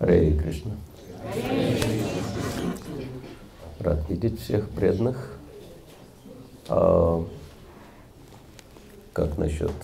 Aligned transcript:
Харе 0.00 0.32
Кришна. 0.32 0.72
Рад 3.80 4.08
видеть 4.08 4.40
всех 4.40 4.70
преданных. 4.70 5.36
А 6.68 7.22
как 9.12 9.36
насчет 9.36 9.74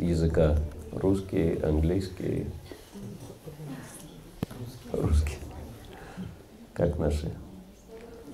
языка? 0.00 0.58
Русский, 0.90 1.60
английский, 1.62 2.46
русский. 4.92 5.38
Как 6.74 6.98
наши 6.98 7.32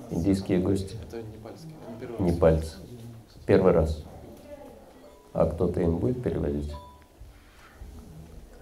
индийские 0.09 0.57
гости? 0.59 0.97
Это. 1.07 2.23
Непальцы. 2.23 2.77
Первый 3.45 3.73
раз. 3.73 4.03
А 5.33 5.45
кто-то 5.45 5.81
им 5.81 5.97
будет 5.97 6.23
переводить? 6.23 6.73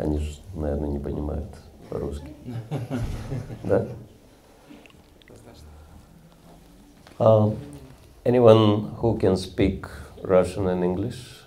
Они 0.02 0.18
же, 0.18 0.32
наверное, 0.56 0.90
не 0.90 0.98
понимают 1.00 1.48
по-русски. 1.90 2.34
Да? 3.64 3.86
Um, 7.20 7.56
anyone 8.26 8.96
who 9.00 9.20
can 9.20 9.38
speak 9.38 9.86
Russian 10.24 10.68
and 10.70 10.84
English 10.84 11.46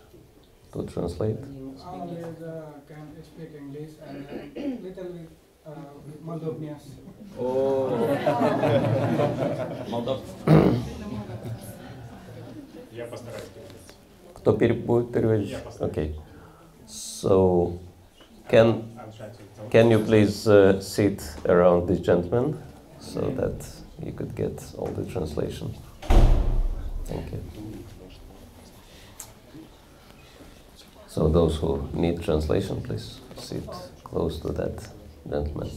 to 0.73 0.85
translate? 0.85 1.41
Always 1.85 2.41
uh, 2.41 2.79
can 2.87 3.11
speak 3.25 3.51
English 3.59 3.99
and 4.07 4.25
uh, 4.25 4.35
little 4.87 5.11
bit 5.11 5.29
uh, 5.67 5.73
Moldovan. 6.25 6.79
Молдав. 9.91 10.21
Я 12.93 13.07
постараюсь 13.07 13.49
перевести. 13.53 13.95
Кто 14.35 14.53
будет 14.53 15.11
переводить? 15.11 15.57
Okay. 15.81 16.15
So, 16.87 17.81
can 18.49 18.67
I'm 18.99 19.13
trying 19.13 19.31
to- 19.33 19.71
can 19.71 19.91
you 19.91 19.99
please 19.99 20.47
uh, 20.49 20.81
sit 20.81 21.23
around 21.47 21.89
this 21.89 22.01
gentleman 22.01 22.63
so 22.99 23.21
that 23.21 23.67
you 24.05 24.13
could 24.13 24.35
get 24.35 24.63
all 24.79 24.89
the 24.89 25.05
translation? 25.05 25.75
Thank 27.07 27.33
you. 27.33 27.41
So 31.07 31.29
those 31.29 31.57
who 31.57 31.89
need 31.93 32.23
translation, 32.23 32.83
please 32.83 33.21
sit 33.37 33.69
close 34.03 34.41
to 34.41 34.49
that 34.53 34.89
gentleman. 35.31 35.71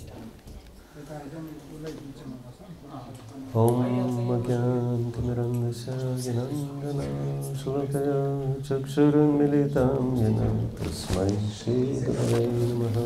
ॐ 3.60 4.28
अज्ञानतिमिरन्दस्य 4.34 5.94
ज्ञानन्दना 6.24 7.06
श्लोकया 7.60 8.18
चक्षुरुन्मिलितं 8.68 10.12
येन 10.18 10.38
तस्मै 10.80 11.26
श्रीगुरवे 11.60 12.42
नमः 12.50 12.98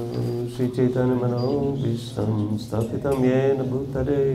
श्रीचैतन्यमनोभीष्टं 0.55 2.33
स्थापितं 2.63 3.23
येन 3.25 3.61
भूतले 3.69 4.25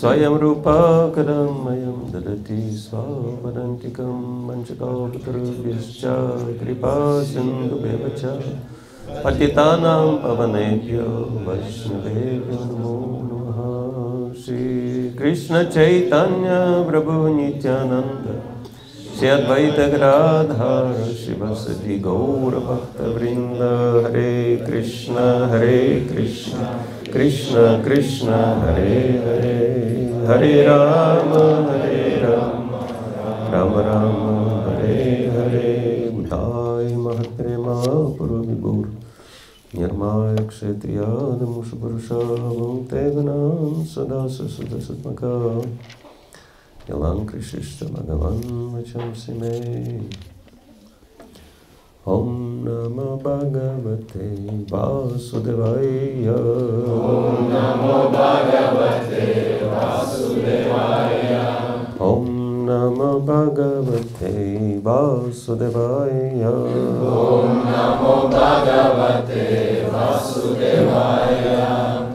स्वयं 0.00 0.36
रूपाकरं 0.42 1.52
मयं 1.64 1.98
ददति 2.12 2.60
स्वापदन्तिकं 2.82 4.20
मञ्चकौपतरुभ्यश्च 4.48 6.02
कृपा 6.60 6.94
सिन्धुभ्यः 7.30 8.04
च 8.20 8.34
पतितानां 9.24 10.02
पवनेभ्यो 10.24 11.08
वैष्णवेभ्यो 11.48 12.60
नमो 12.64 12.94
नमः 13.30 14.13
श्रीकृष्ण 14.34 15.62
चैतन्य 15.64 16.54
प्रभु 16.88 17.12
नित्यानन्द, 17.34 18.24
श्री 19.18 19.28
अद्वैत 19.28 19.78
गदाधर 19.92 21.04
शिवसति 21.14 21.98
गौरभक्तवृन्द 21.98 23.62
हरे 24.06 24.34
कृष्ण 24.66 25.26
हरे 25.52 25.78
कृष्ण 26.10 26.66
कृष्ण 27.12 27.66
कृष्ण, 27.84 28.40
हरे 28.62 28.98
हरे 29.24 29.58
हरे 30.28 30.52
राम 30.62 31.32
हरे 31.70 32.02
राम 32.22 32.70
राम 33.54 33.78
राम। 33.80 34.43
निर्माय 39.78 40.36
क्षेत्रियादमुषपुरुषावं 40.48 42.76
ते 42.90 43.02
गणान् 43.14 43.86
सदा 43.94 44.20
भगवन् 47.94 48.44
वचंसि 48.74 49.32
मे 49.40 49.54
ॐ 52.14 52.16
नमो 52.64 53.08
भगवते 53.24 54.26
वासुदेवाय 54.72 55.88
ॐ 56.28 56.30
नमो 57.52 57.96
भगवते 58.14 59.26
वासुदेवाय 59.72 61.22
Namo 62.74 63.22
Bhagavate 63.22 64.82
Vasudevaya 64.82 66.50
Om 66.50 67.62
Namo 67.70 68.26
Bhagavate 68.26 69.86
Vasudevaya 69.94 71.62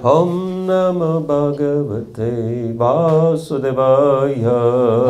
Om 0.03 0.67
Namo 0.67 1.23
Bhagavate 1.23 2.75
Vasudevaya 2.75 4.59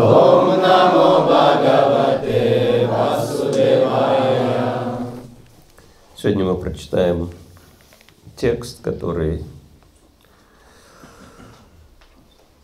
Om 0.05 0.61
Namo 0.61 1.25
Bhagavate 1.25 2.85
Vasudevaya 2.85 4.69
Сегодня 6.15 6.45
мы 6.45 6.55
прочитаем 6.57 7.31
текст, 8.35 8.81
который 8.83 9.43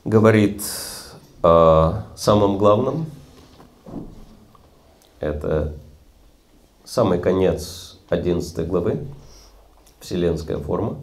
говорит 0.04 0.62
о 1.42 2.05
самом 2.16 2.58
главном. 2.58 3.06
Это 5.20 5.74
самый 6.84 7.20
конец 7.20 8.00
11 8.10 8.68
главы, 8.68 9.06
Вселенская 10.00 10.58
форма. 10.58 10.98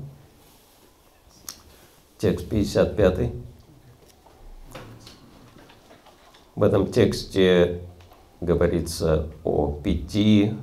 Текст 2.19 2.49
55. 2.49 3.33
В 6.55 6.63
этом 6.63 6.93
тексте 6.93 7.81
говорится 8.41 9.29
о 9.43 9.73
пяти 9.83 10.55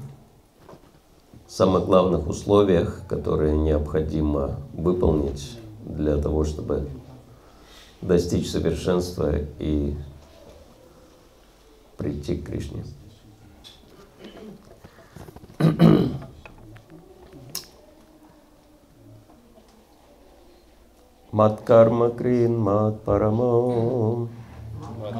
самых 1.47 1.85
главных 1.85 2.27
условиях, 2.27 3.01
которые 3.07 3.57
необходимо 3.57 4.59
выполнить 4.73 5.57
для 5.83 6.17
того, 6.17 6.43
чтобы 6.45 6.87
достичь 8.01 8.49
совершенства 8.49 9.33
и 9.57 9.95
прийти 11.99 12.35
к 12.35 12.47
Кришне. 12.47 12.83
Мат 21.31 21.61
карма 21.65 22.09
крин 22.09 22.59
мат 22.59 23.03
парамо. 23.05 24.27
Мат 25.01 25.17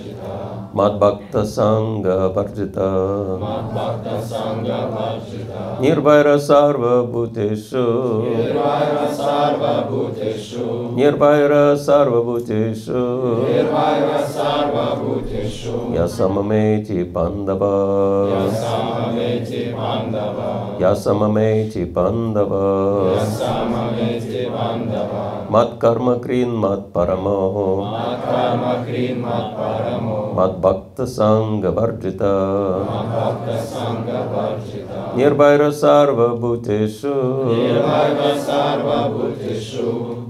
сарва 9.09 9.81
бхутешу. 9.81 10.91
Нирвайра 10.95 11.77
сарва 11.77 12.21
бхутешу. 12.21 13.43
Я 15.93 16.07
самамети 16.07 17.03
пандава. 19.75 20.77
Я 20.79 20.95
самамети 23.35 24.45
пандава. 24.45 25.40
Мат 25.51 25.79
карма 25.79 26.15
крин 26.23 26.51
мат 26.55 26.93
парамо. 26.93 27.83
Мат 30.33 30.53
бхакта 30.61 31.07
санга 31.07 31.71
варджита. 31.71 32.85
Нирвайра 35.15 35.71
сарва 35.71 36.35
бхутешу. 36.35 37.25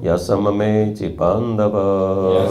Я 0.01 0.17
самамети 0.17 1.09
пандава. 1.09 2.47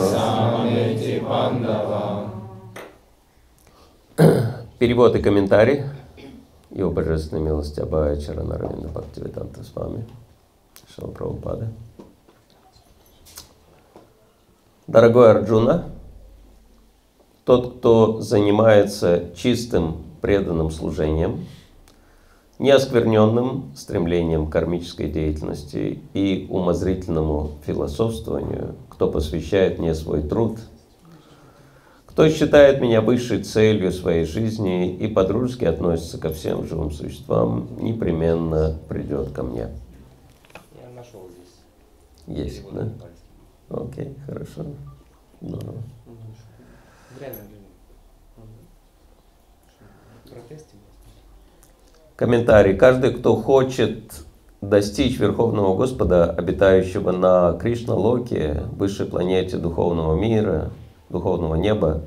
Перевод 4.79 5.17
и 5.17 5.23
комментарий. 5.23 5.83
Его 6.71 6.91
божественной 6.93 7.43
милости 7.43 7.81
Абая 7.81 8.17
Чаранарвинда 8.17 8.87
Бхактивиданта 8.89 9.65
с 9.65 9.75
вами. 9.75 10.07
Шила 10.95 11.11
Прабхупада. 11.11 11.67
Дорогой 14.91 15.31
Арджуна, 15.31 15.85
тот, 17.45 17.77
кто 17.77 18.21
занимается 18.21 19.27
чистым 19.37 19.99
преданным 20.21 20.73
служением, 20.73 21.47
неоскверненным 22.59 23.71
стремлением 23.77 24.51
кармической 24.51 25.09
деятельности 25.09 26.01
и 26.13 26.49
умозрительному 26.51 27.53
философствованию, 27.65 28.75
кто 28.89 29.09
посвящает 29.09 29.79
мне 29.79 29.95
свой 29.95 30.23
труд, 30.23 30.59
кто 32.07 32.29
считает 32.29 32.81
меня 32.81 33.01
высшей 33.01 33.45
целью 33.45 33.93
своей 33.93 34.25
жизни 34.25 34.93
и 34.93 35.07
подружески 35.07 35.67
относится 35.67 36.19
ко 36.19 36.31
всем 36.31 36.67
живым 36.67 36.91
существам, 36.91 37.69
непременно 37.81 38.77
придет 38.89 39.31
ко 39.31 39.45
мне. 39.45 39.69
Я 40.75 40.91
нашел 40.97 41.29
здесь. 41.31 42.45
Есть, 42.45 42.65
да? 42.73 42.89
Окей, 43.71 44.17
хорошо. 44.27 44.67
Здорово. 45.41 45.79
Комментарий. 52.17 52.77
Каждый, 52.77 53.15
кто 53.15 53.37
хочет 53.37 54.13
достичь 54.61 55.19
Верховного 55.19 55.77
Господа, 55.77 56.31
обитающего 56.31 57.13
на 57.13 57.53
Кришна-Локе, 57.55 58.65
высшей 58.73 59.07
планете 59.07 59.57
духовного 59.57 60.19
мира, 60.19 60.71
духовного 61.09 61.55
неба, 61.55 62.03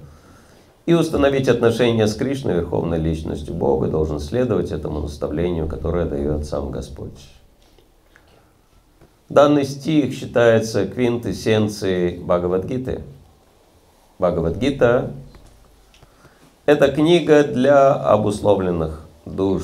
и 0.86 0.94
установить 0.94 1.48
отношения 1.48 2.08
с 2.08 2.16
Кришной, 2.16 2.56
Верховной 2.56 3.00
Личностью 3.00 3.56
Бога, 3.56 3.88
должен 3.88 4.20
следовать 4.20 4.72
этому 4.72 5.00
наставлению, 5.00 5.68
которое 5.68 6.06
дает 6.06 6.46
сам 6.46 6.72
Господь. 6.72 7.18
Данный 9.34 9.66
стих 9.66 10.14
считается 10.14 10.86
квинтэссенцией 10.86 12.20
Бхагавадгиты. 12.20 13.02
Бхагавадгита– 14.20 15.12
это 16.68 16.92
книга 16.92 17.44
для 17.44 17.96
обусловленных 17.96 19.08
душ, 19.26 19.64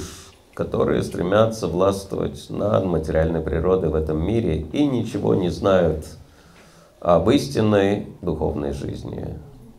которые 0.56 1.04
стремятся 1.04 1.68
властвовать 1.68 2.50
над 2.50 2.86
материальной 2.86 3.42
природой 3.42 3.92
в 3.92 3.96
этом 3.96 4.18
мире 4.26 4.66
и 4.74 4.88
ничего 4.88 5.36
не 5.36 5.50
знают 5.50 6.04
об 7.00 7.30
истинной 7.30 8.08
духовной 8.24 8.74
жизни. 8.74 9.38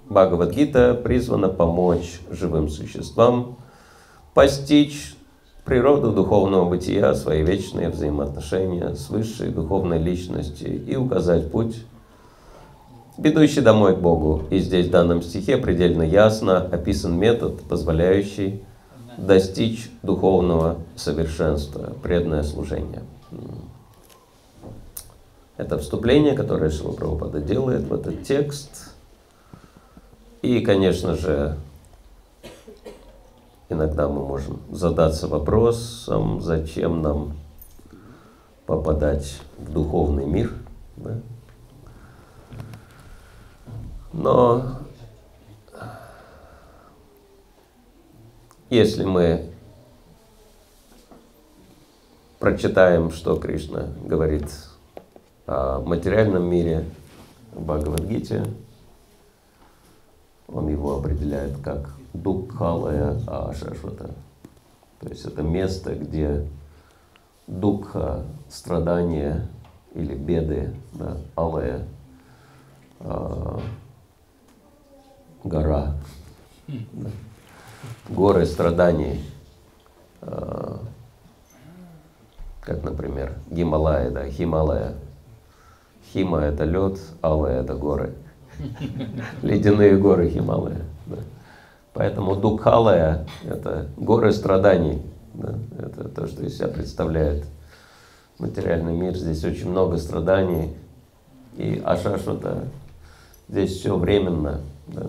Бхагавадгита 0.08 0.94
призвана 0.94 1.48
помочь 1.48 2.20
живым 2.31 2.69
существам 2.69 3.56
постичь 4.34 5.16
природу 5.64 6.12
духовного 6.12 6.68
бытия, 6.68 7.14
свои 7.14 7.42
вечные 7.42 7.88
взаимоотношения 7.88 8.94
с 8.94 9.10
высшей 9.10 9.50
духовной 9.50 9.98
личностью 9.98 10.84
и 10.84 10.96
указать 10.96 11.50
путь, 11.50 11.84
ведущий 13.18 13.60
домой 13.60 13.96
к 13.96 13.98
Богу. 13.98 14.44
И 14.50 14.58
здесь 14.58 14.86
в 14.86 14.90
данном 14.90 15.22
стихе 15.22 15.56
предельно 15.58 16.02
ясно 16.02 16.58
описан 16.58 17.18
метод, 17.18 17.62
позволяющий 17.62 18.62
достичь 19.16 19.90
духовного 20.02 20.78
совершенства, 20.96 21.92
преданное 22.02 22.42
служение. 22.42 23.02
Это 25.56 25.78
вступление, 25.78 26.34
которое 26.34 26.70
Шила 26.70 26.92
Прабхупада 26.92 27.40
делает 27.40 27.82
в 27.82 27.92
этот 27.92 28.22
текст. 28.22 28.94
И, 30.40 30.60
конечно 30.60 31.16
же, 31.16 31.56
иногда 33.70 34.08
мы 34.08 34.26
можем 34.26 34.61
задаться 34.70 35.28
вопросом, 35.28 36.43
зачем 36.43 37.00
нам 37.00 37.37
попадать 38.67 39.40
в 39.58 39.72
духовный 39.72 40.26
мир. 40.26 40.52
Да? 40.96 41.20
Но 44.12 44.76
если 48.69 49.05
мы 49.05 49.52
прочитаем, 52.40 53.12
что 53.12 53.37
Кришна 53.37 53.87
говорит 54.05 54.50
о 55.46 55.81
материальном 55.81 56.44
мире 56.44 56.84
в 57.52 57.62
Бхагавадгите, 57.62 58.44
он 60.49 60.69
его 60.69 60.99
определяет 60.99 61.56
как 61.62 62.00
Дукхалая 62.12 63.20
Ашашвата. 63.26 64.14
То 65.00 65.08
есть 65.08 65.24
это 65.24 65.42
место, 65.42 65.94
где 65.94 66.46
дукха, 67.46 68.24
страдания 68.48 69.48
или 69.94 70.14
беды, 70.14 70.74
да, 70.92 71.16
алая, 71.34 71.86
а, 73.00 73.60
гора, 75.42 75.94
да, 76.68 77.10
горы 78.08 78.46
страданий, 78.46 79.24
а, 80.20 80.80
как, 82.60 82.84
например, 82.84 83.34
Гималая, 83.50 84.10
да, 84.10 84.28
Хималая. 84.28 84.94
Хима– 86.12 86.40
это 86.40 86.64
лед, 86.64 86.98
Алая– 87.20 87.62
это 87.62 87.74
горы. 87.74 88.14
Ледяные 89.42 89.96
горы 89.96 90.28
Хималая. 90.28 90.82
Да. 91.06 91.16
Поэтому 92.00 92.35
Дукхалая– 92.35 93.26
это 93.44 93.91
горы 93.99 94.32
страданий. 94.32 95.02
Да. 95.35 95.58
Это 95.79 96.08
то, 96.08 96.26
что 96.26 96.43
из 96.43 96.56
себя 96.56 96.69
представляет 96.69 97.44
материальный 98.38 98.94
мир. 98.94 99.14
Здесь 99.14 99.44
очень 99.44 99.69
много 99.69 99.99
страданий. 99.99 100.75
И 101.58 101.79
Ашашвата– 101.85 102.69
здесь 103.50 103.73
все 103.76 103.99
временно. 103.99 104.62
Да. 104.87 105.08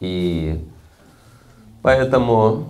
И 0.00 0.66
поэтому 1.82 2.68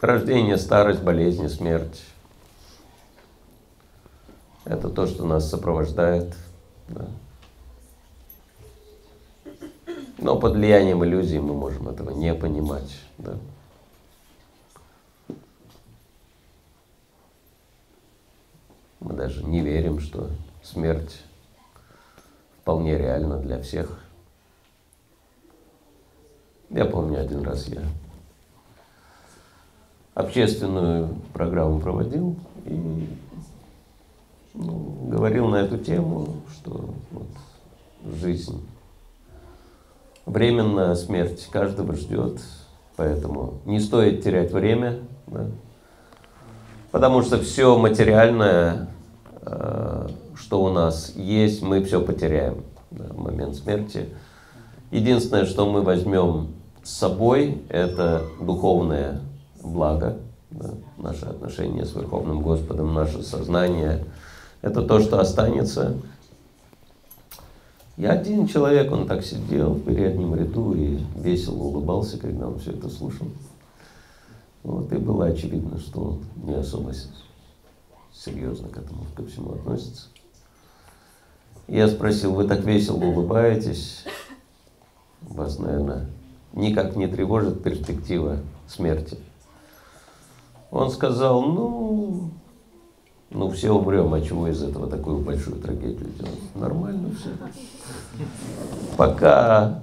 Рождение, 0.00 0.58
старость, 0.58 1.02
болезни, 1.02 1.48
смерть. 1.48 2.02
Это 4.64 4.88
то, 4.88 5.06
что 5.06 5.24
нас 5.24 5.48
сопровождает. 5.48 6.34
Да. 6.88 7.08
Но 10.18 10.38
под 10.38 10.54
влиянием 10.54 11.04
иллюзий 11.04 11.40
мы 11.40 11.52
можем 11.54 11.88
этого 11.88 12.10
не 12.10 12.32
понимать. 12.34 12.96
Да. 13.18 13.36
Мы 19.00 19.14
даже 19.14 19.42
не 19.42 19.60
верим, 19.60 19.98
что 19.98 20.30
смерть 20.62 21.22
вполне 22.60 22.96
реальна 22.96 23.38
для 23.38 23.60
всех. 23.60 23.98
Я 26.70 26.84
помню, 26.84 27.20
один 27.20 27.42
раз 27.42 27.66
я 27.66 27.82
общественную 30.14 31.08
программу 31.32 31.80
проводил 31.80 32.36
и 32.64 33.08
ну, 34.54 35.08
говорил 35.08 35.48
на 35.48 35.56
эту 35.56 35.78
тему, 35.78 36.28
что 36.52 36.94
вот, 37.10 38.16
жизнь 38.20 38.66
временная 40.26 40.94
смерть 40.94 41.48
каждого 41.50 41.94
ждет, 41.94 42.40
поэтому 42.96 43.60
не 43.64 43.80
стоит 43.80 44.22
терять 44.22 44.52
время, 44.52 45.00
да? 45.26 45.46
потому 46.90 47.22
что 47.22 47.38
все 47.38 47.76
материальное, 47.78 48.88
э, 49.42 50.08
что 50.36 50.62
у 50.62 50.68
нас 50.70 51.12
есть, 51.16 51.62
мы 51.62 51.82
все 51.82 52.00
потеряем 52.00 52.62
да, 52.90 53.04
в 53.04 53.18
момент 53.18 53.56
смерти. 53.56 54.10
Единственное, 54.90 55.46
что 55.46 55.68
мы 55.68 55.82
возьмем 55.82 56.48
с 56.82 56.90
собой, 56.90 57.62
это 57.68 58.22
духовное 58.40 59.20
благо, 59.62 60.18
да, 60.50 60.70
наши 60.98 61.24
отношения 61.24 61.84
с 61.84 61.94
Верховным 61.94 62.42
Господом, 62.42 62.92
наше 62.94 63.22
сознание, 63.22 64.04
это 64.62 64.82
то, 64.82 65.00
что 65.00 65.20
останется. 65.20 65.96
Я 67.96 68.12
один 68.12 68.46
человек, 68.46 68.90
он 68.90 69.06
так 69.06 69.22
сидел 69.24 69.74
в 69.74 69.84
переднем 69.84 70.34
ряду 70.34 70.72
и 70.72 70.98
весело 71.16 71.58
улыбался, 71.64 72.18
когда 72.18 72.48
он 72.48 72.58
все 72.58 72.70
это 72.72 72.88
слушал. 72.88 73.26
Вот, 74.62 74.90
и 74.92 74.96
было 74.96 75.26
очевидно, 75.26 75.78
что 75.78 76.00
он 76.00 76.24
не 76.36 76.54
особо 76.54 76.92
серьезно 78.14 78.68
к 78.68 78.78
этому, 78.78 79.04
ко 79.14 79.26
всему 79.26 79.52
относится. 79.52 80.06
Я 81.66 81.88
спросил, 81.88 82.34
вы 82.34 82.46
так 82.46 82.60
весело 82.64 82.96
улыбаетесь, 82.96 84.04
вас, 85.20 85.58
наверное, 85.58 86.06
никак 86.52 86.96
не 86.96 87.08
тревожит 87.08 87.62
перспектива 87.62 88.38
смерти. 88.68 89.18
Он 90.70 90.90
сказал, 90.90 91.42
ну, 91.42 92.30
ну 93.34 93.50
все 93.50 93.70
умрем, 93.70 94.12
а 94.14 94.20
чего 94.20 94.48
из 94.48 94.62
этого 94.62 94.88
такую 94.88 95.18
большую 95.18 95.60
трагедию 95.60 96.08
делать? 96.18 96.54
Нормально 96.54 97.10
все. 97.18 97.30
Пока 98.96 99.82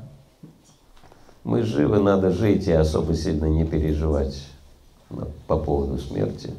мы 1.44 1.64
живы, 1.64 2.00
надо 2.00 2.32
жить 2.32 2.68
и 2.68 2.72
особо 2.72 3.16
сильно 3.16 3.46
не 3.46 3.66
переживать. 3.66 4.46
по 5.48 5.58
поводу 5.58 5.98
смерти. 5.98 6.52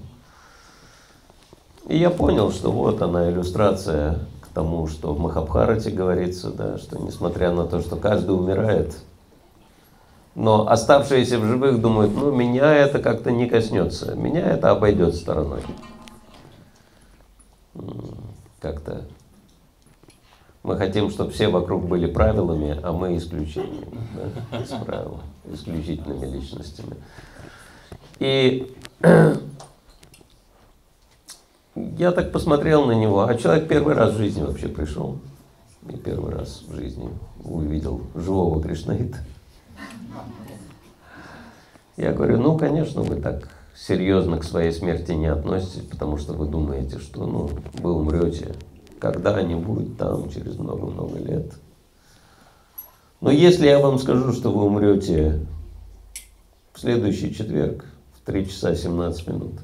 И 1.88 1.96
я 1.96 2.10
понял, 2.10 2.50
что 2.50 2.72
вот 2.72 3.00
она 3.00 3.30
иллюстрация 3.30 4.18
к 4.40 4.48
тому, 4.54 4.88
что 4.88 5.14
в 5.14 5.20
Махабхарате 5.20 5.90
говорится, 5.90 6.50
да, 6.50 6.78
что 6.78 6.98
несмотря 6.98 7.52
на 7.52 7.66
то, 7.66 7.80
что 7.80 7.96
каждый 7.96 8.32
умирает, 8.36 8.96
но 10.34 10.68
оставшиеся 10.68 11.38
в 11.38 11.44
живых 11.44 11.80
думают, 11.80 12.12
ну, 12.14 12.32
меня 12.32 12.74
это 12.74 12.98
как-то 12.98 13.30
не 13.30 13.46
коснется, 13.46 14.14
меня 14.14 14.40
это 14.40 14.70
обойдет 14.70 15.14
стороной. 15.14 15.62
Как-то 18.60 19.06
мы 20.62 20.76
хотим, 20.76 21.10
чтобы 21.10 21.30
все 21.30 21.48
вокруг 21.48 21.86
были 21.86 22.06
правилами, 22.06 22.78
а 22.82 22.92
мы 22.92 23.16
исключениями, 23.16 23.98
да, 24.50 24.58
из 24.58 24.68
правил, 24.84 25.20
исключительными 25.50 26.26
личностями. 26.26 26.96
И 28.18 28.74
я 31.74 32.12
так 32.12 32.32
посмотрел 32.32 32.84
на 32.84 32.92
него, 32.92 33.22
а 33.26 33.34
человек 33.36 33.68
первый 33.68 33.94
раз 33.94 34.12
в 34.12 34.18
жизни 34.18 34.42
вообще 34.42 34.68
пришел. 34.68 35.18
И 35.88 35.96
первый 35.96 36.34
раз 36.34 36.62
в 36.68 36.74
жизни 36.74 37.08
увидел 37.42 38.02
живого 38.14 38.62
Кришнаита. 38.62 39.18
Я 41.96 42.12
говорю, 42.12 42.38
ну, 42.38 42.58
конечно, 42.58 43.00
вы 43.02 43.16
так 43.16 43.48
серьезно 43.86 44.38
к 44.38 44.44
своей 44.44 44.72
смерти 44.72 45.12
не 45.12 45.26
относитесь, 45.26 45.84
потому 45.88 46.18
что 46.18 46.34
вы 46.34 46.46
думаете, 46.46 46.98
что 46.98 47.26
ну, 47.26 47.50
вы 47.74 47.94
умрете 47.94 48.54
когда-нибудь 48.98 49.96
там, 49.96 50.28
через 50.30 50.56
много-много 50.58 51.18
лет. 51.18 51.54
Но 53.20 53.30
если 53.30 53.66
я 53.66 53.78
вам 53.78 53.98
скажу, 53.98 54.32
что 54.32 54.50
вы 54.50 54.64
умрете 54.64 55.46
в 56.74 56.80
следующий 56.80 57.34
четверг 57.34 57.86
в 58.14 58.26
3 58.26 58.48
часа 58.48 58.74
17 58.74 59.26
минут 59.28 59.54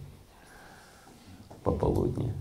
пополудни, 1.63 2.33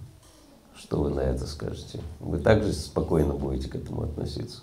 что 0.77 1.01
вы 1.01 1.10
на 1.10 1.22
это 1.22 1.46
скажете? 1.46 2.00
Вы 2.20 2.38
также 2.38 2.72
спокойно 2.74 3.34
будете 3.34 3.70
к 3.70 3.75
этому 3.75 4.03
относиться. 4.03 4.62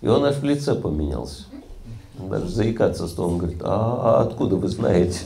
И 0.00 0.08
он 0.08 0.24
аж 0.24 0.36
в 0.36 0.44
лице 0.44 0.74
поменялся. 0.74 1.44
Даже 2.18 2.48
заикаться 2.48 3.06
стал, 3.08 3.26
он 3.26 3.38
говорит, 3.38 3.60
а 3.62 4.22
откуда 4.26 4.56
вы 4.56 4.68
знаете? 4.68 5.20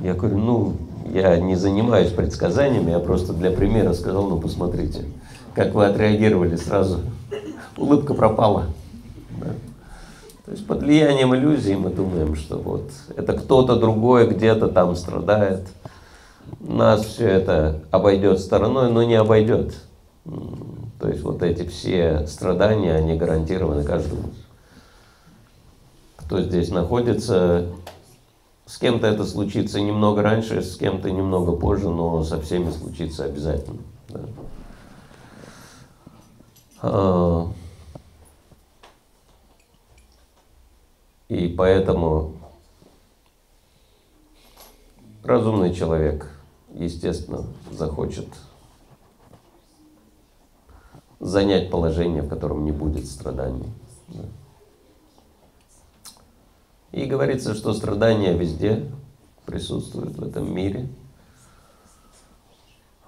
Я 0.00 0.14
говорю, 0.14 0.38
ну, 0.38 0.72
я 1.12 1.36
не 1.38 1.54
занимаюсь 1.54 2.10
предсказаниями, 2.10 2.90
я 2.90 2.98
просто 2.98 3.32
для 3.32 3.50
примера 3.50 3.92
сказал, 3.92 4.26
ну, 4.26 4.38
посмотрите, 4.38 5.04
как 5.54 5.74
вы 5.74 5.86
отреагировали 5.86 6.56
сразу. 6.56 7.00
Улыбка 7.76 8.14
пропала. 8.14 8.66
Да. 9.40 9.46
То 10.44 10.50
есть 10.50 10.66
под 10.66 10.82
влиянием 10.82 11.34
иллюзии 11.34 11.74
мы 11.74 11.90
думаем, 11.90 12.36
что 12.36 12.58
вот 12.58 12.90
это 13.16 13.32
кто-то 13.32 13.76
другой 13.76 14.28
где-то 14.28 14.68
там 14.68 14.94
страдает. 14.94 15.66
Нас 16.60 17.04
все 17.04 17.28
это 17.28 17.80
обойдет 17.90 18.40
стороной, 18.40 18.90
но 18.90 19.02
не 19.02 19.14
обойдет. 19.14 19.74
То 20.24 21.08
есть 21.08 21.22
вот 21.22 21.42
эти 21.42 21.66
все 21.66 22.26
страдания, 22.26 22.94
они 22.94 23.16
гарантированы 23.16 23.84
каждому. 23.84 24.22
Кто 26.34 26.42
здесь 26.42 26.70
находится, 26.70 27.68
с 28.66 28.78
кем-то 28.78 29.06
это 29.06 29.24
случится 29.24 29.80
немного 29.80 30.20
раньше, 30.20 30.62
с 30.62 30.76
кем-то 30.76 31.08
немного 31.12 31.52
позже, 31.52 31.88
но 31.90 32.24
со 32.24 32.40
всеми 32.40 32.72
случится 32.72 33.26
обязательно. 33.26 33.78
да. 34.08 34.20
А, 36.82 37.52
И 41.28 41.46
поэтому 41.46 42.32
разумный 45.22 45.72
человек, 45.72 46.36
естественно, 46.72 47.44
захочет 47.70 48.26
занять 51.20 51.70
положение, 51.70 52.22
в 52.22 52.28
котором 52.28 52.64
не 52.64 52.72
будет 52.72 53.06
страданий. 53.06 53.72
да. 54.08 54.24
И 56.94 57.06
говорится, 57.06 57.54
что 57.54 57.74
страдания 57.74 58.34
везде 58.34 58.88
присутствуют 59.46 60.16
в 60.16 60.22
этом 60.22 60.54
мире. 60.54 60.88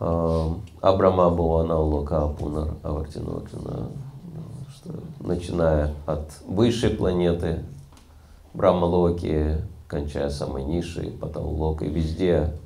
А, 0.00 0.58
Абрама 0.80 1.30
Буана 1.30 1.78
Лока 1.78 2.26
Пунар 2.26 2.74
Авартинокина, 2.82 3.92
начиная 5.20 5.94
от 6.04 6.32
высшей 6.48 6.90
планеты, 6.90 7.64
Брахмалоки, 8.54 9.62
кончая 9.86 10.30
самой 10.30 10.64
низшей, 10.64 11.12
Паталокой, 11.12 11.88
везде 11.88 12.58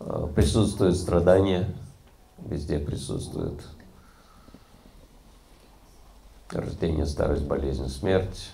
а, 0.00 0.26
присутствует 0.26 0.96
страдания, 0.96 1.72
везде 2.38 2.80
присутствует 2.80 3.62
рождение, 6.50 7.06
старость, 7.06 7.46
болезнь, 7.46 7.88
смерть, 7.88 8.50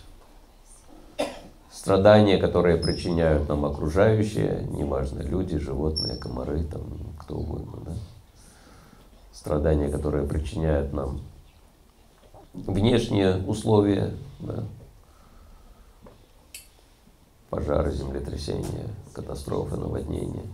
страдания, 1.81 2.37
которые 2.37 2.77
причиняют 2.77 3.49
нам 3.49 3.65
окружающие, 3.65 4.69
неважно, 4.71 5.23
люди, 5.23 5.57
животные, 5.57 6.19
комары, 6.19 6.63
там, 6.65 6.83
кто 7.19 7.37
угодно, 7.37 7.79
да? 7.87 7.93
страдания, 9.33 9.89
которые 9.89 10.27
причиняют 10.27 10.93
нам 10.93 11.23
внешние 12.53 13.39
условия, 13.47 14.13
да? 14.41 14.65
пожары, 17.49 17.93
землетрясения, 17.93 18.89
катастрофы, 19.15 19.77
наводнения. 19.77 20.45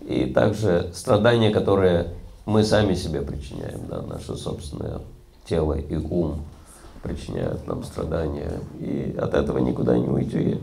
И 0.00 0.26
также 0.26 0.92
страдания, 0.94 1.50
которые 1.50 2.14
мы 2.44 2.62
сами 2.62 2.94
себе 2.94 3.20
причиняем, 3.20 3.88
да, 3.88 4.00
наше 4.02 4.36
собственное 4.36 5.00
тело 5.44 5.72
и 5.72 5.96
ум 5.96 6.44
причиняют 7.06 7.66
нам 7.66 7.84
страдания. 7.84 8.60
И 8.80 9.16
от 9.20 9.34
этого 9.34 9.58
никуда 9.58 9.96
не 9.96 10.08
уйти 10.08 10.60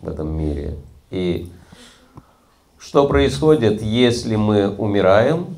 в 0.00 0.08
этом 0.08 0.36
мире. 0.36 0.76
И 1.10 1.52
что 2.78 3.06
происходит, 3.06 3.80
если 3.80 4.34
мы 4.36 4.74
умираем, 4.74 5.56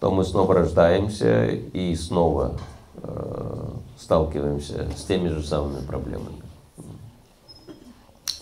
то 0.00 0.10
мы 0.10 0.24
снова 0.24 0.54
рождаемся 0.54 1.46
и 1.46 1.94
снова 1.94 2.58
э, 3.02 3.68
сталкиваемся 3.98 4.88
с 4.96 5.04
теми 5.04 5.28
же 5.28 5.42
самыми 5.42 5.84
проблемами. 5.84 6.40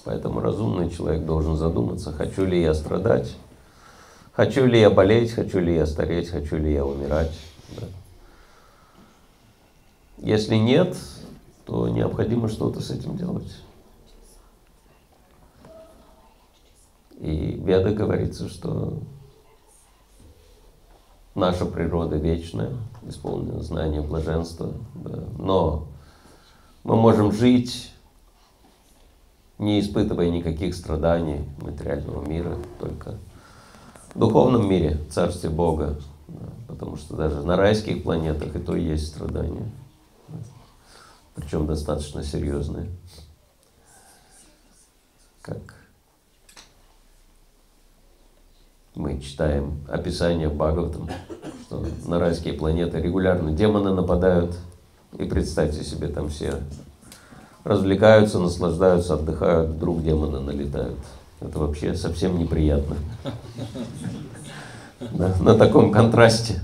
Поэтому 0.04 0.40
разумный 0.40 0.88
человек 0.88 1.26
должен 1.26 1.56
задуматься, 1.56 2.12
хочу 2.12 2.46
ли 2.46 2.62
я 2.62 2.72
страдать, 2.75 3.37
хочу 4.32 4.64
ли 4.66 4.80
я 4.80 4.88
болеть, 4.88 5.32
хочу 5.32 5.58
ли 5.58 5.75
я 5.75 5.84
стареть, 5.84 6.30
хочу 6.30 6.56
ли 6.56 6.72
я 6.72 6.87
умирать. 6.87 7.32
Если 10.20 10.56
нет, 10.56 10.96
то 11.64 11.88
необходимо 11.88 12.48
что-то 12.48 12.80
с 12.80 12.90
этим 12.90 13.16
делать. 13.16 13.56
И 17.20 17.58
в 17.60 17.66
Ведах 17.66 17.94
говорится, 17.94 18.48
что 18.48 18.98
наша 21.34 21.66
природа 21.66 22.16
вечная, 22.16 22.72
исполнена 23.06 23.62
знания 23.62 24.00
блаженства, 24.00 24.72
да. 24.94 25.25
но 25.38 25.88
мы 26.84 26.96
можем 26.96 27.32
жить, 27.32 27.92
не 29.58 29.80
испытывая 29.80 30.30
никаких 30.30 30.75
страданий 30.75 31.44
материального 31.60 32.25
мира, 32.26 32.56
только 32.80 33.18
в 34.14 34.18
духовном 34.18 34.68
мире, 34.68 34.98
Царстве 35.10 35.50
Бога, 35.50 35.98
да, 36.28 36.48
потому 36.66 36.96
что 36.96 37.16
даже 37.16 37.42
на 37.42 37.56
райских 37.56 38.04
планетах 38.04 38.54
и 38.54 38.58
то 38.58 38.76
есть 38.76 39.08
страдания, 39.08 39.64
да, 39.64 39.88
причем 41.35 41.66
достаточно 41.66 42.23
серьезные, 42.23 42.90
как 45.42 45.75
мы 48.94 49.20
читаем 49.20 49.80
описание 49.88 50.49
Бхагаватам, 50.49 51.08
что 51.66 51.87
на 52.06 52.18
райские 52.18 52.54
планеты 52.54 53.00
регулярно 53.00 53.52
демоны 53.52 53.94
нападают, 53.94 54.56
и 55.16 55.25
представьте 55.25 55.85
себе, 55.85 56.08
там 56.08 56.28
все 56.28 56.61
развлекаются, 57.64 58.40
наслаждаются, 58.40 59.14
отдыхают, 59.14 59.70
вдруг 59.70 60.02
демоны 60.02 60.40
налетают. 60.40 60.99
Это 61.40 61.58
вообще 61.58 61.94
совсем 61.94 62.38
неприятно. 62.38 62.97
Да, 65.12 65.32
на 65.40 65.54
таком 65.56 65.92
контрасте. 65.92 66.61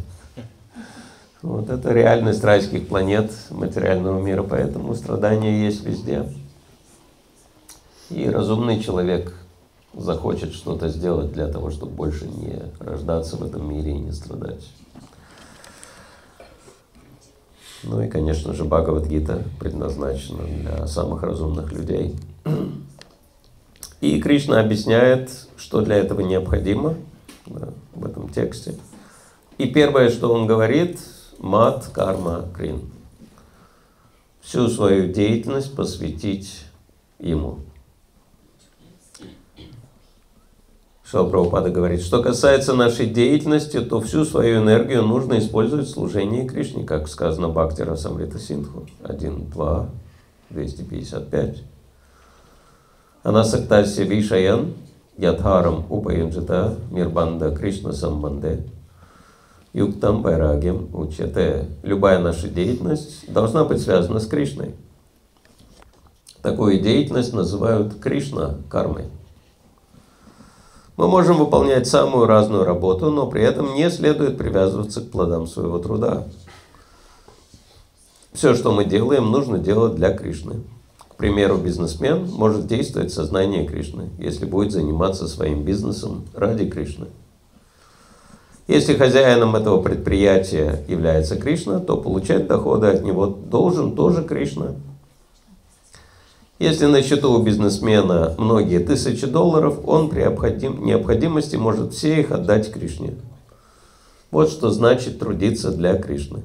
Вот 1.45 1.69
это 1.69 1.93
реальность 1.93 2.43
райских 2.43 2.89
планет 2.89 3.31
материального 3.51 4.19
мира, 4.19 4.43
поэтому 4.43 4.95
страдания 4.95 5.67
есть 5.67 5.85
везде. 5.85 6.27
И 8.09 8.27
разумный 8.31 8.83
человек 8.83 9.35
захочет 9.93 10.55
что-то 10.55 10.89
сделать 10.89 11.35
для 11.35 11.49
того, 11.49 11.69
чтобы 11.69 11.93
больше 11.93 12.27
не 12.27 12.63
рождаться 12.81 13.37
в 13.37 13.45
этом 13.45 13.69
мире 13.69 13.91
и 13.91 13.99
не 13.99 14.13
страдать. 14.13 14.67
Ну 17.83 18.01
и, 18.01 18.09
конечно 18.09 18.55
же, 18.55 18.65
Бхагавадгита 18.65 19.43
предназначена 19.61 20.45
для 20.45 20.87
самых 20.87 21.23
разумных 21.23 21.71
людей. 21.73 22.17
И 24.01 24.19
Кришна 24.19 24.61
объясняет, 24.61 25.31
что 25.59 25.83
для 25.83 25.97
этого 25.97 26.23
необходимо 26.23 26.95
да, 27.45 27.69
в 27.95 28.07
этом 28.07 28.31
тексте. 28.31 28.77
И 29.59 29.67
первое, 29.67 30.09
что 30.09 30.33
он 30.33 30.47
говорит, 30.47 30.99
мат 31.39 31.89
карма 31.93 32.49
крин. 32.55 32.91
Всю 34.41 34.69
свою 34.69 35.13
деятельность 35.13 35.75
посвятить 35.75 36.65
ему. 37.19 37.61
Шила 41.03 41.29
Прабхупада 41.29 41.71
говорит, 41.71 42.03
что 42.03 42.23
касается 42.23 42.75
нашей 42.75 43.07
деятельности, 43.07 43.81
то 43.81 44.01
всю 44.01 44.25
свою 44.25 44.63
энергию 44.63 45.03
нужно 45.03 45.39
использовать 45.39 45.87
в 45.87 45.91
служении 45.91 46.47
Кришне, 46.47 46.85
как 46.85 47.09
сказано 47.09 47.49
Бхакти 47.49 47.83
Расамрита 47.83 48.39
Синху 48.39 48.87
1, 49.05 49.51
2, 49.51 49.89
255. 50.51 51.63
Анасактася 53.23 54.03
Вишаян 54.03 54.75
Ядхарам 55.17 55.87
Упаянджита 55.89 56.77
Мирбанда 56.91 57.55
Кришна 57.55 57.93
Самбанде 57.93 58.65
Юктам 59.75 60.23
Байрагем 60.23 60.89
Учате. 60.95 61.69
Любая 61.83 62.21
наша 62.21 62.47
деятельность 62.47 63.25
должна 63.31 63.65
быть 63.65 63.83
связана 63.83 64.21
с 64.21 64.27
Кришной. 64.29 64.77
Такую 66.43 66.79
деятельность 66.79 67.33
называют 67.33 67.99
Кришна 67.99 68.55
кармой. 68.71 69.07
Мы 70.97 71.09
можем 71.09 71.39
выполнять 71.39 71.89
самую 71.89 72.27
разную 72.27 72.63
работу, 72.63 73.11
но 73.11 73.27
при 73.27 73.43
этом 73.43 73.75
не 73.75 73.91
следует 73.91 74.39
привязываться 74.39 75.01
к 75.01 75.11
плодам 75.11 75.49
своего 75.49 75.81
труда. 75.81 76.29
Все, 78.33 78.55
что 78.55 78.71
мы 78.71 78.85
делаем, 78.85 79.33
нужно 79.33 79.59
делать 79.59 79.97
для 79.97 80.17
Кришны. 80.17 80.61
К 81.09 81.17
примеру, 81.17 81.57
бизнесмен 81.57 82.31
может 82.31 82.69
действовать 82.69 83.11
в 83.11 83.15
сознании 83.15 83.67
Кришны, 83.67 84.11
если 84.19 84.45
будет 84.45 84.71
заниматься 84.71 85.27
своим 85.27 85.65
бизнесом 85.65 86.27
ради 86.33 86.71
Кришны. 86.71 87.09
Если 88.67 88.97
хозяином 88.97 89.57
этого 89.57 89.83
предприятия 89.83 90.83
является 90.89 91.37
Кришна, 91.37 91.81
то 91.81 91.99
получать 91.99 92.47
доходы 92.47 92.87
от 92.87 93.03
него 93.03 93.27
должен 93.27 93.95
тоже 93.95 94.25
Кришна. 94.25 94.75
Если 96.59 96.87
на 96.87 97.03
счету 97.03 97.33
у 97.33 97.43
бизнесмена 97.43 98.35
многие 98.39 98.79
тысячи 98.79 99.27
долларов, 99.27 99.81
он 99.85 100.09
при 100.09 100.23
необходимости 100.83 101.57
может 101.57 101.93
все 101.93 102.21
их 102.21 102.31
отдать 102.31 102.73
Кришне. 102.73 103.17
Вот 104.31 104.49
что 104.51 104.71
значит 104.71 105.19
трудиться 105.19 105.71
для 105.71 105.97
Кришны. 105.99 106.43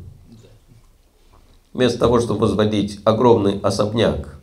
Вместо 1.74 2.00
того, 2.00 2.20
чтобы 2.20 2.42
возводить 2.42 3.00
огромный 3.06 3.60
особняк, 3.60 4.39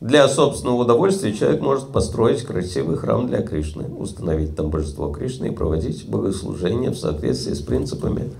для 0.00 0.28
собственного 0.28 0.82
удовольствия 0.82 1.32
человек 1.32 1.62
может 1.62 1.90
построить 1.90 2.42
красивый 2.42 2.98
храм 2.98 3.26
для 3.26 3.40
Кришны, 3.40 3.84
установить 3.96 4.54
там 4.54 4.68
божество 4.68 5.10
Кришны 5.10 5.46
и 5.46 5.50
проводить 5.50 6.06
богослужение 6.06 6.90
в 6.90 6.98
соответствии 6.98 7.54
с 7.54 7.62
принципами 7.62 8.30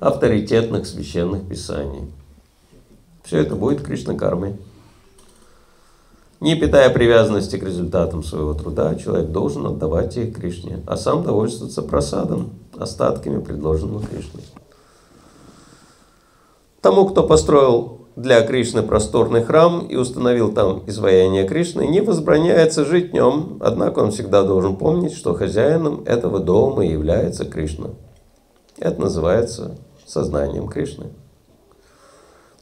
авторитетных 0.00 0.86
священных 0.86 1.48
писаний. 1.48 2.10
Все 3.24 3.38
это 3.38 3.54
будет 3.54 3.82
Кришна 3.82 4.14
кармой. 4.14 4.56
Не 6.40 6.56
питая 6.56 6.90
привязанности 6.90 7.56
к 7.56 7.62
результатам 7.62 8.22
своего 8.22 8.52
труда, 8.52 8.94
человек 8.96 9.30
должен 9.30 9.66
отдавать 9.66 10.16
их 10.18 10.34
Кришне, 10.36 10.82
а 10.86 10.96
сам 10.96 11.22
довольствоваться 11.22 11.82
просадом, 11.82 12.50
остатками 12.76 13.40
предложенного 13.40 14.04
Кришной. 14.04 14.42
Тому, 16.82 17.06
кто 17.08 17.26
построил 17.26 18.01
для 18.16 18.42
Кришны 18.42 18.82
просторный 18.82 19.42
храм 19.42 19.86
и 19.86 19.96
установил 19.96 20.52
там 20.52 20.82
изваяние 20.86 21.46
Кришны, 21.46 21.86
не 21.86 22.00
возбраняется 22.00 22.84
жить 22.84 23.10
в 23.10 23.14
нем, 23.14 23.58
однако 23.60 24.00
он 24.00 24.10
всегда 24.10 24.42
должен 24.42 24.76
помнить, 24.76 25.14
что 25.14 25.34
хозяином 25.34 26.02
этого 26.04 26.38
дома 26.40 26.84
является 26.84 27.44
Кришна. 27.44 27.90
Это 28.78 29.00
называется 29.00 29.76
сознанием 30.06 30.68
Кришны. 30.68 31.06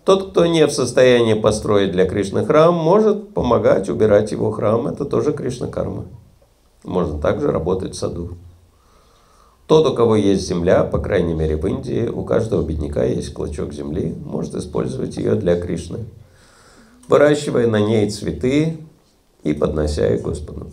Тот, 0.04 0.30
кто 0.30 0.46
не 0.46 0.66
в 0.66 0.72
состоянии 0.72 1.34
построить 1.34 1.92
для 1.92 2.06
Кришны 2.06 2.44
храм, 2.44 2.74
может 2.74 3.34
помогать 3.34 3.88
убирать 3.88 4.32
его 4.32 4.50
храм. 4.50 4.86
Это 4.86 5.04
тоже 5.04 5.32
Кришна 5.32 5.66
карма. 5.66 6.06
Можно 6.84 7.20
также 7.20 7.50
работать 7.50 7.94
в 7.94 7.98
саду. 7.98 8.30
Тот, 9.70 9.87
у 9.87 9.94
кого 9.94 10.16
есть 10.16 10.48
земля, 10.48 10.83
по 10.83 10.98
крайней 10.98 11.33
мере 11.33 11.54
в 11.54 11.64
Индии, 11.64 12.09
у 12.09 12.24
каждого 12.24 12.66
бедняка 12.66 13.04
есть 13.04 13.33
клочок 13.33 13.72
земли, 13.72 14.12
может 14.24 14.56
использовать 14.56 15.16
ее 15.16 15.37
для 15.37 15.61
Кришны, 15.61 16.06
выращивая 17.06 17.68
на 17.68 17.78
ней 17.78 18.11
цветы 18.11 18.78
и 19.44 19.52
поднося 19.52 20.12
их 20.12 20.22
Господу. 20.22 20.72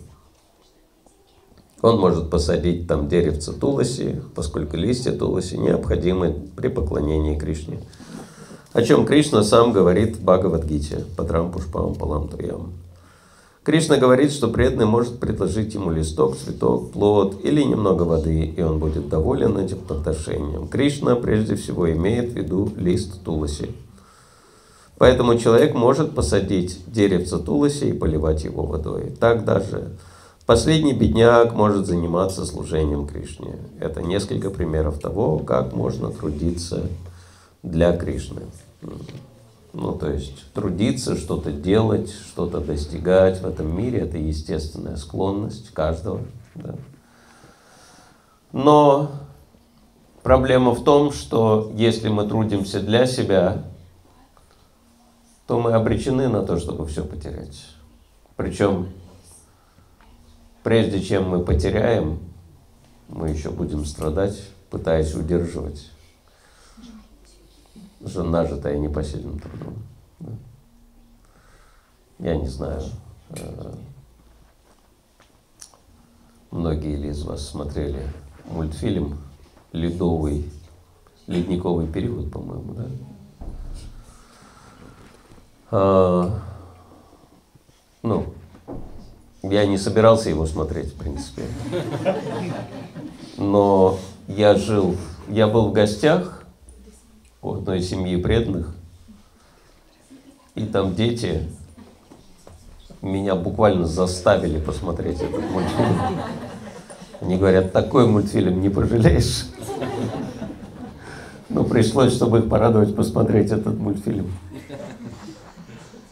Он 1.80 2.00
может 2.00 2.28
посадить 2.28 2.88
там 2.88 3.08
деревце 3.08 3.52
туласи, 3.52 4.20
поскольку 4.34 4.76
листья 4.76 5.12
туласи 5.12 5.56
необходимы 5.56 6.34
при 6.56 6.66
поклонении 6.66 7.38
Кришне 7.38 7.78
о 8.72 8.82
чем 8.82 9.06
Кришна 9.06 9.44
сам 9.44 9.72
говорит 9.72 10.16
в 10.16 10.24
Бхагавадгите, 10.24 11.04
Патрам 11.16 11.52
Пушпам 11.52 11.94
Палам 11.94 12.28
Туям. 12.28 12.72
Кришна 13.68 13.98
говорит, 13.98 14.32
что 14.32 14.48
преданный 14.48 14.86
может 14.86 15.20
предложить 15.20 15.74
ему 15.74 15.90
листок, 15.90 16.38
цветок, 16.38 16.90
плод 16.90 17.44
или 17.44 17.62
немного 17.62 18.04
воды, 18.04 18.46
и 18.46 18.62
он 18.62 18.78
будет 18.78 19.10
доволен 19.10 19.58
этим 19.58 19.76
подношением. 19.80 20.68
Кришна 20.68 21.16
прежде 21.16 21.54
всего 21.54 21.92
имеет 21.92 22.32
в 22.32 22.34
виду 22.34 22.72
лист 22.78 23.22
туласи. 23.24 23.72
Поэтому 24.96 25.36
человек 25.36 25.74
может 25.74 26.14
посадить 26.14 26.80
деревце 26.86 27.36
туласи 27.36 27.90
и 27.90 27.92
поливать 27.92 28.42
его 28.42 28.62
водой. 28.62 29.12
Так 29.20 29.44
даже 29.44 29.90
последний 30.46 30.94
бедняк 30.94 31.54
может 31.54 31.84
заниматься 31.84 32.46
служением 32.46 33.06
Кришне. 33.06 33.56
Это 33.80 34.00
несколько 34.00 34.48
примеров 34.48 34.98
того, 34.98 35.40
как 35.40 35.74
можно 35.74 36.10
трудиться 36.10 36.88
для 37.62 37.94
Кришны. 37.94 38.44
Ну, 39.72 39.92
то 39.92 40.10
есть 40.10 40.52
трудиться, 40.54 41.16
что-то 41.16 41.52
делать, 41.52 42.10
что-то 42.10 42.60
достигать 42.60 43.40
в 43.40 43.46
этом 43.46 43.76
мире– 43.76 43.98
это 44.00 44.16
естественная 44.16 44.96
склонность 44.96 45.70
каждого. 45.74 46.22
Да. 46.54 46.74
Но 48.52 49.10
проблема 50.22 50.72
в 50.72 50.82
том, 50.84 51.12
что 51.12 51.70
если 51.74 52.08
мы 52.08 52.26
трудимся 52.26 52.80
для 52.80 53.06
себя, 53.06 53.64
то 55.46 55.60
мы 55.60 55.72
обречены 55.72 56.28
на 56.28 56.42
то, 56.44 56.58
чтобы 56.58 56.86
все 56.86 57.04
потерять. 57.04 57.66
Причем, 58.36 58.88
прежде 60.62 61.02
чем 61.02 61.28
мы 61.28 61.44
потеряем, 61.44 62.20
мы 63.08 63.30
еще 63.30 63.50
будем 63.50 63.84
страдать, 63.84 64.40
пытаясь 64.70 65.14
удерживать 65.14 65.90
уже 68.00 68.22
нажитое 68.22 68.78
непосильным 68.78 69.38
трудом. 69.38 69.74
Я 72.18 72.36
не 72.36 72.48
знаю, 72.48 72.82
э, 73.30 73.74
многие 76.50 76.96
ли 76.96 77.10
из 77.10 77.22
вас 77.22 77.46
смотрели 77.46 78.02
мультфильм 78.50 79.18
«Ледовый, 79.72 80.50
ледниковый 81.26 81.86
период», 81.86 82.32
по-моему, 82.32 82.74
да? 82.74 82.84
А, 85.70 86.40
ну, 88.02 88.32
я 89.42 89.66
не 89.66 89.78
собирался 89.78 90.30
его 90.30 90.46
смотреть, 90.46 90.94
в 90.94 90.98
принципе. 90.98 91.42
Но 93.36 93.98
я 94.26 94.56
жил, 94.56 94.96
я 95.28 95.46
был 95.46 95.68
в 95.68 95.72
гостях 95.72 96.37
у 97.42 97.54
одной 97.54 97.82
семьи 97.82 98.16
преданных. 98.16 98.74
И 100.54 100.64
там 100.66 100.94
дети 100.94 101.48
меня 103.00 103.36
буквально 103.36 103.86
заставили 103.86 104.58
посмотреть 104.58 105.20
этот 105.20 105.48
мультфильм. 105.50 105.96
Они 107.20 107.36
говорят, 107.36 107.72
такой 107.72 108.06
мультфильм 108.06 108.60
не 108.60 108.68
пожалеешь. 108.68 109.46
Но 111.48 111.64
пришлось, 111.64 112.14
чтобы 112.14 112.40
их 112.40 112.48
порадовать, 112.48 112.94
посмотреть 112.94 113.50
этот 113.50 113.78
мультфильм. 113.78 114.30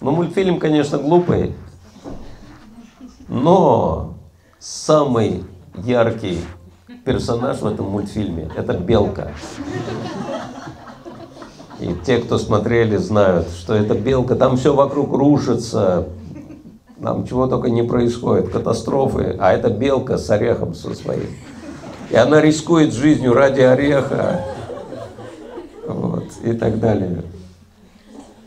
Ну, 0.01 0.13
мультфильм, 0.13 0.59
конечно, 0.59 0.99
глупый, 0.99 1.55
но 3.29 4.15
самый 4.59 5.45
яркий 5.75 6.39
персонаж 7.05 7.61
в 7.61 7.67
этом 7.67 7.87
мультфильме– 7.87 8.51
это 8.57 8.75
белка. 8.75 9.33
И 11.81 11.95
те, 12.07 12.19
кто 12.19 12.39
смотрели, 12.39 12.97
знают, 12.97 13.49
что 13.51 13.75
эта 13.75 13.95
белка, 13.95 14.35
там 14.35 14.57
все 14.57 14.75
вокруг 14.75 15.13
рушится, 15.13 16.09
там 17.03 17.27
чего 17.27 17.47
только 17.47 17.69
не 17.69 17.83
происходит, 17.83 18.49
катастрофы, 18.49 19.37
а 19.39 19.53
эта 19.53 19.69
белка 19.69 20.17
с 20.17 20.31
орехом 20.31 20.75
со 20.75 20.95
своим. 20.95 21.29
И 22.11 22.17
она 22.17 22.41
рискует 22.41 22.95
жизнью 22.95 23.35
ради 23.35 23.61
ореха, 23.61 24.45
вот, 25.87 26.29
и 26.45 26.53
так 26.53 26.81
далее. 26.81 27.23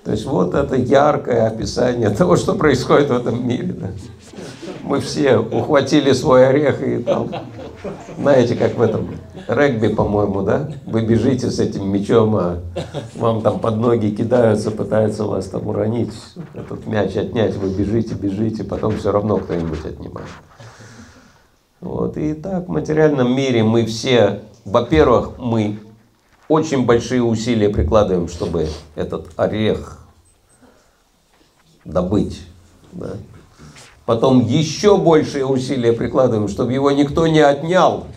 То 0.04 0.12
есть 0.12 0.26
вот 0.26 0.56
это 0.56 0.76
яркое 0.76 1.46
описание 1.46 2.10
того, 2.10 2.36
что 2.36 2.56
происходит 2.56 3.10
в 3.10 3.14
этом 3.14 3.48
мире. 3.48 3.74
Да. 3.74 3.88
Мы 4.82 5.02
все 5.02 5.38
ухватили 5.38 6.14
свой 6.14 6.48
орех 6.48 6.82
и 6.82 6.98
там, 6.98 7.30
знаете, 8.18 8.56
как 8.56 8.76
в 8.76 8.82
этом 8.82 9.16
регби, 9.48 9.88
по-моему, 9.88 10.42
да? 10.42 10.70
Вы 10.86 11.06
бежите 11.06 11.50
с 11.50 11.60
этим 11.60 11.92
мячом, 11.92 12.36
а 12.36 12.60
вам 13.16 13.42
там 13.42 13.60
под 13.60 13.78
ноги 13.78 14.10
кидаются, 14.10 14.72
пытаются 14.72 15.24
вас 15.24 15.48
там 15.48 15.68
уронить, 15.68 16.14
этот 16.54 16.86
мяч 16.88 17.16
отнять, 17.16 17.56
вы 17.56 17.70
бежите, 17.70 18.16
бежите, 18.16 18.64
потом 18.64 18.98
все 18.98 19.12
равно 19.12 19.38
кто-нибудь 19.38 19.86
отнимает. 19.86 20.28
Вот. 21.82 22.18
И 22.18 22.34
так 22.34 22.68
в 22.68 22.70
материальном 22.70 23.34
мире 23.36 23.64
мы 23.64 23.86
все, 23.86 24.42
во-первых, 24.66 25.38
мы 25.40 25.80
очень 26.50 26.86
большие 26.86 27.24
усилия 27.24 27.70
прикладываем, 27.70 28.28
чтобы 28.28 28.68
этот 28.96 29.28
орех 29.38 30.00
добыть. 31.86 32.42
Да? 32.92 33.12
Потом 34.10 34.44
еще 34.44 34.98
большие 34.98 35.46
усилия 35.46 35.94
прикладываем, 35.94 36.48
чтобы 36.48 36.74
его 36.74 36.90
никто 36.90 37.28
не 37.28 37.42
отнял. 37.42 38.08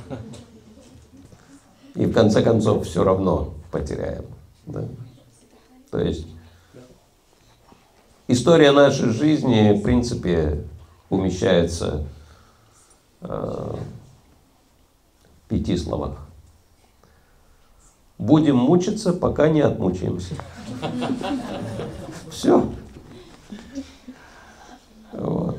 И 1.95 2.07
в 2.07 2.15
конце 2.15 2.43
концов 2.43 2.87
все 2.87 3.05
равно 3.05 3.53
потеряем. 3.71 4.25
Да? 4.65 4.89
То 5.91 6.01
есть 6.01 6.27
история 8.27 8.73
нашей 8.73 9.11
жизни, 9.11 9.79
в 9.79 9.83
принципе, 9.83 10.65
умещается 11.11 12.07
э, 13.21 13.27
в 13.27 13.79
пяти 15.49 15.77
словах. 15.77 16.17
Будем 18.17 18.57
мучиться, 18.57 19.13
пока 19.13 19.51
не 19.51 19.61
отмучаемся. 19.61 20.37
Все. 22.31 22.67
Вот. 25.13 25.59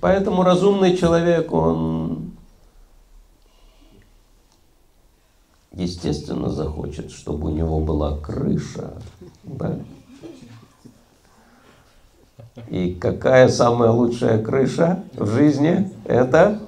Поэтому 0.00 0.42
разумный 0.42 0.96
человек, 0.96 1.52
он 1.52 2.32
естественно 5.72 6.50
захочет, 6.50 7.10
чтобы 7.10 7.50
у 7.50 7.54
него 7.54 7.80
была 7.80 8.16
крыша. 8.18 8.94
Да? 9.44 9.78
И 12.68 12.94
какая 12.94 13.48
самая 13.48 13.90
лучшая 13.90 14.42
крыша 14.42 15.04
в 15.14 15.26
жизни? 15.30 15.92
Это? 16.04 16.60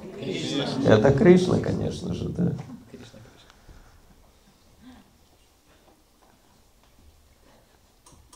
Это 0.86 1.12
Кришна, 1.12 1.58
конечно 1.58 2.14
же, 2.14 2.28
да. 2.28 2.52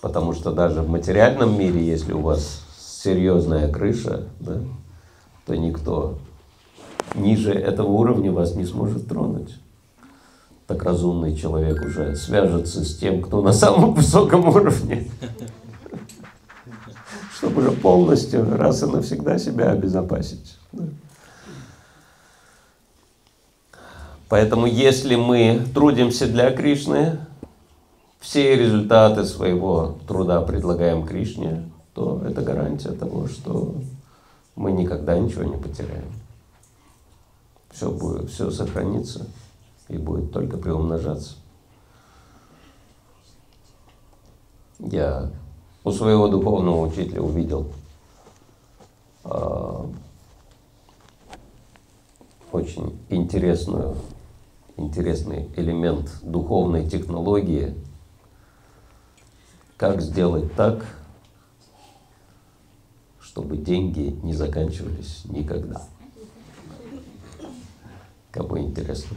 Потому 0.00 0.34
что 0.34 0.52
даже 0.52 0.82
в 0.82 0.88
материальном 0.88 1.58
мире, 1.58 1.84
если 1.84 2.12
у 2.12 2.20
вас 2.20 2.62
серьезная 2.78 3.72
крыша, 3.72 4.28
да, 4.38 4.60
то 5.46 5.54
никто 5.54 6.18
ниже 7.14 7.52
этого 7.52 7.88
уровня 7.88 8.32
вас 8.32 8.54
не 8.54 8.64
сможет 8.64 9.08
тронуть. 9.08 9.56
Так 10.66 10.82
разумный 10.82 11.36
человек 11.36 11.84
уже 11.84 12.16
свяжется 12.16 12.84
с 12.84 12.96
тем, 12.96 13.20
кто 13.20 13.42
на 13.42 13.52
самом 13.52 13.94
высоком 13.94 14.48
уровне, 14.48 15.10
чтобы 17.36 17.60
уже 17.60 17.70
полностью 17.72 18.56
раз 18.56 18.82
и 18.82 18.86
навсегда 18.86 19.38
себя 19.38 19.70
обезопасить. 19.72 20.58
Поэтому 24.28 24.66
если 24.66 25.16
мы 25.16 25.60
трудимся 25.74 26.26
для 26.26 26.50
Кришны, 26.50 27.18
все 28.20 28.56
результаты 28.56 29.24
своего 29.24 29.98
труда 30.08 30.40
предлагаем 30.40 31.06
Кришне, 31.06 31.68
то 31.92 32.22
это 32.26 32.40
гарантия 32.40 32.92
того, 32.92 33.28
что 33.28 33.74
мы 34.56 34.72
никогда 34.72 35.18
ничего 35.18 35.44
не 35.44 35.56
потеряем. 35.56 36.12
Все, 37.70 37.90
будет, 37.90 38.30
все 38.30 38.50
сохранится 38.50 39.26
и 39.88 39.96
будет 39.96 40.32
только 40.32 40.56
приумножаться. 40.56 41.36
Я 44.78 45.30
у 45.82 45.90
своего 45.90 46.28
духовного 46.28 46.86
учителя 46.86 47.22
увидел 47.22 47.72
э, 49.24 49.86
очень 52.52 52.98
интересную, 53.08 53.96
интересный 54.76 55.50
элемент 55.56 56.10
духовной 56.22 56.88
технологии– 56.88 57.74
как 59.76 60.00
сделать 60.00 60.54
так, 60.54 60.84
чтобы 63.34 63.56
деньги 63.56 64.16
не 64.22 64.32
заканчивались 64.32 65.22
никогда? 65.24 65.82
Кому 68.30 68.58
интересно? 68.58 69.16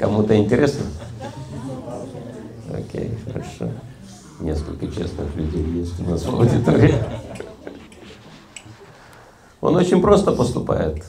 Кому-то 0.00 0.36
интересно? 0.36 0.86
Окей, 2.72 3.16
хорошо. 3.24 3.70
Несколько 4.40 4.88
честных 4.88 5.36
людей 5.36 5.64
есть 5.66 6.00
у 6.00 6.10
нас 6.10 6.24
в 6.24 6.34
аудитории. 6.34 6.96
Он 9.60 9.76
очень 9.76 10.02
просто 10.02 10.32
поступает. 10.32 11.04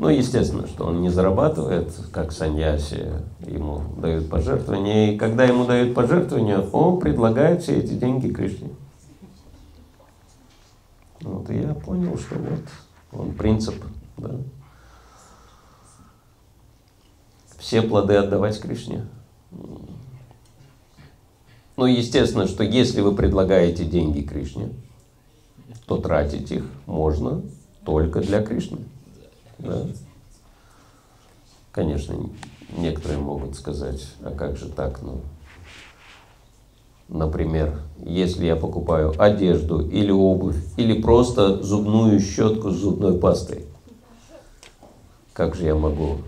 Ну, 0.00 0.08
естественно, 0.08 0.66
что 0.66 0.86
он 0.86 1.00
не 1.00 1.10
зарабатывает, 1.10 1.94
как 2.10 2.32
саньяси, 2.32 3.12
ему 3.46 3.82
дают 3.98 4.28
пожертвования. 4.28 5.12
И 5.12 5.16
когда 5.16 5.44
ему 5.44 5.64
дают 5.64 5.94
пожертвования, 5.94 6.58
он 6.58 6.98
предлагает 6.98 7.62
все 7.62 7.76
эти 7.76 7.92
деньги 7.92 8.32
Кришне. 8.32 8.70
Вот, 11.24 11.48
и 11.48 11.58
я 11.58 11.72
понял, 11.72 12.18
что 12.18 12.34
вот 12.34 12.60
он 13.12 13.32
принцип, 13.32 13.82
да. 14.18 14.36
Все 17.58 17.80
плоды 17.80 18.14
отдавать 18.16 18.60
Кришне. 18.60 19.06
Ну, 21.76 21.86
естественно, 21.86 22.46
что 22.46 22.62
если 22.62 23.00
вы 23.00 23.16
предлагаете 23.16 23.86
деньги 23.86 24.20
Кришне, 24.20 24.68
то 25.86 25.96
тратить 25.96 26.52
их 26.52 26.66
можно 26.84 27.42
только 27.86 28.20
для 28.20 28.42
Кришны. 28.42 28.80
Да? 29.58 29.86
Конечно, 31.72 32.16
некоторые 32.76 33.18
могут 33.18 33.56
сказать, 33.56 34.06
а 34.20 34.30
как 34.30 34.58
же 34.58 34.68
так, 34.68 35.00
ну, 35.00 35.22
Например, 37.08 37.80
если 38.04 38.46
я 38.46 38.56
покупаю 38.56 39.14
одежду 39.18 39.86
или 39.86 40.10
обувь, 40.10 40.56
или 40.76 41.00
просто 41.00 41.62
зубную 41.62 42.18
щетку 42.20 42.70
с 42.70 42.76
зубной 42.76 43.18
пастой, 43.18 43.66
как 45.32 45.54
же 45.54 45.66
я 45.66 45.74
могу 45.74 46.18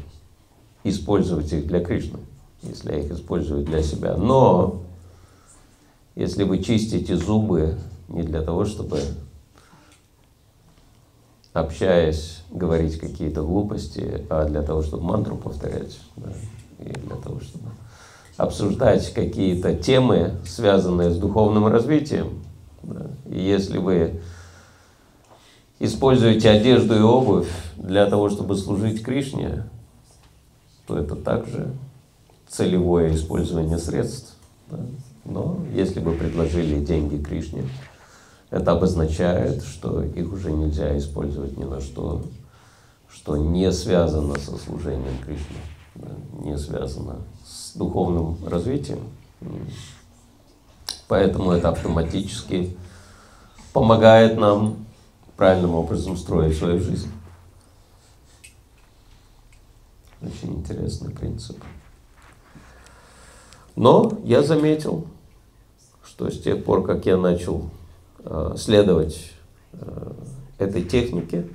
использовать 0.84 1.52
их 1.52 1.66
для 1.66 1.82
Кришны, 1.82 2.18
если 2.62 2.92
я 2.92 2.98
их 2.98 3.10
использую 3.10 3.64
для 3.64 3.82
себя? 3.82 4.16
Но 4.16 4.82
если 6.14 6.44
вы 6.44 6.62
чистите 6.62 7.16
зубы 7.16 7.78
не 8.08 8.22
для 8.22 8.42
того, 8.42 8.64
чтобы 8.64 9.00
общаясь, 11.52 12.42
говорить 12.50 12.98
какие-то 12.98 13.42
глупости, 13.42 14.26
а 14.28 14.44
для 14.44 14.62
того, 14.62 14.82
чтобы 14.82 15.04
мантру 15.04 15.36
повторять, 15.36 15.98
да, 16.16 16.30
и 16.78 16.84
для 16.84 17.16
того, 17.16 17.40
чтобы 17.40 17.70
обсуждать 18.36 19.12
какие-то 19.12 19.74
темы, 19.74 20.36
связанные 20.46 21.10
с 21.10 21.16
духовным 21.16 21.66
развитием. 21.66 22.42
Да. 22.82 23.06
И 23.30 23.40
если 23.40 23.78
вы 23.78 24.20
используете 25.78 26.50
одежду 26.50 26.94
и 26.94 27.00
обувь 27.00 27.48
для 27.76 28.06
того, 28.06 28.28
чтобы 28.30 28.56
служить 28.56 29.02
Кришне, 29.02 29.64
то 30.86 30.98
это 30.98 31.16
также 31.16 31.72
целевое 32.48 33.14
использование 33.14 33.78
средств. 33.78 34.36
Да. 34.70 34.78
Но 35.24 35.58
если 35.74 36.00
бы 36.00 36.12
предложили 36.12 36.84
деньги 36.84 37.20
Кришне, 37.20 37.64
это 38.50 38.72
обозначает, 38.72 39.64
что 39.64 40.02
их 40.02 40.32
уже 40.32 40.52
нельзя 40.52 40.96
использовать 40.96 41.56
ни 41.56 41.64
на 41.64 41.80
что, 41.80 42.22
что 43.12 43.36
не 43.36 43.72
связано 43.72 44.38
со 44.38 44.56
служением 44.56 45.18
Кришне, 45.24 45.56
не 46.42 46.56
связано 46.56 47.16
с 47.44 47.76
духовным 47.76 48.38
развитием. 48.46 49.00
Поэтому 51.08 51.52
это 51.52 51.68
автоматически 51.68 52.76
помогает 53.72 54.38
нам 54.38 54.86
правильным 55.36 55.74
образом 55.74 56.16
строить 56.16 56.56
свою 56.56 56.80
жизнь. 56.80 57.10
Очень 60.22 60.54
интересный 60.54 61.10
принцип. 61.10 61.62
Но 63.76 64.18
я 64.24 64.42
заметил, 64.42 65.06
что 66.02 66.30
с 66.30 66.40
тех 66.40 66.64
пор, 66.64 66.84
как 66.84 67.04
я 67.06 67.16
начал 67.16 67.70
Э, 68.28 68.54
следовать 68.56 69.30
э, 69.72 70.12
этой 70.58 70.82
технике. 70.82 71.46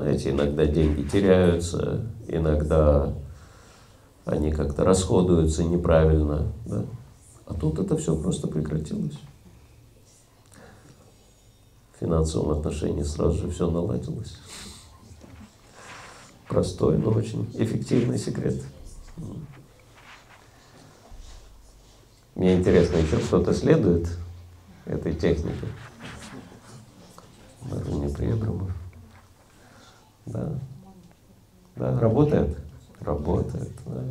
Знаете, 0.00 0.30
иногда 0.30 0.64
деньги 0.64 1.06
теряются, 1.06 2.06
иногда 2.26 3.12
они 4.24 4.50
как-то 4.50 4.82
расходуются 4.82 5.62
неправильно. 5.62 6.50
Да? 6.64 6.86
А 7.44 7.52
тут 7.52 7.78
это 7.78 7.98
все 7.98 8.16
просто 8.16 8.48
прекратилось. 8.48 9.18
В 11.92 12.00
финансовом 12.00 12.58
отношении 12.58 13.02
сразу 13.02 13.36
же 13.36 13.50
все 13.50 13.70
наладилось. 13.70 14.38
Простой, 16.48 16.96
но 16.96 17.10
очень 17.10 17.50
эффективный 17.52 18.16
секрет. 18.16 18.56
Мне 22.36 22.54
интересно, 22.54 22.96
еще 22.96 23.18
кто-то 23.18 23.52
следует 23.52 24.08
этой 24.86 25.12
технике? 25.12 25.66
Даже 27.70 27.92
не 27.92 28.08
Пребрама. 28.08 28.72
Да. 30.32 30.52
Да, 31.76 32.00
работает? 32.00 32.56
Работает. 33.00 33.70
Да. 33.86 34.02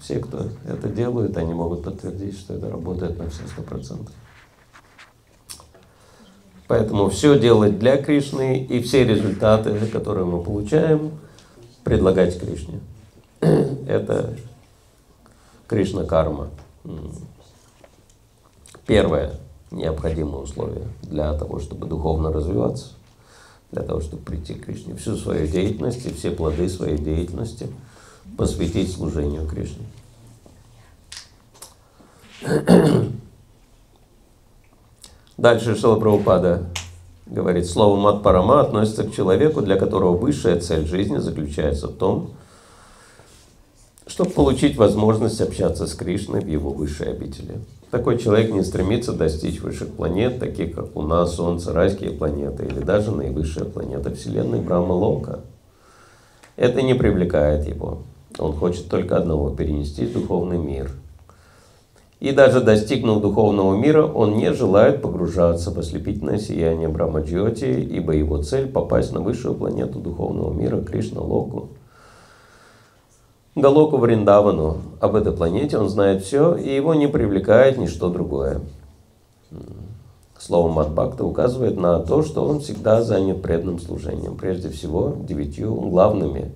Все, 0.00 0.18
кто 0.18 0.46
это 0.66 0.88
делают, 0.88 1.36
они 1.36 1.52
могут 1.52 1.84
подтвердить, 1.84 2.38
что 2.38 2.54
это 2.54 2.70
работает 2.70 3.18
на 3.18 3.28
все 3.28 3.46
сто 3.46 3.62
процентов. 3.62 4.14
Поэтому 6.68 7.10
все 7.10 7.38
делать 7.38 7.78
для 7.78 8.00
Кришны 8.00 8.64
и 8.64 8.80
все 8.80 9.04
результаты, 9.04 9.86
которые 9.88 10.24
мы 10.24 10.42
получаем, 10.42 11.12
предлагать 11.84 12.40
Кришне. 12.40 12.80
Это 13.40 14.34
Кришна 15.66 16.04
карма. 16.04 16.48
Первое 18.86 19.34
необходимое 19.72 20.42
условие 20.42 20.86
для 21.02 21.32
того, 21.34 21.58
чтобы 21.58 21.86
духовно 21.86 22.32
развиваться, 22.32 22.92
для 23.72 23.82
того, 23.82 24.00
чтобы 24.00 24.22
прийти 24.22 24.54
к 24.54 24.66
Кришне. 24.66 24.94
Всю 24.94 25.16
свою 25.16 25.46
деятельность 25.46 26.06
и 26.06 26.12
все 26.12 26.30
плоды 26.30 26.68
своей 26.68 26.98
деятельности 26.98 27.68
посвятить 28.36 28.92
служению 28.92 29.46
Кришне. 29.46 29.86
Дальше 35.38 35.74
Шила 35.74 35.98
Прабхупада 35.98 36.66
говорит, 37.26 37.66
слово 37.66 37.98
мат 37.98 38.22
парама 38.22 38.60
относится 38.60 39.04
к 39.04 39.14
человеку, 39.14 39.62
для 39.62 39.76
которого 39.76 40.16
высшая 40.16 40.60
цель 40.60 40.86
жизни 40.86 41.16
заключается 41.16 41.88
в 41.88 41.94
том, 41.94 42.32
чтобы 44.06 44.30
получить 44.30 44.76
возможность 44.76 45.40
общаться 45.40 45.86
с 45.86 45.94
Кришной 45.94 46.40
в 46.40 46.48
его 46.48 46.70
высшей 46.70 47.10
обители. 47.10 47.58
Такой 47.90 48.18
человек 48.18 48.52
не 48.52 48.62
стремится 48.62 49.12
достичь 49.12 49.60
высших 49.60 49.88
планет, 49.90 50.38
таких 50.38 50.74
как 50.74 50.96
Луна, 50.96 51.26
Солнце, 51.26 51.72
райские 51.72 52.10
планеты 52.10 52.64
или 52.64 52.80
даже 52.80 53.10
наивысшая 53.10 53.64
планета 53.64 54.14
Вселенной 54.14 54.60
Брахма 54.60 54.92
Лока. 54.92 55.40
Это 56.56 56.82
не 56.82 56.94
привлекает 56.94 57.68
его. 57.68 58.02
Он 58.38 58.52
хочет 58.52 58.88
только 58.88 59.16
одного– 59.16 59.50
перенести 59.56 60.06
в 60.06 60.12
духовный 60.12 60.58
мир– 60.58 60.90
и 62.22 62.30
даже 62.30 62.60
достигнув 62.60 63.20
духовного 63.20 63.76
мира, 63.76 64.06
он 64.06 64.36
не 64.36 64.52
желает 64.52 65.02
погружаться 65.02 65.72
в 65.72 65.78
ослепительное 65.80 66.38
сияние 66.38 66.86
Брамаджьоти, 66.86 67.64
ибо 67.64 68.12
его 68.12 68.40
цель– 68.40 68.68
попасть 68.72 69.12
на 69.12 69.20
высшую 69.20 69.56
планету 69.56 69.98
духовного 69.98 70.54
мира 70.54 70.80
Кришна 70.82 71.20
Локу. 71.20 71.70
Галоку 73.54 73.98
Вриндавану. 73.98 74.78
Об 75.00 75.14
этой 75.14 75.32
планете 75.32 75.76
он 75.76 75.90
знает 75.90 76.22
все, 76.22 76.54
и 76.56 76.74
его 76.74 76.94
не 76.94 77.06
привлекает 77.06 77.76
ничто 77.76 78.08
другое. 78.08 78.62
Слово 80.38 80.72
Мадбхакта 80.72 81.24
указывает 81.24 81.76
на 81.76 81.98
то, 82.00 82.22
что 82.22 82.46
он 82.46 82.60
всегда 82.60 83.02
занят 83.02 83.42
преданным 83.42 83.78
служением, 83.78 84.36
прежде 84.36 84.70
всего 84.70 85.14
девятью 85.20 85.74
главными 85.74 86.52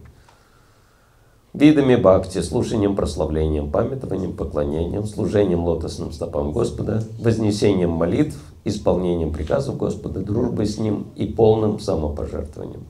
видами 1.52 1.96
бхакти, 1.96 2.40
слушанием, 2.40 2.96
прославлением, 2.96 3.70
памятованием, 3.70 4.32
поклонением, 4.34 5.04
служением 5.06 5.64
лотосным 5.64 6.12
стопам 6.12 6.52
Господа, 6.52 7.02
вознесением 7.18 7.90
молитв, 7.90 8.36
исполнением 8.64 9.32
приказов 9.32 9.76
Господа, 9.76 10.20
дружбой 10.20 10.66
с 10.66 10.78
Ним 10.78 11.08
и 11.14 11.26
полным 11.26 11.78
самопожертвованием. 11.78 12.86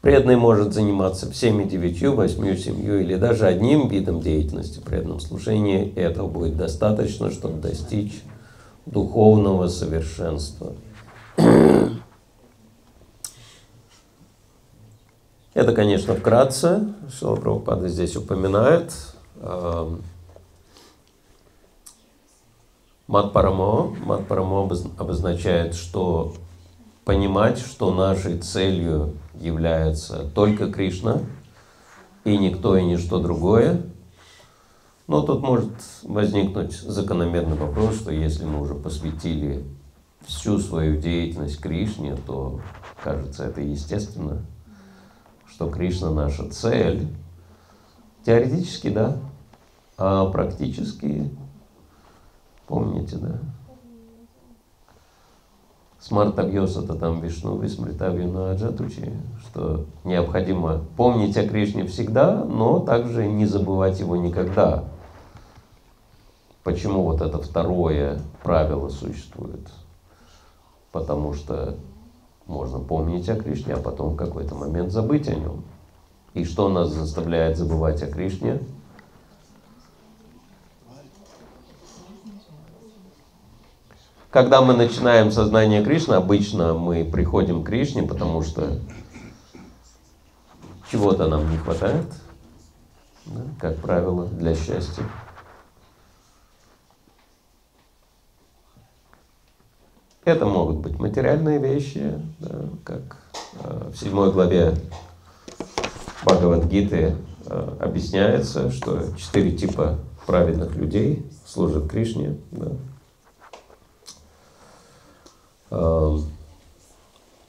Преданный 0.00 0.36
может 0.36 0.72
заниматься 0.72 1.30
всеми 1.30 1.64
девятью, 1.64 2.14
восьмью, 2.14 2.56
семью 2.56 3.00
или 3.00 3.16
даже 3.16 3.46
одним 3.46 3.88
видом 3.88 4.22
деятельности 4.22 4.78
в 4.78 4.82
преданном 4.82 5.20
служении, 5.20 5.88
и 5.88 6.00
этого 6.00 6.26
будет 6.26 6.56
достаточно, 6.56 7.30
чтобы 7.30 7.60
достичь 7.60 8.22
духовного 8.86 9.68
совершенства. 9.68 10.72
Это, 15.52 15.74
конечно, 15.74 16.14
вкратце, 16.14 16.94
что 17.14 17.36
Прабхупада 17.36 17.88
здесь 17.88 18.16
упоминает. 18.16 18.94
Эм, 19.42 20.02
мат 23.06 23.34
парамо. 23.34 23.94
Мат 24.02 24.26
парамо 24.26 24.66
обозначает, 24.96 25.74
что 25.74 26.32
понимать, 27.10 27.58
что 27.58 27.92
нашей 27.92 28.38
целью 28.38 29.16
является 29.34 30.28
только 30.32 30.70
Кришна 30.70 31.18
и 32.22 32.38
никто 32.38 32.76
и 32.76 32.84
ничто 32.84 33.18
другое. 33.18 33.82
Но 35.08 35.22
тут 35.22 35.42
может 35.42 35.72
возникнуть 36.04 36.72
закономерный 36.72 37.56
вопрос, 37.56 37.96
что 37.96 38.12
если 38.12 38.44
мы 38.44 38.60
уже 38.60 38.76
посвятили 38.76 39.64
всю 40.24 40.60
свою 40.60 41.00
деятельность 41.00 41.60
Кришне, 41.60 42.14
то, 42.14 42.60
кажется, 43.02 43.42
это 43.42 43.60
естественно– 43.60 44.46
что 45.48 45.68
Кришна 45.68 46.12
наша 46.12 46.48
цель, 46.48 47.08
теоретически, 48.24 48.88
да, 48.88 49.18
а 49.98 50.26
практически, 50.26 51.28
помните, 52.68 53.16
да, 53.16 53.40
Смартавьоса-то 56.00 56.94
там 56.94 57.20
Вишну, 57.20 57.58
Висмритавьюна 57.58 58.52
Аджатучи, 58.52 59.12
что 59.42 59.84
необходимо 60.04 60.80
помнить 60.96 61.36
о 61.36 61.46
Кришне 61.46 61.84
всегда, 61.84 62.42
но 62.42 62.80
также 62.80 63.26
не 63.26 63.44
забывать 63.44 64.00
его 64.00 64.16
никогда. 64.16 64.84
Почему 66.64 67.02
вот 67.02 67.20
это 67.20 67.38
второе 67.38 68.18
правило 68.42 68.88
существует? 68.88 69.68
Потому 70.90 71.34
что 71.34 71.76
можно 72.46 72.78
помнить 72.78 73.28
о 73.28 73.36
Кришне, 73.36 73.74
а 73.74 73.80
потом 73.80 74.14
в 74.14 74.16
какой-то 74.16 74.54
момент 74.54 74.92
забыть 74.92 75.28
о 75.28 75.34
нем. 75.34 75.64
И 76.32 76.44
что 76.44 76.70
нас 76.70 76.88
заставляет 76.88 77.58
забывать 77.58 78.02
о 78.02 78.06
Кришне? 78.06 78.60
Когда 84.30 84.60
мы 84.62 84.74
начинаем 84.74 85.32
сознание 85.32 85.82
Кришны, 85.82 86.14
обычно 86.14 86.74
мы 86.74 87.04
приходим 87.04 87.64
к 87.64 87.66
Кришне, 87.66 88.04
потому 88.04 88.42
что 88.42 88.78
чего-то 90.88 91.26
нам 91.26 91.50
не 91.50 91.56
хватает, 91.56 92.06
да, 93.26 93.40
как 93.58 93.76
правило, 93.78 94.26
для 94.26 94.54
счастья. 94.54 95.02
Это 100.24 100.46
могут 100.46 100.76
быть 100.76 100.96
материальные 101.00 101.58
вещи, 101.58 102.12
да, 102.38 102.66
как 102.84 103.16
э, 103.64 103.90
в 103.92 103.96
седьмой 103.96 104.30
главе 104.30 104.76
Бхагавадгиты 106.24 107.16
э, 107.46 107.76
объясняется, 107.80 108.70
что 108.70 109.12
четыре 109.16 109.56
типа 109.56 109.98
праведных 110.24 110.76
людей 110.76 111.28
служат 111.44 111.90
Кришне. 111.90 112.36
Да. 112.52 112.76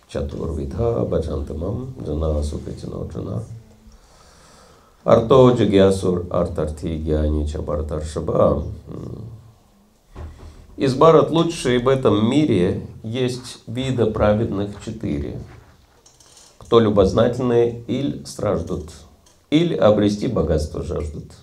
Чатурвидха 0.08 1.06
Баджантамам 1.06 1.94
Джана 2.04 2.44
Супритино 2.44 3.08
Джана. 3.12 3.44
Арто 5.04 5.50
Джагьясур 5.56 6.28
Артарти 6.30 6.98
Гьяни 6.98 7.46
Чабартаршаба 7.48 8.64
из 10.82 10.96
Барат 10.96 11.30
лучшие 11.30 11.78
в 11.78 11.88
этом 11.88 12.28
мире 12.28 12.88
есть 13.04 13.60
вида 13.68 14.08
праведных 14.08 14.84
четыре. 14.84 15.40
Кто 16.58 16.80
любознательные 16.80 17.82
или 17.82 18.24
страждут, 18.24 18.90
или 19.52 19.76
обрести 19.76 20.28
богатство 20.28 20.82
жаждут, 20.82 21.34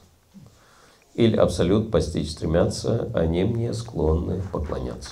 или 1.14 1.37
абсолют 1.37 1.93
постичь 1.93 2.33
стремятся, 2.33 3.12
они 3.14 3.45
мне 3.45 3.73
склонны 3.75 4.43
поклоняться. 4.51 5.11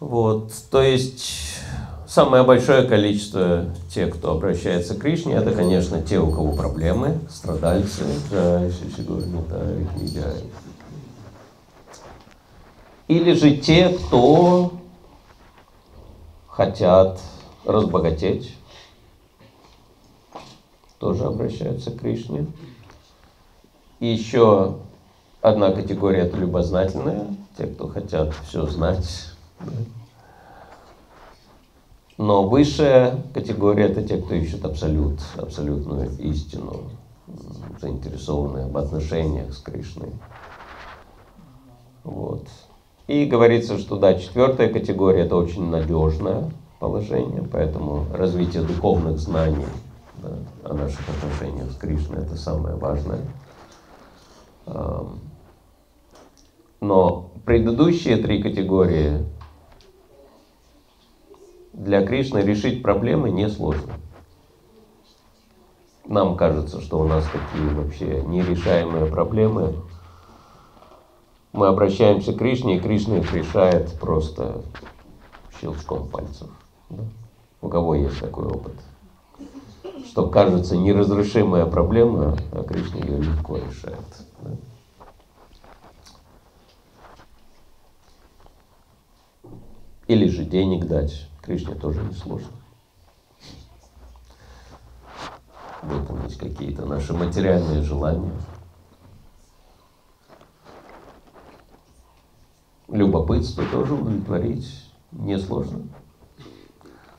Вот, 0.00 0.50
то 0.70 0.80
есть 0.82 1.26
самое 2.08 2.42
большое 2.42 2.88
количество 2.88 3.66
тех, 3.94 4.16
кто 4.16 4.32
обращается 4.32 4.94
к 4.94 4.98
Кришне, 5.00 5.34
это, 5.34 5.52
конечно, 5.52 6.00
те, 6.00 6.18
у 6.18 6.30
кого 6.30 6.52
проблемы, 6.52 7.18
страдальцы, 7.28 8.04
джай. 10.06 10.42
Или 13.08 13.34
же 13.34 13.58
те, 13.58 13.90
кто 13.90 14.72
хотят 16.48 17.20
разбогатеть, 17.66 18.56
тоже 20.98 21.24
обращаются 21.24 21.90
к 21.90 22.00
Кришне. 22.00 22.46
еще 23.98 24.78
одна 25.42 25.72
категория 25.72 26.20
это 26.20 26.38
любознательные, 26.38 27.36
те, 27.58 27.66
кто 27.66 27.88
хотят 27.88 28.32
все 28.46 28.64
знать. 28.64 29.29
Но 32.18 32.46
высшая 32.46 33.22
категория 33.32 33.86
это 33.86 34.02
те, 34.02 34.18
кто 34.18 34.34
ищет 34.34 34.64
абсолют, 34.64 35.20
абсолютную 35.36 36.10
истину, 36.18 36.90
заинтересованные 37.80 38.66
в 38.66 38.76
отношениях 38.76 39.54
с 39.54 39.58
Кришной. 39.58 40.10
Вот. 42.04 42.46
И 43.06 43.24
говорится, 43.24 43.78
что 43.78 43.96
да, 43.96 44.14
четвертая 44.14 44.70
категория 44.70 45.22
это 45.22 45.36
очень 45.36 45.64
надежное 45.70 46.50
положение, 46.78 47.42
поэтому 47.42 48.06
развитие 48.14 48.62
духовных 48.62 49.18
знаний 49.18 49.66
да, 50.22 50.28
о 50.64 50.74
наших 50.74 51.00
отношениях 51.08 51.70
с 51.72 51.76
Кришной 51.76 52.22
это 52.22 52.36
самое 52.36 52.76
важное. 52.76 53.20
Но 56.80 57.30
предыдущие 57.44 58.18
три 58.18 58.42
категории 58.42 59.26
для 61.72 62.04
Кришны 62.04 62.38
решить 62.38 62.82
проблемы 62.82 63.30
несложно. 63.30 63.94
Нам 66.04 66.36
кажется, 66.36 66.80
что 66.80 66.98
у 66.98 67.04
нас 67.04 67.24
такие 67.24 67.68
вообще 67.72 68.22
нерешаемые 68.22 69.06
проблемы. 69.06 69.76
Мы 71.52 71.68
обращаемся 71.68 72.32
к 72.32 72.38
Кришне, 72.38 72.76
и 72.76 72.80
Кришна 72.80 73.18
их 73.18 73.32
решает 73.32 73.92
просто 74.00 74.62
щелчком 75.60 76.08
пальцев. 76.08 76.48
да. 76.88 77.04
У 77.62 77.68
кого 77.68 77.94
есть 77.94 78.18
такой 78.18 78.46
опыт? 78.46 78.74
Что 80.06 80.28
кажется 80.28 80.76
неразрешимая 80.76 81.66
проблема, 81.66 82.36
а 82.52 82.64
Кришна 82.64 83.00
ее 83.00 83.18
легко 83.18 83.58
решает. 83.58 84.00
да. 84.40 84.50
Или 90.08 90.26
же 90.26 90.44
денег 90.44 90.86
дать. 90.86 91.29
Кришне 91.42 91.74
тоже 91.74 92.02
несложно. 92.02 92.52
Выполнить 95.82 96.36
какие-то 96.36 96.84
наши 96.84 97.14
материальные 97.14 97.82
желания. 97.82 98.32
Любопытство 102.88 103.64
тоже 103.66 103.94
удовлетворить 103.94 104.90
несложно. 105.12 105.82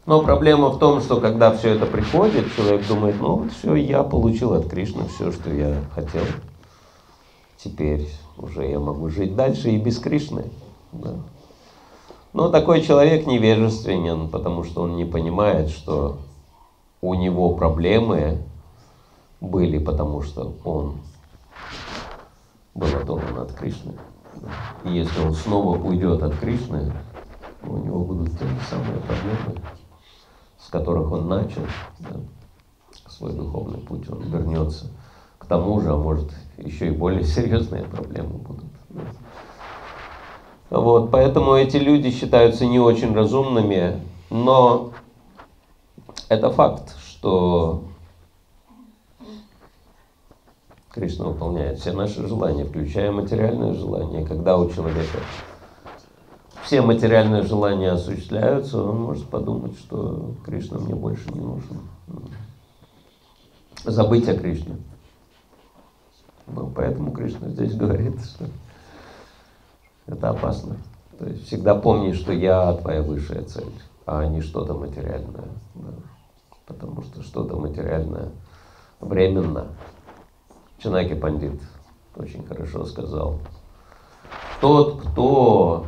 Но 0.06 0.22
проблема 0.22 0.70
в 0.70 0.80
том, 0.80 1.02
что 1.02 1.22
когда 1.22 1.56
все 1.56 1.76
это 1.76 1.86
приходит, 1.86 2.54
человек 2.56 2.86
думает, 2.88 3.16
ну 3.20 3.38
вот 3.38 3.52
все, 3.54 3.76
я 3.76 4.04
получил 4.04 4.54
от 4.54 4.68
Кришны 4.68 5.08
все, 5.08 5.32
что 5.32 5.52
я 5.52 5.84
хотел. 5.94 6.24
Теперь 7.58 8.10
уже 8.38 8.66
я 8.68 8.80
могу 8.80 9.10
жить 9.10 9.36
дальше 9.36 9.70
и 9.70 9.78
без 9.78 10.00
Кришны. 10.00 10.46
Да. 10.92 11.16
Но 12.34 12.50
такой 12.50 12.82
человек 12.82 13.28
невежественен, 13.28 14.30
потому 14.30 14.64
что 14.64 14.84
он 14.84 14.96
не 14.96 15.04
понимает, 15.04 15.70
что 15.70 16.20
у 17.02 17.14
него 17.14 17.56
проблемы 17.56 18.42
были, 19.42 19.80
потому 19.80 20.22
что 20.22 20.56
он 20.64 20.96
был 22.74 22.88
оторван 22.88 23.40
от 23.40 23.52
Кришны. 23.54 23.94
И 24.86 24.92
если 24.92 25.22
он 25.22 25.34
снова 25.34 25.78
уйдет 25.78 26.24
от 26.24 26.38
Кришны, 26.38 26.94
у 27.64 27.78
него 27.78 28.00
будут 28.06 28.32
те 28.40 28.46
же 28.46 28.58
самые 28.70 29.00
проблемы, 29.02 29.62
с 30.58 30.70
которых 30.70 31.12
он 31.12 31.28
начал 31.28 31.64
да, 32.00 32.16
свой 33.08 33.34
духовный 33.34 33.80
путь. 33.80 34.10
Он 34.10 34.22
вернется 34.22 34.88
к 35.38 35.46
тому 35.48 35.82
же, 35.82 35.92
а 35.92 35.98
может 35.98 36.32
еще 36.58 36.88
и 36.88 36.92
более 36.92 37.24
серьезные 37.26 37.84
проблемы 37.84 38.38
будут. 38.38 38.72
да. 38.90 39.02
Вот, 40.72 41.12
поэтому 41.12 41.56
эти 41.56 41.76
люди 41.76 42.12
считаются 42.12 42.66
не 42.66 42.80
очень 42.80 43.14
разумными, 43.14 44.00
но 44.30 44.94
это 46.30 46.50
факт, 46.50 46.96
что 47.06 47.84
Кришна 50.92 51.26
выполняет 51.26 51.80
все 51.80 51.92
наши 51.92 52.26
желания, 52.26 52.64
включая 52.64 53.12
материальные 53.12 53.74
желания. 53.74 54.26
Когда 54.26 54.58
у 54.58 54.70
человека 54.70 55.18
все 56.64 56.82
материальные 56.82 57.42
желания 57.42 57.92
осуществляются, 57.92 58.82
он 58.82 59.02
может 59.02 59.28
подумать, 59.28 59.78
что 59.78 60.36
Кришна 60.46 60.80
мне 60.80 60.96
больше 60.96 61.30
не 61.34 61.42
нужен. 61.42 61.82
Забыть 63.84 64.30
о 64.30 64.38
Кришне. 64.38 64.78
Ну, 66.48 66.72
поэтому 66.74 67.12
Кришна 67.12 67.50
здесь 67.50 67.76
говорит, 67.76 68.24
что 68.24 68.46
это 70.12 70.30
опасно. 70.30 70.78
То 71.18 71.26
есть 71.26 71.48
всегда 71.48 71.76
помни, 71.76 72.12
что 72.14 72.34
я 72.34 72.74
твоя 72.74 73.02
высшая 73.02 73.44
цель, 73.44 73.72
а 74.06 74.26
не 74.26 74.42
что-то 74.42 74.74
материальное. 74.74 75.48
да. 75.76 75.94
Потому 76.68 77.02
что 77.02 77.24
что-то 77.24 77.58
материальное 77.58 78.30
временно. 79.00 79.68
Чанаки 80.80 81.16
Пандит 81.16 81.62
очень 82.16 82.46
хорошо 82.46 82.86
сказал. 82.86 83.40
Тот, 84.60 85.02
кто 85.02 85.86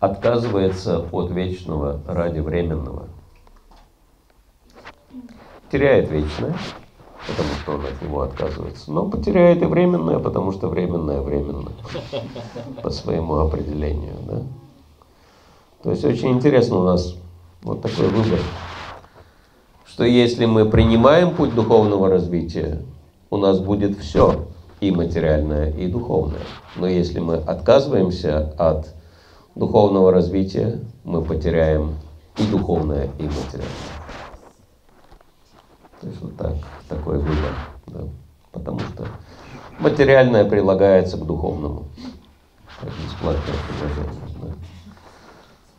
отказывается 0.00 1.06
от 1.12 1.30
вечного 1.30 2.00
ради 2.06 2.40
временного, 2.40 3.08
теряет 5.70 6.10
вечное, 6.10 6.56
потому 7.30 7.54
что 7.62 7.72
он 7.72 7.86
от 7.86 8.02
него 8.02 8.22
отказывается, 8.22 8.90
но 8.92 9.06
потеряет 9.06 9.62
и 9.62 9.66
временное, 9.66 10.18
потому 10.18 10.52
что 10.52 10.68
временное 10.68 11.20
временно 11.20 11.70
по 12.82 12.90
своему 12.90 13.38
определению. 13.38 14.14
Да? 14.26 14.42
То 15.82 15.90
есть 15.90 16.04
очень 16.04 16.30
интересно 16.30 16.78
у 16.78 16.84
нас 16.84 17.14
вот 17.62 17.82
такой 17.82 18.08
выбор, 18.08 18.40
что 19.86 20.04
если 20.04 20.46
мы 20.46 20.66
принимаем 20.66 21.34
путь 21.34 21.54
духовного 21.54 22.08
развития, 22.08 22.82
у 23.30 23.36
нас 23.36 23.60
будет 23.60 23.98
все, 23.98 24.46
и 24.80 24.90
материальное, 24.90 25.70
и 25.70 25.86
духовное. 25.86 26.40
Но 26.76 26.86
если 26.86 27.20
мы 27.20 27.36
отказываемся 27.36 28.52
от 28.58 28.94
духовного 29.54 30.10
развития, 30.10 30.80
мы 31.04 31.22
потеряем 31.22 31.96
и 32.38 32.46
духовное, 32.46 33.10
и 33.18 33.24
материальное. 33.24 33.99
То 36.00 36.06
есть 36.06 36.20
вот 36.22 36.36
так, 36.36 36.54
такой 36.88 37.18
выбор. 37.18 37.52
Да. 37.86 38.00
Потому 38.52 38.80
что 38.80 39.06
материальное 39.78 40.44
прилагается 40.44 41.16
к 41.16 41.26
духовному. 41.26 41.84
Как 42.80 42.88
бесплатное 42.88 43.54
приложение. 43.68 44.22
Да. 44.42 44.48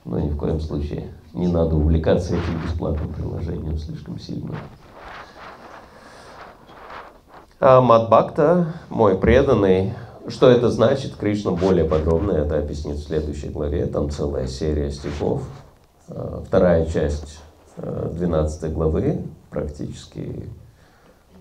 Но 0.06 0.20
ни 0.20 0.30
в 0.30 0.38
коем 0.38 0.60
случае 0.60 1.14
не 1.34 1.48
надо 1.48 1.76
увлекаться 1.76 2.36
этим 2.36 2.62
бесплатным 2.64 3.14
приложением 3.14 3.78
слишком 3.78 4.20
сильно. 4.20 4.56
А 7.60 7.82
Мадбхакта, 7.82 8.74
мой 8.90 9.18
преданный, 9.18 9.94
что 10.28 10.50
это 10.50 10.70
значит, 10.70 11.16
Кришна 11.16 11.52
более 11.52 11.86
подробно 11.86 12.32
это 12.32 12.58
объяснит 12.58 12.98
в 12.98 13.04
следующей 13.04 13.50
главе. 13.50 13.86
Там 13.86 14.10
целая 14.10 14.48
серия 14.48 14.92
стихов. 14.92 15.44
А, 16.08 16.44
Вторая 16.46 16.86
часть 16.86 17.40
а, 17.78 18.10
12 18.12 18.74
главы, 18.74 19.24
практически 19.52 20.50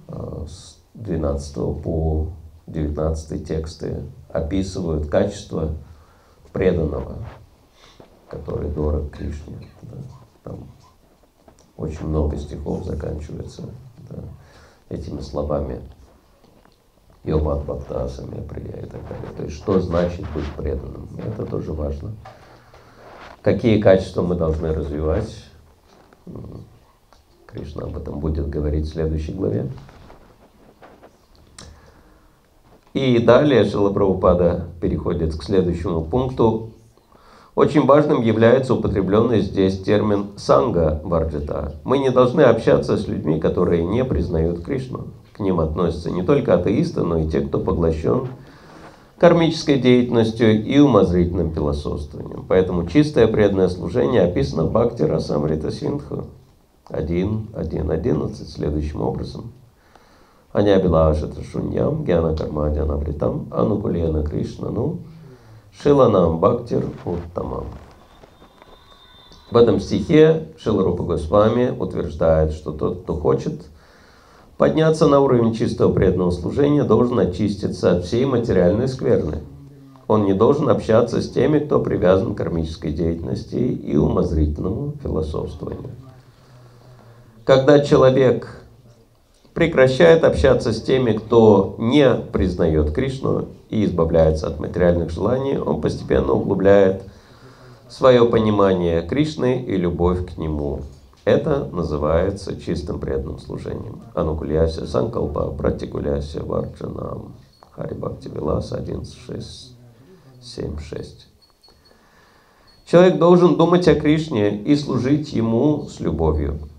а, 0.09 0.45
с 0.47 0.79
12 0.95 1.55
по 1.83 2.29
19 2.67 3.47
тексты 3.47 4.03
описывают 4.29 5.09
качество 5.09 5.73
преданного, 6.53 7.19
который 8.29 8.71
дорог 8.71 9.11
Кришне. 9.13 9.69
да. 9.83 9.97
Там 10.43 10.71
очень 11.77 12.07
много 12.07 12.37
стихов 12.37 12.85
заканчивается 12.85 13.63
да, 14.09 14.19
этими 14.89 15.21
словами. 15.21 15.81
Йомат 17.23 17.65
Бхактасами 17.65 18.47
Прия 18.49 18.83
и 18.83 18.87
так 18.87 19.03
далее. 19.07 19.31
То 19.37 19.43
есть, 19.43 19.57
что 19.57 19.79
значит 19.81 20.25
быть 20.33 20.51
преданным? 20.57 21.07
Это 21.19 21.45
тоже 21.45 21.75
важно. 21.75 22.15
Какие 23.43 23.79
качества 23.79 24.23
мы 24.23 24.37
должны 24.37 24.73
развивать? 24.73 25.45
Кришна 27.53 27.85
об 27.85 27.97
этом 27.97 28.21
будет 28.21 28.49
говорить 28.49 28.87
в 28.87 28.93
следующей 28.93 29.33
главе. 29.33 29.71
И 32.93 33.19
далее 33.19 33.65
Шила 33.65 33.93
Прабхупада 33.93 34.69
переходит 34.81 35.37
к 35.37 35.43
следующему 35.43 36.03
пункту. 36.03 36.71
Очень 37.55 37.87
важным 37.87 38.23
является 38.23 38.75
употребленный 38.75 39.41
здесь 39.41 39.81
термин 39.81 40.29
«санга 40.37 41.01
варджита». 41.05 41.75
Мы 41.85 41.99
не 41.99 42.11
должны 42.11 42.43
общаться 42.43 42.97
с 42.97 43.07
людьми, 43.07 43.41
которые 43.41 43.85
не 43.85 44.05
признают 44.05 44.65
Кришну. 44.65 45.09
К 45.33 45.41
ним 45.41 45.61
относятся 45.61 46.11
не 46.11 46.23
только 46.23 46.55
атеисты, 46.55 47.03
но 47.03 47.19
и 47.19 47.29
те, 47.29 47.41
кто 47.41 47.59
поглощен 47.59 48.29
кармической 49.19 49.79
деятельностью 49.79 50.65
и 50.65 50.79
умозрительным 50.79 51.53
философствованием. 51.53 52.45
Поэтому 52.49 52.87
чистое 52.87 53.27
преданное 53.27 53.69
служение 53.69 54.23
описано 54.23 54.65
в 54.65 54.73
Бхакти 54.73 55.03
Расамрита 55.03 55.71
Синдху 55.71 56.27
1, 56.93 57.49
1, 57.55 57.91
11 57.91 58.49
следующим 58.49 59.03
образом. 59.03 59.53
Анябилашата 60.53 61.43
шуньям, 61.45 62.05
гьяна 62.05 62.37
кармадьяна 62.37 62.97
вритам, 62.97 63.47
анукулена 63.53 64.25
Кришнану, 64.25 64.99
шиланам 65.73 66.41
бхактир 66.41 66.85
уттамам. 67.05 67.67
В 69.51 69.57
этом 69.57 69.81
стихе 69.81 70.49
Шиларупа 70.59 71.03
Госвами 71.03 71.71
утверждает, 71.77 72.53
что 72.53 72.73
тот, 72.73 73.03
кто 73.03 73.15
хочет 73.15 73.67
подняться 74.59 75.09
на 75.09 75.21
уровень 75.21 75.55
чистого 75.55 75.93
преданного 75.93 76.31
служения, 76.31 76.85
должен 76.85 77.19
очиститься 77.19 77.97
от 77.97 78.05
всей 78.05 78.27
материальной 78.27 78.89
скверны. 78.89 79.43
Он 80.07 80.25
не 80.25 80.35
должен 80.35 80.69
общаться 80.69 81.23
с 81.23 81.31
теми, 81.31 81.61
кто 81.61 81.81
привязан 81.81 82.35
к 82.35 82.39
кармической 82.39 82.93
деятельности 82.93 83.57
и 83.57 83.97
умозрительному 83.97 84.95
философствованию. 85.03 85.91
Когда 87.51 87.81
человек 87.81 88.63
прекращает 89.55 90.23
общаться 90.23 90.73
с 90.73 90.81
теми, 90.81 91.15
кто 91.15 91.75
не 91.79 92.15
признает 92.15 92.93
Кришну 92.93 93.49
и 93.71 93.85
избавляется 93.85 94.47
от 94.47 94.61
материальных 94.61 95.11
желаний, 95.11 95.59
он 95.59 95.81
постепенно 95.81 96.35
углубляет 96.35 97.03
свое 97.89 98.25
понимание 98.25 99.03
Кришны 99.03 99.65
и 99.65 99.77
любовь 99.77 100.33
к 100.33 100.39
Нему. 100.39 100.83
Это 101.25 101.69
называется 101.73 102.55
чистым 102.55 103.01
преданным 103.01 103.41
служением. 103.41 104.01
Анукуляся 104.15 104.87
Санкалпа, 104.87 105.51
Пратикуляся 105.51 106.45
Варджанам. 106.45 107.35
Хари 107.73 107.95
Бхакти 107.95 108.29
Вилас 108.29 108.71
1.6.7.6. 108.71 111.05
Человек 112.87 113.19
должен 113.19 113.57
думать 113.57 113.89
о 113.89 113.97
Кришне 113.97 114.57
и 114.57 114.77
служить 114.77 115.33
Ему 115.33 115.89
с 115.89 115.99
любовью, 115.99 116.70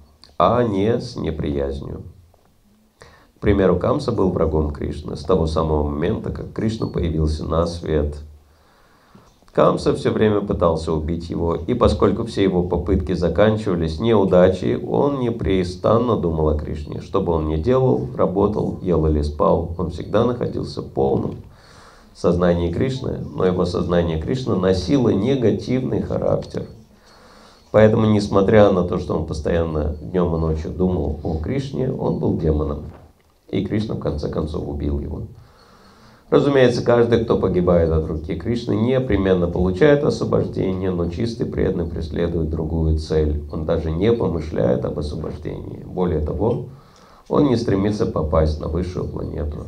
а 0.41 0.63
не 0.63 0.99
с 0.99 1.15
неприязнью. 1.15 2.03
К 3.37 3.39
примеру, 3.39 3.77
Камса 3.77 4.11
был 4.11 4.31
врагом 4.31 4.71
Кришны 4.71 5.15
с 5.15 5.23
того 5.23 5.47
самого 5.47 5.87
момента, 5.87 6.31
как 6.31 6.53
Кришна 6.53 6.87
появился 6.87 7.45
на 7.45 7.65
свет– 7.65 8.17
Камса 9.53 9.93
все 9.93 10.11
время 10.11 10.39
пытался 10.39 10.93
убить 10.93 11.29
его, 11.29 11.55
и 11.55 11.73
поскольку 11.73 12.23
все 12.23 12.43
его 12.43 12.63
попытки 12.63 13.11
заканчивались 13.11 13.99
неудачей, 13.99 14.77
он 14.77 15.19
непрестанно 15.19 16.15
думал 16.15 16.49
о 16.49 16.57
Кришне. 16.57 17.01
Что 17.01 17.19
бы 17.19 17.33
он 17.33 17.47
ни 17.47 17.57
делал, 17.57 18.07
работал, 18.15 18.79
ел 18.81 19.05
или 19.07 19.21
спал, 19.21 19.75
он 19.77 19.91
всегда 19.91 20.23
находился 20.23 20.81
в 20.81 20.87
полном 20.87 21.35
сознании 22.15 22.71
Кришны, 22.71 23.19
но 23.35 23.45
его 23.45 23.65
сознание 23.65 24.21
Кришны 24.21 24.55
носило 24.55 25.09
негативный 25.09 26.01
характер. 26.01 26.67
Поэтому, 27.71 28.05
несмотря 28.05 28.69
на 28.71 28.83
то, 28.83 28.97
что 28.97 29.15
он 29.15 29.25
постоянно 29.25 29.95
днем 30.01 30.35
и 30.35 30.39
ночью 30.39 30.71
думал 30.71 31.19
о 31.23 31.37
Кришне, 31.37 31.91
он 31.91 32.19
был 32.19 32.37
демоном. 32.37 32.83
И 33.49 33.65
Кришна 33.65 33.95
в 33.95 33.99
конце 33.99 34.29
концов 34.29 34.67
убил 34.67 34.99
его. 34.99 35.23
Разумеется, 36.29 36.81
каждый, 36.83 37.23
кто 37.23 37.37
погибает 37.37 37.91
от 37.91 38.07
руки 38.07 38.35
Кришны, 38.35 38.73
непременно 38.73 39.47
получает 39.47 40.03
освобождение, 40.03 40.89
но 40.89 41.09
чистый 41.09 41.45
преданный 41.45 41.85
преследует 41.85 42.49
другую 42.49 42.97
цель. 42.99 43.43
Он 43.51 43.65
даже 43.65 43.91
не 43.91 44.13
помышляет 44.13 44.85
об 44.85 44.99
освобождении. 44.99 45.83
Более 45.85 46.21
того, 46.21 46.67
он 47.27 47.47
не 47.47 47.57
стремится 47.57 48.05
попасть 48.05 48.61
на 48.61 48.67
высшую 48.67 49.09
планету. 49.09 49.65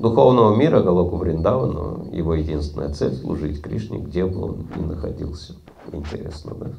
Духовного 0.00 0.56
мира 0.56 0.80
Галоку 0.82 1.16
Вриндавану, 1.16 2.08
его 2.12 2.34
единственная 2.34 2.92
цель– 2.92 3.14
служить 3.20 3.62
Кришне, 3.62 3.98
где 3.98 4.24
бы 4.24 4.42
он 4.42 4.66
ни 4.76 4.84
находился. 4.84 5.54
Интересно, 5.92 6.54
да? 6.58 6.70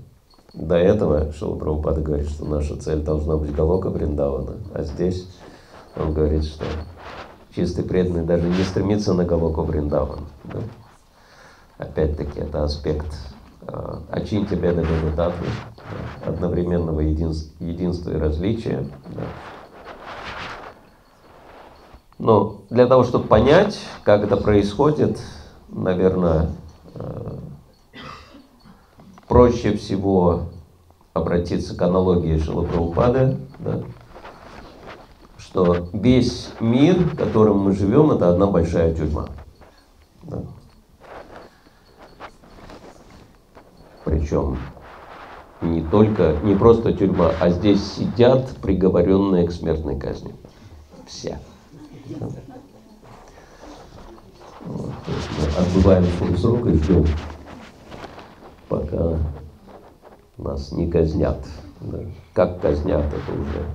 До 0.54 0.76
этого 0.76 1.34
Шила 1.34 1.56
Прабхупада 1.56 2.02
говорит, 2.02 2.30
что 2.30 2.46
наша 2.46 2.76
цель 2.76 3.02
должна 3.02 3.38
быть 3.38 3.56
Галока 3.56 3.90
Вриндавана, 3.90 4.58
а 4.74 4.84
здесь 4.84 5.28
он 5.96 6.14
говорит, 6.14 6.44
что 6.44 6.66
чистый 7.56 7.84
преданный 7.84 8.24
даже 8.24 8.48
не 8.48 8.64
стремится 8.64 9.14
на 9.14 9.26
Галоку 9.26 9.64
Вриндаван. 9.64 10.20
Да? 10.44 10.60
Опять-таки, 11.80 12.40
это 12.40 12.64
аспект 12.64 13.18
э, 13.68 13.96
Ачинти 14.12 14.54
Беда 14.54 14.84
Беда 14.84 15.16
Татвы, 15.16 15.48
да? 15.76 16.30
одновременного 16.30 17.00
единства, 17.00 17.52
единства 17.64 18.12
и 18.12 18.18
различия. 18.18 18.88
Да? 19.08 19.24
Но 22.20 22.62
для 22.70 22.86
того, 22.86 23.04
чтобы 23.04 23.28
понять, 23.28 23.80
как 24.04 24.24
это 24.24 24.38
происходит, 24.38 25.20
наверное, 25.68 26.52
э, 26.94 27.38
проще 29.28 29.76
всего 29.76 30.50
обратиться 31.14 31.76
к 31.76 31.82
аналогии 31.82 32.38
Шилапрабхупады, 32.38 33.38
да, 33.60 33.84
что 35.38 35.88
весь 35.94 36.50
мир, 36.60 36.98
в 36.98 37.16
котором 37.16 37.60
мы 37.60 37.74
живем, 37.74 38.12
это 38.12 38.30
одна 38.30 38.48
большая 38.48 38.94
тюрьма. 38.94 39.28
Да. 40.24 40.42
Причем 44.04 44.58
не 45.62 45.82
только, 45.82 46.38
не 46.44 46.56
просто 46.56 46.94
тюрьма, 46.94 47.32
а 47.40 47.50
здесь 47.50 47.94
сидят 47.94 48.50
приговоренные 48.62 49.48
к 49.48 49.52
смертной 49.52 49.98
казни. 49.98 50.34
Все. 51.08 51.40
Да. 52.20 52.28
Вот, 54.66 54.92
отбываем 55.58 56.06
свой 56.18 56.38
срок 56.38 56.66
и 56.68 56.74
ждем, 56.74 57.06
пока 58.74 59.20
нас 60.38 60.72
не 60.72 60.90
казнят. 60.90 61.38
Как 62.34 62.60
казнят, 62.60 63.06
это 63.06 63.40
уже 63.40 63.66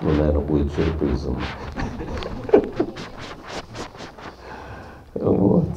ну, 0.00 0.10
наверное, 0.10 0.40
будет 0.40 0.72
сюрпризом. 0.72 1.38
Вот. 5.14 5.68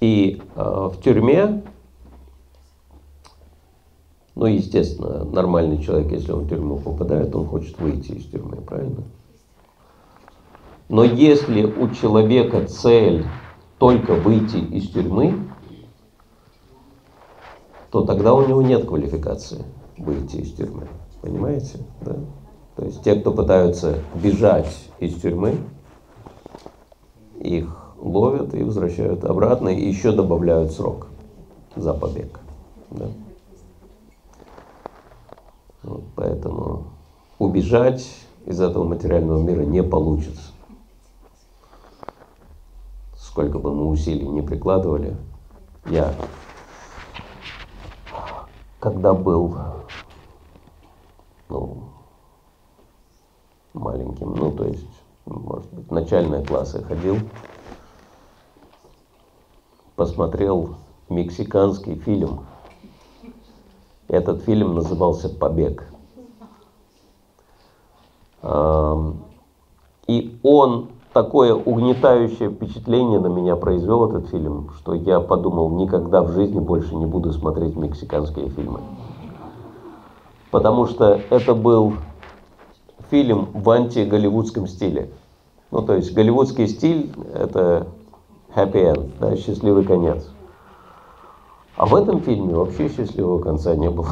И 0.00 0.42
э, 0.54 0.60
в 0.62 1.00
тюрьме, 1.02 1.62
ну, 4.38 4.46
естественно, 4.46 5.24
нормальный 5.24 5.82
человек, 5.82 6.12
если 6.12 6.30
он 6.30 6.44
в 6.44 6.48
тюрьму 6.48 6.78
попадает, 6.78 7.34
он 7.34 7.44
хочет 7.44 7.76
выйти 7.80 8.12
из 8.12 8.26
тюрьмы, 8.26 8.58
правильно? 8.58 9.02
Но 10.88 11.02
если 11.02 11.64
у 11.64 11.90
человека 11.90 12.64
цель 12.66 13.26
только 13.78 14.14
выйти 14.14 14.58
из 14.58 14.90
тюрьмы, 14.90 15.34
то 17.90 18.04
тогда 18.04 18.32
у 18.32 18.46
него 18.46 18.62
нет 18.62 18.86
квалификации 18.86 19.64
выйти 19.96 20.36
из 20.36 20.52
тюрьмы. 20.52 20.86
Понимаете? 21.20 21.80
Да? 22.02 22.14
То 22.76 22.84
есть 22.84 23.02
те, 23.02 23.16
кто 23.16 23.32
пытаются 23.32 23.98
бежать 24.14 24.72
из 25.00 25.20
тюрьмы, 25.20 25.56
их 27.40 27.76
ловят 28.00 28.54
и 28.54 28.62
возвращают 28.62 29.24
обратно, 29.24 29.68
и 29.68 29.84
еще 29.84 30.12
добавляют 30.12 30.70
срок 30.70 31.08
за 31.74 31.92
побег. 31.92 32.38
Да? 32.92 33.06
Вот, 35.88 36.04
поэтому 36.14 36.84
убежать 37.38 38.06
из 38.46 38.60
этого 38.60 38.84
материального 38.84 39.40
мира 39.42 39.62
не 39.62 39.82
получится 39.82 40.52
сколько 43.38 43.60
бы 43.60 43.72
мы 43.72 43.86
усилий 43.86 44.26
не 44.26 44.42
прикладывали, 44.42 45.16
я, 45.86 46.12
когда 48.80 49.14
был 49.14 49.56
ну, 51.48 51.84
маленьким, 53.74 54.34
ну, 54.34 54.50
то 54.50 54.64
есть, 54.64 54.88
может 55.24 55.72
быть, 55.72 55.88
начальные 55.92 56.44
классы 56.44 56.82
ходил, 56.82 57.18
посмотрел 59.94 60.74
мексиканский 61.08 61.94
фильм. 61.94 62.44
Этот 64.08 64.42
фильм 64.42 64.74
назывался 64.74 65.28
«Побег». 65.28 65.84
И 70.06 70.38
он 70.42 70.88
такое 71.12 71.54
угнетающее 71.54 72.50
впечатление 72.50 73.20
на 73.20 73.26
меня 73.26 73.56
произвел 73.56 74.08
этот 74.08 74.30
фильм, 74.30 74.70
что 74.78 74.94
я 74.94 75.20
подумал, 75.20 75.70
никогда 75.70 76.22
в 76.22 76.32
жизни 76.32 76.58
больше 76.58 76.94
не 76.96 77.04
буду 77.04 77.32
смотреть 77.32 77.76
мексиканские 77.76 78.48
фильмы. 78.48 78.80
Потому 80.50 80.86
что 80.86 81.20
это 81.28 81.54
был 81.54 81.94
фильм 83.10 83.48
в 83.52 83.68
анти-голливудском 83.68 84.66
стиле. 84.66 85.10
Ну, 85.70 85.82
то 85.82 85.94
есть 85.94 86.14
голливудский 86.14 86.68
стиль– 86.68 87.12
это 87.34 87.88
happy 88.54 88.94
end, 88.94 89.10
да, 89.20 89.36
счастливый 89.36 89.84
конец. 89.84 90.30
А 91.78 91.86
в 91.86 91.94
этом 91.94 92.20
фильме 92.20 92.54
вообще 92.54 92.88
счастливого 92.88 93.40
конца 93.40 93.76
не 93.76 93.88
было. 93.88 94.08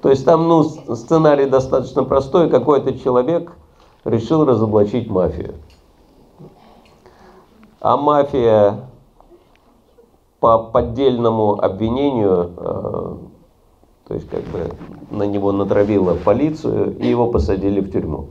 То 0.00 0.08
есть 0.08 0.24
там, 0.24 0.48
ну, 0.48 0.62
сценарий 0.62 1.44
достаточно 1.44 2.02
простой. 2.02 2.48
Какой-то 2.48 2.98
человек 2.98 3.52
решил 4.06 4.46
разоблачить 4.46 5.10
мафию. 5.10 5.54
А 7.80 7.98
мафия 7.98 8.88
по 10.40 10.60
поддельному 10.60 11.62
обвинению, 11.62 12.52
э, 12.56 13.16
то 14.08 14.14
есть 14.14 14.30
как 14.30 14.44
бы 14.44 14.70
на 15.10 15.24
него 15.24 15.52
натравила 15.52 16.14
полицию, 16.14 16.98
и 16.98 17.06
его 17.06 17.30
посадили 17.30 17.80
в 17.80 17.92
тюрьму. 17.92 18.28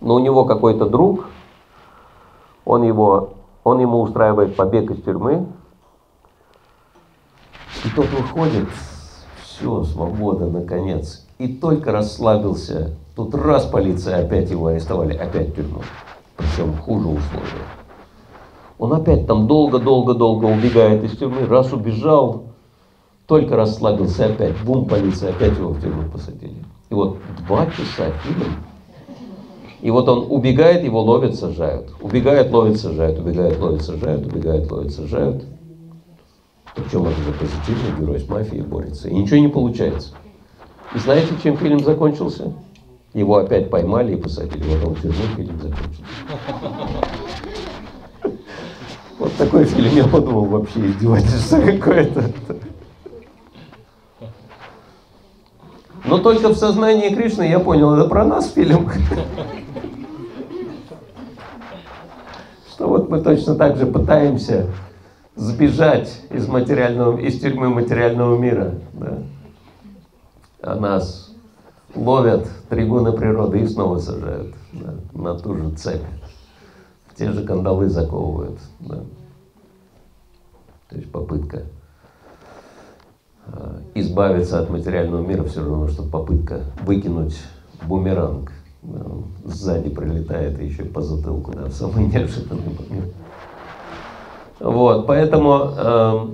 Но 0.00 0.14
у 0.14 0.18
него 0.20 0.44
какой-то 0.44 0.86
друг, 0.86 1.26
он, 2.64 2.84
его, 2.84 3.30
он 3.64 3.80
ему 3.80 4.00
устраивает 4.00 4.54
побег 4.54 4.92
из 4.92 5.02
тюрьмы, 5.02 5.48
тот 7.94 8.08
выходит, 8.10 8.68
все, 9.44 9.84
свобода, 9.84 10.46
наконец. 10.46 11.26
И 11.38 11.48
только 11.48 11.92
расслабился, 11.92 12.94
тут 13.16 13.34
раз 13.34 13.66
полиция, 13.66 14.24
опять 14.24 14.50
его 14.50 14.68
арестовали, 14.68 15.14
опять 15.14 15.54
тюрьму. 15.54 15.82
Причем 16.36 16.76
хуже 16.76 17.08
условия. 17.08 17.66
Он 18.78 18.92
опять 18.94 19.26
там 19.26 19.46
долго-долго-долго 19.46 20.46
убегает 20.46 21.04
из 21.04 21.16
тюрьмы, 21.16 21.46
раз 21.46 21.72
убежал, 21.72 22.44
только 23.26 23.56
расслабился 23.56 24.26
опять, 24.26 24.54
бум, 24.64 24.86
полиция, 24.86 25.30
опять 25.30 25.56
его 25.56 25.70
в 25.70 25.80
тюрьму 25.80 26.10
посадили. 26.10 26.64
И 26.90 26.94
вот 26.94 27.18
два 27.46 27.66
часа 27.66 28.10
фильм, 28.24 28.54
и 29.82 29.90
вот 29.90 30.08
он 30.08 30.26
убегает, 30.30 30.84
его 30.84 31.02
ловят, 31.02 31.34
сажают. 31.34 31.90
Убегает, 32.00 32.52
ловят, 32.52 32.78
сажают, 32.78 33.18
убегает, 33.18 33.58
ловят, 33.60 33.82
сажают, 33.82 34.26
убегает, 34.26 34.70
ловят, 34.70 34.92
сажают. 34.92 35.44
Причем 36.74 37.06
это 37.06 37.20
же 37.20 37.32
позитивный 37.32 38.00
герой 38.00 38.20
с 38.20 38.28
мафией 38.28 38.62
борется. 38.62 39.08
И 39.08 39.14
ничего 39.14 39.38
не 39.38 39.48
получается. 39.48 40.14
И 40.94 40.98
знаете, 40.98 41.34
чем 41.42 41.56
фильм 41.56 41.80
закончился? 41.80 42.52
Его 43.12 43.36
опять 43.36 43.70
поймали 43.70 44.14
и 44.14 44.16
посадили. 44.16 44.62
В 44.62 45.00
тюрьму 45.02 45.24
фильм 45.36 45.60
закончился. 45.60 46.02
Вот 49.18 49.32
такой 49.36 49.64
фильм 49.66 49.94
я 49.94 50.04
подумал 50.04 50.46
вообще 50.46 50.86
издевательство 50.86 51.60
какое-то. 51.60 52.30
Но 56.04 56.18
только 56.18 56.48
в 56.48 56.56
сознании 56.56 57.14
Кришны 57.14 57.48
я 57.48 57.60
понял, 57.60 57.94
это 57.94 58.08
про 58.08 58.24
нас 58.24 58.50
фильм. 58.50 58.90
Что 62.70 62.88
вот 62.88 63.08
мы 63.08 63.20
точно 63.20 63.54
так 63.54 63.76
же 63.76 63.86
пытаемся 63.86 64.68
сбежать 65.36 66.20
из 66.30 66.46
материального, 66.46 67.18
из 67.18 67.40
тюрьмы 67.40 67.68
материального 67.68 68.38
мира. 68.38 68.74
Да? 68.92 69.22
А 70.62 70.76
нас 70.76 71.34
ловят 71.94 72.48
трибуны 72.68 73.12
природы 73.12 73.60
и 73.60 73.66
снова 73.66 73.98
сажают 73.98 74.54
да, 74.72 74.94
на 75.12 75.38
ту 75.38 75.56
же 75.56 75.70
цепь. 75.72 76.02
Те 77.16 77.30
же 77.32 77.44
кандалы 77.44 77.88
заковывают. 77.88 78.58
Да. 78.80 79.04
То 80.88 80.96
есть 80.96 81.10
попытка 81.10 81.62
э, 83.46 83.80
избавиться 83.94 84.60
от 84.60 84.70
материального 84.70 85.26
мира 85.26 85.44
все 85.44 85.60
равно, 85.60 85.88
что 85.88 86.02
попытка 86.02 86.64
выкинуть 86.82 87.38
бумеранг. 87.86 88.52
Да, 88.82 89.06
сзади 89.44 89.90
прилетает 89.90 90.58
и 90.58 90.66
еще 90.66 90.84
по 90.84 91.02
затылку, 91.02 91.52
да, 91.52 91.66
в 91.66 91.72
самый 91.72 92.06
неожиданный 92.12 92.64
момент. 92.64 93.14
Вот, 94.62 95.08
поэтому 95.08 95.72
э, 95.76 96.28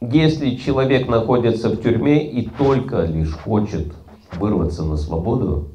если 0.00 0.56
человек 0.56 1.06
находится 1.06 1.68
в 1.68 1.82
тюрьме 1.82 2.26
и 2.26 2.48
только 2.48 3.02
лишь 3.02 3.34
хочет 3.34 3.92
вырваться 4.32 4.84
на 4.84 4.96
свободу, 4.96 5.68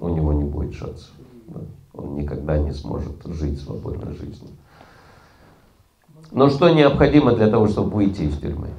у 0.00 0.08
него 0.08 0.32
не 0.32 0.42
будет 0.42 0.74
шансов. 0.74 1.12
Да? 1.46 1.60
Он 1.94 2.16
никогда 2.16 2.58
не 2.58 2.72
сможет 2.72 3.24
жить 3.24 3.60
свободной 3.60 4.16
жизнью. 4.16 4.50
Но 6.32 6.50
что 6.50 6.68
необходимо 6.68 7.32
для 7.36 7.48
того, 7.48 7.68
чтобы 7.68 7.90
выйти 7.90 8.22
из 8.22 8.36
тюрьмы? 8.36 8.70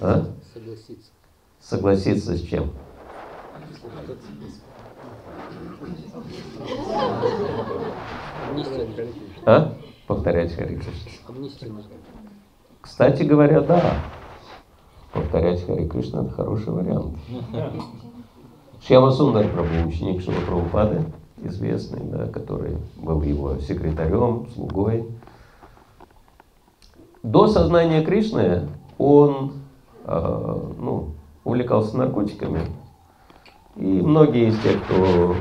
А? 0.00 0.26
Согласиться. 0.54 1.10
Согласиться 1.60 2.34
с 2.38 2.40
чем? 2.40 2.70
А? 9.44 9.74
Повторять 10.06 10.54
Хари 10.54 10.76
Кришна. 10.76 11.82
Кстати 12.80 13.22
говоря, 13.22 13.60
да. 13.60 13.94
Повторять 15.12 15.64
Хари 15.66 15.86
Кришна 15.88 16.22
это 16.22 16.30
хороший 16.30 16.72
вариант. 16.72 17.16
Шьяма 18.86 19.12
Сундар 19.12 19.46
Прабhu, 19.46 19.86
ученик 19.86 20.22
Шила 20.22 20.40
Прабхупады, 20.44 21.04
известный, 21.38 22.02
да, 22.02 22.26
который 22.26 22.78
был 22.96 23.22
его 23.22 23.58
секретарем, 23.58 24.48
слугой. 24.54 25.06
До 27.22 27.46
сознания 27.46 28.02
Кришны 28.04 28.68
он 28.98 29.52
э, 30.04 30.60
ну, 30.78 31.10
увлекался 31.44 31.96
наркотиками. 31.96 32.62
И 33.76 33.86
многие 33.86 34.48
из 34.48 34.58
тех, 34.58 34.82
кто 34.84 35.36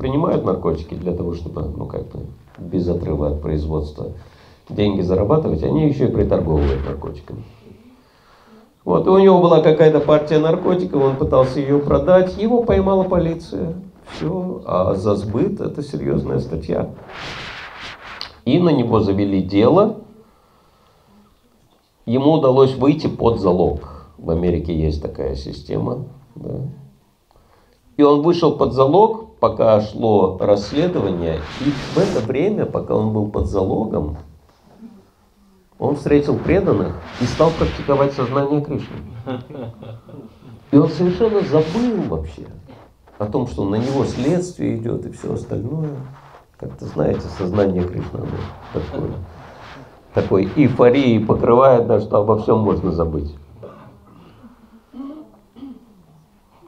принимают 0.00 0.46
наркотики 0.46 0.94
для 0.94 1.12
того, 1.12 1.34
чтобы, 1.34 1.62
ну, 1.62 1.84
как 1.84 2.08
бы, 2.08 2.20
без 2.58 2.88
отрыва 2.88 3.28
от 3.28 3.42
производства 3.42 4.12
деньги 4.70 5.02
зарабатывать, 5.02 5.62
они 5.62 5.86
еще 5.86 6.06
и 6.06 6.10
приторговывают 6.10 6.84
наркотиками. 6.86 7.44
Вот, 8.82 9.06
и 9.06 9.10
у 9.10 9.18
него 9.18 9.42
была 9.42 9.60
какая-то 9.60 10.00
партия 10.00 10.38
наркотиков, 10.38 11.02
он 11.02 11.16
пытался 11.16 11.60
ее 11.60 11.78
продать, 11.80 12.38
его 12.38 12.62
поймала 12.62 13.04
полиция. 13.04 13.74
Все, 14.12 14.62
а 14.64 14.94
за 14.94 15.16
сбыт 15.16 15.60
это 15.60 15.82
серьезная 15.82 16.40
статья. 16.40 16.90
И 18.46 18.58
на 18.58 18.70
него 18.70 19.00
завели 19.00 19.42
дело. 19.42 19.98
Ему 22.06 22.32
удалось 22.32 22.74
выйти 22.74 23.06
под 23.06 23.38
залог. 23.38 24.06
В 24.16 24.30
Америке 24.30 24.74
есть 24.74 25.02
такая 25.02 25.36
система. 25.36 26.06
Да. 26.34 26.60
И 27.98 28.02
он 28.02 28.22
вышел 28.22 28.56
под 28.56 28.72
залог, 28.72 29.29
пока 29.40 29.80
шло 29.80 30.36
расследование. 30.38 31.40
И 31.60 31.70
в 31.70 31.98
это 31.98 32.24
время, 32.24 32.66
пока 32.66 32.94
он 32.94 33.12
был 33.12 33.28
под 33.28 33.46
залогом, 33.46 34.18
он 35.78 35.96
встретил 35.96 36.36
преданных 36.36 36.94
и 37.20 37.24
стал 37.24 37.50
практиковать 37.58 38.12
сознание 38.12 38.60
Кришны. 38.60 38.96
И 40.70 40.76
он 40.76 40.88
совершенно 40.90 41.40
забыл 41.40 42.02
вообще 42.08 42.46
о 43.18 43.26
том, 43.26 43.46
что 43.48 43.64
на 43.64 43.76
него 43.76 44.04
следствие 44.04 44.76
идет 44.76 45.06
и 45.06 45.12
все 45.12 45.32
остальное. 45.32 45.96
Как-то, 46.58 46.84
знаете, 46.84 47.22
сознание 47.38 47.84
Кришны 47.84 48.18
оно 48.18 48.26
такое, 48.74 49.10
такой 50.12 50.52
эйфории 50.54 51.18
покрывает, 51.24 51.86
да, 51.86 52.00
что 52.00 52.18
обо 52.18 52.36
всем 52.38 52.58
можно 52.58 52.92
забыть. 52.92 53.34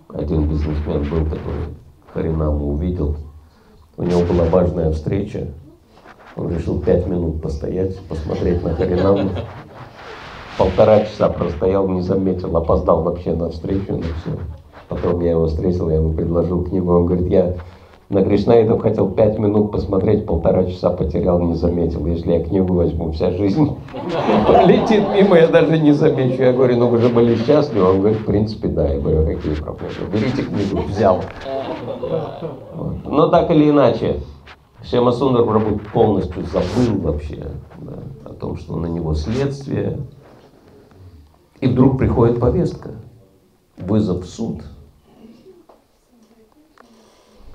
Один 0.08 0.48
бизнесмен 0.48 1.08
был 1.08 1.24
такой, 1.24 1.74
Харинаму 2.12 2.72
увидел. 2.72 3.16
У 3.96 4.02
него 4.02 4.22
была 4.22 4.44
важная 4.44 4.92
встреча. 4.92 5.48
Он 6.36 6.54
решил 6.54 6.80
пять 6.80 7.06
минут 7.06 7.42
постоять, 7.42 7.98
посмотреть 8.06 8.62
на 8.62 8.74
Харинаму. 8.74 9.30
Полтора 10.58 11.00
часа 11.00 11.28
простоял, 11.28 11.88
не 11.88 12.02
заметил, 12.02 12.56
опоздал 12.56 13.02
вообще 13.02 13.34
на 13.34 13.50
встречу, 13.50 13.96
на 13.96 14.02
все. 14.02 14.38
Потом 14.88 15.20
я 15.20 15.30
его 15.30 15.46
встретил, 15.46 15.88
я 15.88 15.96
ему 15.96 16.12
предложил 16.12 16.64
книгу. 16.64 16.92
Он 16.92 17.06
говорит, 17.06 17.28
я 17.28 17.54
на 18.12 18.22
Кришнаитов 18.22 18.82
хотел 18.82 19.08
пять 19.08 19.38
минут 19.38 19.72
посмотреть, 19.72 20.26
полтора 20.26 20.66
часа 20.66 20.90
потерял, 20.90 21.40
не 21.40 21.54
заметил. 21.54 22.04
Если 22.06 22.30
я 22.30 22.44
книгу 22.44 22.74
возьму, 22.74 23.10
вся 23.12 23.30
жизнь 23.30 23.74
пролетит 24.46 25.02
мимо, 25.14 25.38
я 25.38 25.48
даже 25.48 25.78
не 25.78 25.92
замечу. 25.92 26.42
Я 26.42 26.52
говорю, 26.52 26.76
ну 26.76 26.88
вы 26.88 26.98
же 26.98 27.08
были 27.08 27.36
счастливы. 27.36 27.88
Он 27.88 28.00
говорит, 28.00 28.18
в 28.18 28.26
принципе, 28.26 28.68
да. 28.68 28.86
Я 28.86 29.00
говорю, 29.00 29.22
«А 29.22 29.24
какие 29.24 29.54
проблемы? 29.54 29.94
Берите 30.12 30.42
книгу, 30.42 30.82
взял. 30.86 31.20
Но 33.06 33.28
так 33.28 33.50
или 33.50 33.70
иначе, 33.70 34.20
Шема 34.82 35.12
Сундар 35.12 35.44
полностью 35.94 36.44
забыл 36.44 37.00
вообще 37.00 37.46
да, 37.78 37.94
о 38.26 38.34
том, 38.34 38.58
что 38.58 38.76
на 38.76 38.86
него 38.86 39.14
следствие. 39.14 40.00
И 41.60 41.66
вдруг 41.66 41.96
приходит 41.96 42.38
повестка, 42.38 42.90
вызов 43.78 44.24
в 44.24 44.28
суд. 44.28 44.58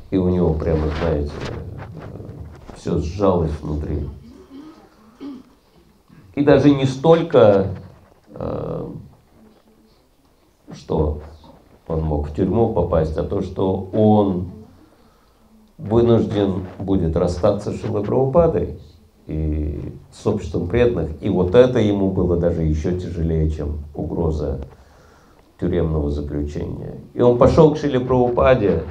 И 0.09 0.17
у 0.17 0.29
него 0.29 0.53
прямо, 0.53 0.87
знаете, 0.99 1.31
все 2.75 2.97
сжалось 2.99 3.51
внутри. 3.61 4.07
И 6.35 6.43
даже 6.43 6.69
не 6.69 6.85
столько, 6.85 7.73
э, 8.29 8.89
что 10.71 11.21
он 11.87 12.01
мог 12.03 12.29
в 12.29 12.35
тюрьму 12.35 12.73
попасть, 12.73 13.17
а 13.17 13.23
то, 13.23 13.41
что 13.41 13.89
он 13.93 14.51
вынужден 15.77 16.65
будет 16.79 17.15
расстаться 17.15 17.71
с 17.71 17.81
Шилой 17.81 18.03
Прабхупадой 18.03 18.79
и 19.25 19.93
с 20.11 20.25
обществом 20.25 20.67
преданных. 20.67 21.11
И 21.21 21.29
вот 21.29 21.55
это 21.55 21.79
ему 21.79 22.11
было 22.11 22.37
даже 22.37 22.63
еще 22.63 22.97
тяжелее, 22.99 23.49
чем 23.49 23.79
угроза 23.93 24.61
тюремного 25.59 26.09
заключения. 26.09 26.95
И 27.13 27.21
он 27.21 27.37
пошел 27.37 27.73
к 27.73 27.77
Шиле 27.77 27.99
Прабхупаде, 27.99 28.83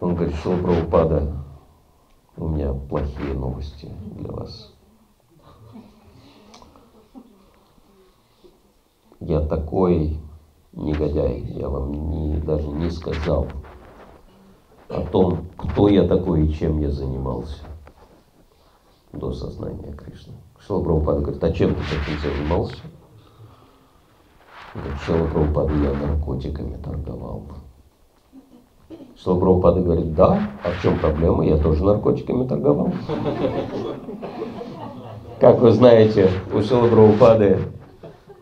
он 0.00 0.14
говорит, 0.14 0.34
Шила 0.36 0.56
Прабхупада, 0.58 1.32
у 2.36 2.48
меня 2.48 2.72
плохие 2.72 3.34
новости 3.34 3.90
для 4.16 4.30
вас. 4.30 4.72
Я 9.20 9.40
такой 9.40 10.18
негодяй, 10.72 11.40
я 11.40 11.68
вам 11.68 11.92
не, 11.92 12.36
даже 12.38 12.68
не 12.68 12.90
сказал 12.90 13.48
о 14.88 15.02
том, 15.02 15.46
кто 15.56 15.88
я 15.88 16.06
такой 16.06 16.46
и 16.46 16.52
чем 16.52 16.80
я 16.80 16.90
занимался 16.90 17.64
до 19.12 19.32
сознания 19.32 19.92
Кришны. 19.92 20.34
Шила 20.60 20.82
Прабхупада 20.84 21.20
говорит, 21.20 21.42
а 21.42 21.52
чем 21.52 21.74
ты 21.74 21.80
таким 21.80 22.18
занимался? 22.20 22.76
Говорит, 24.74 25.00
Шила 25.00 25.26
Прабхупада, 25.26 25.74
я 25.74 25.92
наркотиками 25.92 26.80
торговал. 26.80 27.42
Шила 29.22 29.38
Прабхупада 29.38 29.80
говорит, 29.80 30.14
да, 30.14 30.40
а 30.62 30.70
в 30.70 30.80
чем 30.80 30.96
проблема? 30.98 31.44
Я 31.44 31.56
тоже 31.56 31.84
наркотиками 31.84 32.46
торговал. 32.46 32.92
Как 35.40 35.58
вы 35.60 35.72
знаете, 35.72 36.30
у 36.54 36.62
Шила 36.62 36.86
Прабхупады 36.86 37.58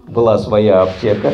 была 0.06 0.38
своя 0.38 0.82
аптека. 0.82 1.32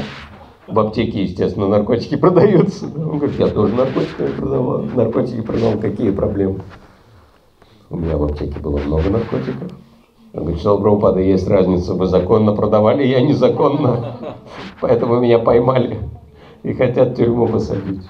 В 0.69 0.79
аптеке, 0.79 1.25
естественно, 1.25 1.67
наркотики 1.67 2.17
продаются. 2.21 2.87
Он 2.87 3.19
говорит, 3.19 3.39
я 3.39 3.49
тоже 3.49 3.75
наркотиками 3.75 4.29
продавал. 4.29 4.83
Наркотики 4.83 5.41
продавал, 5.41 5.79
какие 5.79 6.13
проблемы? 6.13 6.61
У 7.91 7.97
меня 7.97 8.17
в 8.17 8.23
аптеке 8.23 8.61
было 8.61 8.79
много 8.79 9.11
наркотиков. 9.11 9.73
Он 10.35 10.41
говорит, 10.41 10.61
что 10.61 10.79
Прабхупада, 10.79 11.19
есть 11.19 11.49
разница, 11.49 11.95
вы 11.95 12.07
законно 12.07 12.55
продавали, 12.55 13.05
я 13.05 13.21
незаконно. 13.21 14.37
Поэтому 14.81 15.19
меня 15.19 15.41
поймали 15.41 15.99
и 16.63 16.73
хотят 16.75 17.17
тюрьму 17.17 17.49
посадить. 17.49 18.03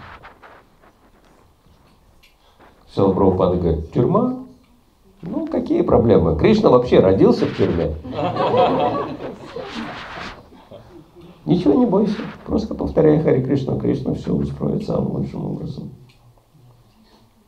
Шила 2.95 3.13
Прабхупада 3.13 3.57
говорит, 3.57 3.93
тюрьма? 3.93 4.45
Ну, 5.23 5.47
какие 5.47 5.83
проблемы? 5.83 6.39
Кришна 6.39 6.69
вообще 6.69 7.01
родился 7.01 7.47
в 7.47 7.57
тюрьме. 7.57 7.95
Ничего 11.47 11.75
не 11.75 11.87
бойся, 11.87 12.19
просто 12.47 12.75
повторяй 12.75 13.21
Хари 13.21 13.43
Кришна, 13.43 13.79
Кришна 13.79 14.15
все 14.15 14.33
устроит 14.33 14.85
самым 14.85 15.17
лучшим 15.17 15.45
образом. 15.45 15.91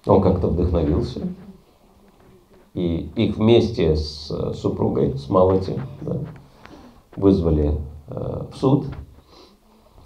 Он 0.06 0.20
как-то 0.20 0.48
вдохновился. 0.48 1.20
И 2.74 3.08
их 3.14 3.36
вместе 3.36 3.94
с 3.94 4.54
супругой, 4.54 5.16
с 5.16 5.28
Малати, 5.28 5.78
да, 6.00 6.18
вызвали 7.14 7.78
э, 8.08 8.42
в 8.52 8.56
суд. 8.56 8.86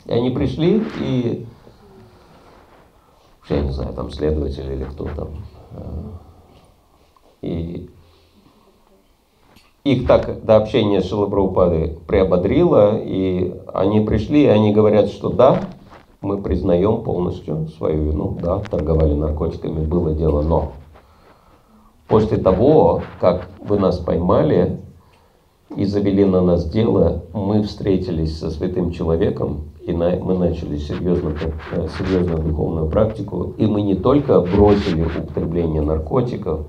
И 0.05 0.13
они 0.13 0.31
пришли, 0.31 0.83
и 1.01 1.47
я 3.55 3.63
не 3.63 3.73
знаю, 3.73 3.95
там 3.95 4.11
следователь 4.11 4.71
или 4.73 4.85
кто 4.85 5.05
там. 5.05 5.29
Э, 5.73 5.83
и 7.43 7.91
их 9.85 10.07
так 10.07 10.45
до 10.45 10.57
общения 10.57 11.01
с 11.01 11.09
Шилабраупадой 11.09 11.99
приободрило, 12.07 12.99
и 12.99 13.55
они 13.73 14.01
пришли, 14.01 14.45
и 14.45 14.49
они 14.49 14.73
говорят, 14.73 15.09
что 15.09 15.31
да, 15.31 15.63
мы 16.21 16.43
признаем 16.43 17.03
полностью 17.03 17.69
свою 17.79 18.11
вину, 18.11 18.37
да, 18.43 18.59
торговали 18.59 19.15
наркотиками, 19.15 19.85
было 19.85 20.13
дело, 20.13 20.43
но 20.43 20.73
после 22.09 22.39
того, 22.39 23.03
как 23.21 23.49
вы 23.61 23.79
нас 23.79 23.99
поймали 23.99 24.81
и 25.77 25.85
завели 25.85 26.25
на 26.25 26.41
нас 26.41 26.69
дело, 26.69 27.25
мы 27.33 27.63
встретились 27.63 28.39
со 28.39 28.51
святым 28.51 28.91
человеком, 28.91 29.65
и 29.87 29.93
на, 29.93 30.17
мы 30.17 30.37
начали 30.37 30.77
серьезную, 30.77 31.37
э, 31.73 31.89
серьезную 31.99 32.43
духовную 32.43 32.89
практику, 32.89 33.55
и 33.57 33.67
мы 33.67 33.83
не 33.83 33.95
только 33.95 34.41
бросили 34.41 35.05
употребление 35.05 35.83
наркотиков, 35.83 36.67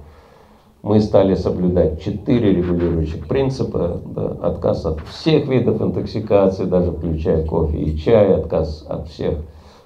мы 0.81 1.01
стали 1.01 1.35
соблюдать 1.35 2.01
четыре 2.01 2.53
регулирующих 2.53 3.27
принципа. 3.27 3.99
Да, 4.05 4.37
отказ 4.41 4.85
от 4.85 5.01
всех 5.01 5.47
видов 5.47 5.81
интоксикации, 5.81 6.63
даже 6.63 6.91
включая 6.91 7.45
кофе 7.45 7.77
и 7.77 7.97
чай, 7.97 8.33
отказ 8.33 8.85
от 8.87 9.09
всех 9.09 9.39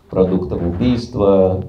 продуктов 0.09 0.61
убийства, 0.61 1.63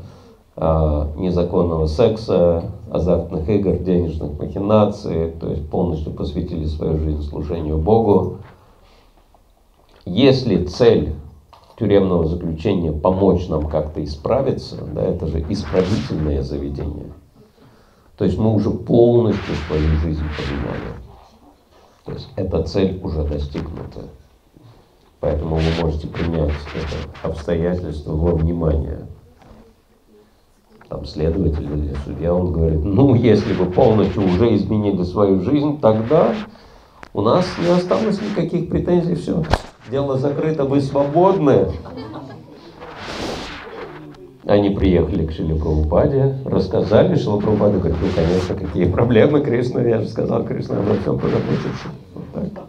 незаконного 0.57 1.87
секса, 1.87 2.71
азартных 2.91 3.49
игр, 3.49 3.79
денежных 3.79 4.39
махинаций, 4.39 5.33
то 5.41 5.49
есть 5.49 5.69
полностью 5.69 6.13
посвятили 6.13 6.67
свою 6.67 6.99
жизнь 6.99 7.23
служению 7.23 7.79
Богу. 7.79 8.39
Если 10.05 10.65
цель 10.65 11.15
тюремного 11.77 12.27
заключения 12.27 12.93
помочь 12.93 13.49
нам 13.49 13.69
как-то 13.69 14.05
исправиться, 14.05 14.77
да, 14.95 15.03
это 15.03 15.27
же 15.27 15.45
исправительное 15.49 16.43
заведение– 16.43 17.13
то 18.17 18.25
есть 18.25 18.39
мы 18.39 18.55
уже 18.55 18.71
полностью 18.71 19.55
свою 19.67 19.89
жизнь 19.99 20.23
поменяли. 20.37 20.95
То 22.05 22.13
есть 22.13 22.29
эта 22.37 22.63
цель 22.63 23.01
уже 23.03 23.25
достигнута. 23.25 24.03
Поэтому 25.21 25.57
вы 25.57 25.83
можете 25.83 26.07
принять 26.07 26.53
это 26.75 27.27
обстоятельство 27.27 28.13
во 28.13 28.33
внимание. 28.33 29.07
Там 30.89 31.07
следователь 31.07 31.64
или 31.64 31.95
судья, 32.05 32.35
он 32.35 32.53
говорит, 32.53 32.85
ну, 32.85 33.14
если 33.14 33.53
вы 33.55 33.66
полностью 33.66 34.22
уже 34.24 34.55
изменили 34.55 35.03
свою 35.03 35.41
жизнь, 35.41 35.80
тогда 35.80 36.35
у 37.14 37.22
нас 37.22 37.47
не 37.62 37.70
осталось 37.70 38.20
никаких 38.20 38.68
претензий, 38.68 39.14
все. 39.14 39.43
Дело 39.91 40.18
закрыто, 40.18 40.64
вы 40.64 40.80
свободны. 40.80 41.68
Они 44.47 44.70
приехали 44.70 45.26
к 45.26 45.32
Шиле 45.32 45.55
Прабхупаде, 45.55 46.37
рассказали, 46.45 47.16
Шила 47.16 47.41
Прабхупада 47.41 47.78
говорит, 47.78 47.97
ну, 48.03 48.09
конечно, 48.14 48.55
какие 48.55 48.85
проблемы, 48.85 49.41
Кришна, 49.41 49.80
я 49.80 50.01
же 50.01 50.09
сказал, 50.09 50.45
Кришна 50.45 50.78
обо 50.78 50.97
всем 50.97 51.18
позаботится. 51.18 51.89
Вот 52.14 52.24
так. 52.35 52.64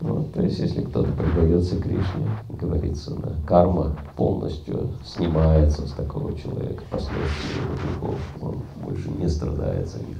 Вот, 0.00 0.32
то 0.34 0.42
есть, 0.42 0.58
если 0.58 0.82
кто-то 0.82 1.10
предается 1.12 1.80
Кришне, 1.80 2.28
говорится, 2.50 3.14
да, 3.14 3.32
карма 3.46 3.96
полностью 4.14 4.90
снимается 5.02 5.88
с 5.88 5.92
такого 5.92 6.36
человека, 6.36 6.82
последствия 6.90 7.62
его 7.62 7.74
грехов, 7.82 8.20
он 8.42 8.62
больше 8.84 9.08
не 9.10 9.26
страдает 9.26 9.88
за 9.88 10.00
них. 10.00 10.18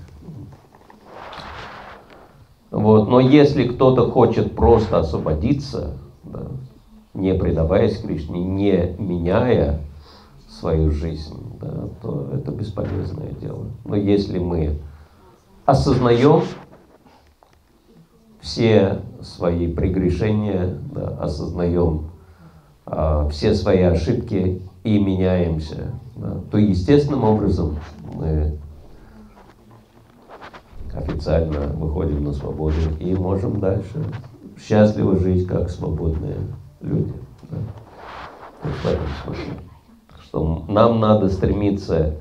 Вот, 2.71 3.09
но 3.09 3.21
если 3.21 3.69
кто-то 3.69 4.11
хочет 4.11 4.57
просто 4.57 4.99
освободиться, 4.99 5.99
да, 6.25 6.47
не 7.13 7.35
предаваясь 7.35 7.99
Кришне, 7.99 8.43
не 8.45 8.97
меняя 8.99 9.81
свою 10.49 10.91
жизнь, 10.91 11.59
да, 11.61 11.89
то 12.01 12.31
это 12.33 12.51
бесполезное 12.51 13.33
дело. 13.33 13.67
Но 13.85 13.95
если 13.95 14.39
мы 14.39 14.79
осознаем 15.67 16.43
все 18.41 19.03
свои 19.23 19.73
прегрешения, 19.73 20.79
да, 20.93 21.09
осознаем 21.21 22.11
а, 22.85 23.29
все 23.29 23.55
свои 23.55 23.83
ошибки 23.83 24.63
и 24.85 24.99
меняемся, 24.99 25.93
да, 26.17 26.41
то 26.51 26.59
естественным 26.59 27.25
образом 27.25 27.79
мы 28.15 28.59
официально 30.95 31.67
выходим 31.75 32.25
на 32.25 32.33
свободу 32.33 32.77
и 33.01 33.15
можем 33.15 33.61
дальше 33.61 34.05
счастливо 34.59 35.19
жить 35.19 35.47
как 35.47 35.69
свободные 35.71 36.37
люди. 36.81 37.13
Да. 37.51 37.59
Вот 38.63 38.73
в 38.73 38.87
этом 38.87 39.07
смысле 39.25 39.67
что 40.37 40.65
нам 40.69 41.01
надо 41.01 41.31
стремиться 41.31 42.17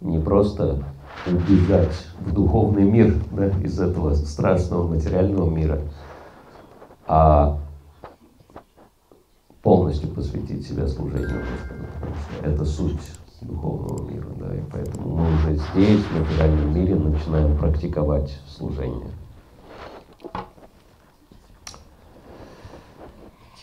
не 0.00 0.18
просто 0.18 0.82
убежать 1.26 2.06
в 2.20 2.32
духовный 2.32 2.84
мир 2.84 3.14
да, 3.30 3.48
из 3.60 3.80
этого 3.80 4.14
страшного 4.14 4.86
материального 4.86 5.48
мира, 5.48 5.80
а 7.06 7.58
полностью 9.62 10.08
посвятить 10.10 10.66
себя 10.66 10.88
служению 10.88 11.40
Господу, 11.40 12.14
это 12.42 12.64
суть 12.64 13.00
духовного 13.40 14.08
мира, 14.08 14.26
да, 14.36 14.54
и 14.54 14.60
поэтому 14.70 15.16
мы 15.16 15.34
уже 15.34 15.54
здесь, 15.54 16.04
в 16.04 16.18
материальном 16.18 16.74
мире, 16.74 16.94
начинаем 16.94 17.56
практиковать 17.56 18.38
служение. 18.48 19.10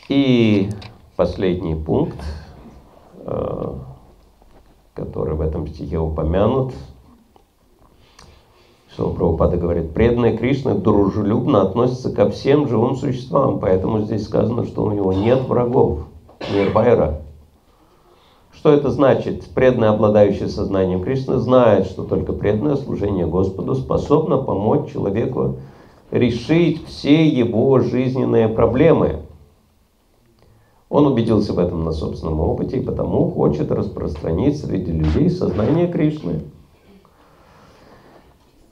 И 0.08 0.70
последний 1.16 1.76
пункт– 1.76 2.18
Э, 3.32 3.76
который 4.96 5.36
в 5.36 5.42
этом 5.42 5.68
стихе 5.68 6.00
упомянут. 6.00 6.74
Шила 9.00 9.14
Прабхупада 9.14 9.56
говорит, 9.56 9.92
преданные 9.92 10.36
Кришны 10.36 10.76
дружелюбно 10.76 11.62
относятся 11.62 12.12
ко 12.12 12.30
всем 12.30 12.68
живым 12.68 12.98
существам, 12.98 13.60
поэтому 13.60 14.02
здесь 14.02 14.26
сказано, 14.26 14.66
что 14.66 14.84
у 14.84 14.92
него 14.92 15.14
нет 15.14 15.48
врагов, 15.48 16.00
нет 16.54 16.74
байра. 16.74 17.22
Что 18.52 18.74
это 18.74 18.90
значит? 18.90 19.46
Преданный, 19.56 19.88
обладающий 19.88 20.50
сознанием 20.50 21.02
Кришны, 21.02 21.38
знает, 21.38 21.86
что 21.86 22.04
только 22.04 22.34
преданное 22.34 22.76
служение 22.76 23.26
Господу 23.26 23.74
способно 23.76 24.38
помочь 24.38 24.92
человеку 24.92 25.56
решить 26.12 26.86
все 26.86 27.26
его 27.26 27.80
жизненные 27.80 28.50
проблемы– 28.50 29.22
он 30.90 31.06
убедился 31.06 31.54
в 31.54 31.60
этом 31.60 31.86
на 31.86 31.92
собственном 31.92 32.40
опыте 32.40 32.78
и 32.78 32.84
потому 32.84 33.30
хочет 33.30 33.72
распространить 33.72 34.58
среди 34.58 34.92
людей 34.92 35.30
сознание 35.30 35.88
Кришны. 35.88 36.42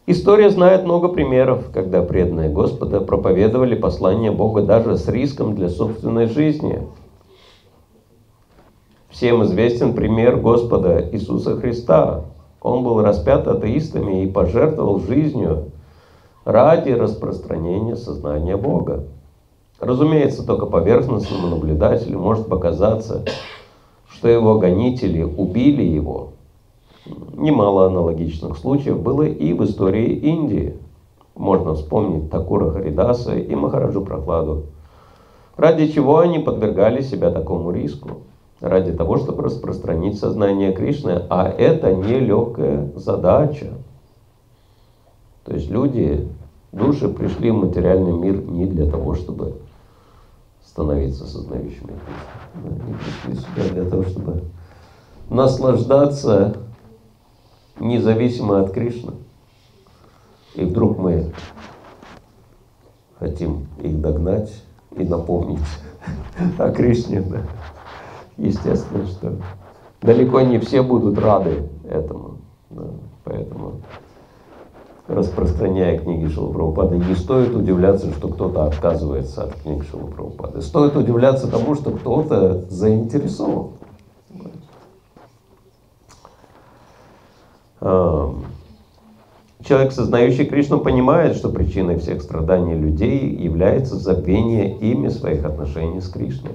История 0.09 0.49
знает 0.49 0.85
много 0.85 1.09
примеров, 1.09 1.69
когда 1.73 2.01
преданные 2.01 2.47
Господа 2.47 3.01
проповедовали 3.01 3.75
послание 3.75 4.31
Бога 4.31 4.61
даже 4.61 4.95
с 4.95 5.05
риском 5.09 5.53
для 5.53 5.67
собственной 5.67 6.27
жизни. 6.27 6.87
Всем 9.09 9.43
известен 9.43 9.93
пример 9.93 10.37
Господа 10.37 11.09
Иисуса 11.11 11.57
Христа. 11.57 12.23
Он 12.61 12.85
был 12.85 13.01
распят 13.01 13.49
атеистами 13.49 14.23
и 14.23 14.31
пожертвовал 14.31 15.01
жизнью 15.01 15.71
ради 16.45 16.91
распространения 16.91 17.97
сознания 17.97 18.55
Бога. 18.55 19.03
Разумеется, 19.77 20.47
только 20.47 20.67
поверхностному 20.67 21.47
наблюдателю 21.47 22.17
может 22.19 22.47
показаться, 22.47 23.25
что 24.07 24.29
его 24.29 24.57
гонители 24.57 25.23
убили 25.23 25.83
его– 25.83 26.29
Немало 27.33 27.85
аналогичных 27.85 28.57
случаев 28.57 28.99
было 28.99 29.23
и 29.23 29.53
в 29.53 29.63
истории 29.63 30.13
Индии. 30.13 30.77
Можно 31.35 31.75
вспомнить 31.75 32.31
Такура 32.31 32.71
Харидаса 32.71 33.35
и 33.35 33.53
Махараджу 33.53 34.01
Прохладу. 34.01 34.63
Ради 35.55 35.87
чего 35.87 36.19
они 36.19 36.39
подвергали 36.39 37.01
себя 37.01 37.31
такому 37.31 37.71
риску? 37.71 38.21
Ради 38.59 38.91
того, 38.91 39.17
чтобы 39.17 39.43
распространить 39.43 40.19
сознание 40.19 40.73
Кришны. 40.73 41.23
А 41.29 41.47
это 41.47 41.93
не 41.93 42.19
легкая 42.19 42.91
задача. 42.95 43.67
То 45.45 45.53
есть 45.53 45.69
люди, 45.69 46.27
души 46.71 47.07
пришли 47.07 47.51
в 47.51 47.55
материальный 47.55 48.13
мир 48.13 48.41
не 48.41 48.65
для 48.65 48.89
того, 48.89 49.13
чтобы 49.15 49.57
становиться 50.65 51.25
сознающими 51.25 51.93
Кришну. 51.93 52.77
Они 52.81 52.95
пришли 52.95 53.35
сюда 53.35 53.73
для 53.73 53.89
того, 53.89 54.03
чтобы 54.03 54.43
наслаждаться 55.29 56.57
независимо 57.79 58.61
от 58.61 58.71
Кришны. 58.71 59.13
И 60.55 60.65
вдруг 60.65 60.97
мы 60.97 61.31
хотим 63.19 63.67
их 63.81 64.01
догнать 64.01 64.51
и 64.95 65.03
напомнить 65.03 65.59
о 66.57 66.71
Кришне. 66.71 67.21
Да. 67.21 67.41
Естественно, 68.37 69.05
что 69.07 69.35
далеко 70.01 70.41
не 70.41 70.59
все 70.59 70.81
будут 70.81 71.17
рады 71.19 71.69
этому. 71.89 72.37
Да. 72.69 72.83
Поэтому, 73.23 73.81
распространяя 75.07 75.99
книги 75.99 76.27
Шилапрабхупады, 76.27 76.97
не 76.97 77.15
стоит 77.15 77.55
удивляться, 77.55 78.11
что 78.13 78.29
кто-то 78.29 78.65
отказывается 78.65 79.43
от 79.43 79.53
книг 79.55 79.83
Шилапрабхупады. 79.89 80.61
Стоит 80.61 80.95
удивляться 80.95 81.49
тому, 81.49 81.75
что 81.75 81.91
кто-то 81.91 82.65
заинтересован. 82.69 83.71
Человек, 89.63 89.91
сознающий 89.91 90.45
Кришну, 90.45 90.79
понимает, 90.79 91.35
что 91.35 91.49
причиной 91.49 91.99
всех 91.99 92.21
страданий 92.21 92.75
людей 92.75 93.33
является 93.33 93.95
забвение 93.95 94.77
ими 94.77 95.09
своих 95.09 95.45
отношений 95.45 96.01
с 96.01 96.09
Кришной. 96.09 96.53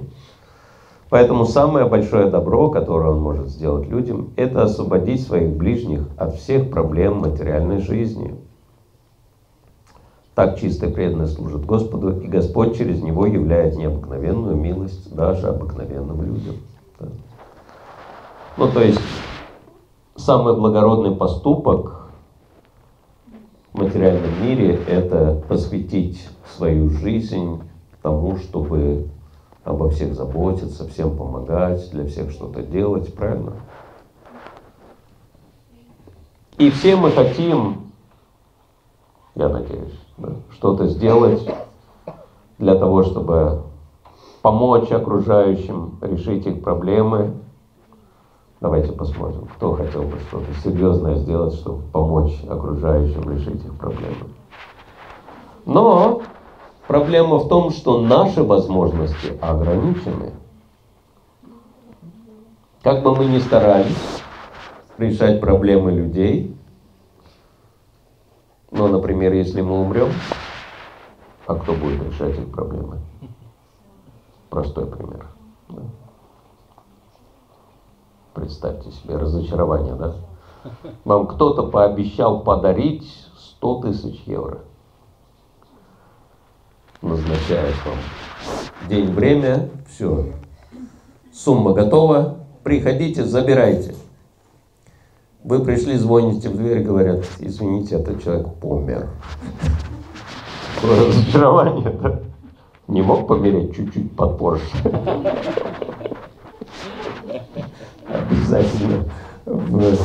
Поэтому 1.11 1.45
самое 1.45 1.87
большое 1.87 2.31
добро, 2.31 2.71
которое 2.71 3.11
он 3.11 3.21
может 3.21 3.49
сделать 3.49 3.89
людям, 3.89 4.31
это 4.37 4.63
освободить 4.63 5.27
своих 5.27 5.51
ближних 5.51 6.09
от 6.17 6.37
всех 6.37 6.71
проблем 6.71 7.19
материальной 7.19 7.81
жизни. 7.81 8.35
Так 10.35 10.59
чистая 10.59 10.91
преданность 10.91 11.35
служит 11.35 11.67
Господу, 11.67 12.19
и 12.19 12.27
Господь 12.27 12.79
через 12.79 13.03
него 13.03 13.27
являет 13.27 13.77
необыкновенную 13.77 14.57
милость 14.57 15.15
даже 15.15 15.49
обыкновенным 15.49 16.23
людям. 16.23 16.55
Ну, 18.57 18.71
то 18.71 18.83
есть, 18.83 19.01
самый 20.17 20.57
благородный 20.57 21.15
поступок 21.15 22.09
в 23.73 23.79
материальном 23.79 24.43
мире– 24.43 24.75
это 24.89 25.43
посвятить 25.49 26.29
свою 26.57 26.91
жизнь 26.91 27.63
тому, 28.03 28.37
чтобы 28.37 29.09
обо 29.65 29.89
всех 29.91 30.15
заботиться, 30.15 30.89
всем 30.89 31.17
помогать, 31.17 31.91
для 31.91 32.07
всех 32.07 32.31
что-то 32.31 32.63
делать, 32.63 33.15
правильно? 33.15 33.53
И 36.59 36.71
все 36.71 36.97
мы 36.97 37.11
хотим, 37.11 37.93
я 39.35 39.49
надеюсь, 39.49 39.99
да, 40.19 40.35
что-то 40.51 40.87
сделать 40.87 41.49
для 42.59 42.75
того, 42.77 43.03
чтобы 43.05 43.63
помочь 44.43 44.91
окружающим 44.91 45.99
решить 46.03 46.47
их 46.47 46.63
проблемы, 46.63 47.42
Давайте 48.63 48.93
посмотрим, 48.93 49.49
кто 49.57 49.73
хотел 49.73 50.05
бы 50.05 50.21
что-то 50.21 50.47
серьезное 50.63 51.17
сделать, 51.17 51.55
чтобы 51.55 51.83
помочь 51.89 52.45
окружающим 52.49 53.29
решить 53.29 53.65
их 53.65 53.77
проблемы. 53.77 54.29
Но 55.67 56.23
проблема 56.87 57.39
в 57.39 57.49
том, 57.49 57.71
что 57.71 58.01
наши 58.01 58.41
возможности 58.45 59.37
ограничены. 59.41 60.35
Как 62.83 63.03
бы 63.03 63.17
мы 63.17 63.25
ни 63.25 63.41
старались 63.41 64.23
решать 64.97 65.41
проблемы 65.41 65.91
людей, 65.91 66.57
но, 68.71 68.87
например, 68.87 69.33
если 69.33 69.61
мы 69.61 69.81
умрем, 69.81 70.11
а 71.49 71.57
кто 71.57 71.73
будет 71.73 72.01
решать 72.05 72.39
их 72.39 72.53
проблемы? 72.53 73.01
Простой 74.51 74.87
пример. 74.87 75.27
Да. 75.69 75.83
Представьте 78.35 78.91
себе 78.91 79.17
разочарование, 79.17 79.95
да? 79.95 80.15
Вам 81.05 81.27
кто-то 81.27 81.65
пообещал 81.65 82.43
подарить 82.43 83.05
100 83.37 83.83
тысяч 83.83 84.23
евро. 84.27 84.61
Назначает 87.03 87.75
вам 87.85 88.89
день, 88.89 89.13
время, 89.13 89.69
все. 89.89 90.33
Сумма 91.33 91.73
готова, 91.73 92.39
приходите, 92.63 93.25
забирайте. 93.25 93.95
Вы 95.45 95.65
пришли, 95.65 95.97
звоните 95.97 96.49
в 96.49 96.57
дверь, 96.57 96.83
говорят, 96.83 97.25
извините, 97.41 97.97
этот 97.97 98.23
человек 98.23 98.55
помер. 98.55 99.11
разочарование, 100.83 101.91
да? 101.91 102.21
Не 102.87 103.03
мог 103.03 103.27
помереть 103.27 103.75
чуть-чуть 103.75 104.15
под 104.17 104.39
Порше 104.39 104.65
обязательно 108.13 109.05
в 109.45 109.97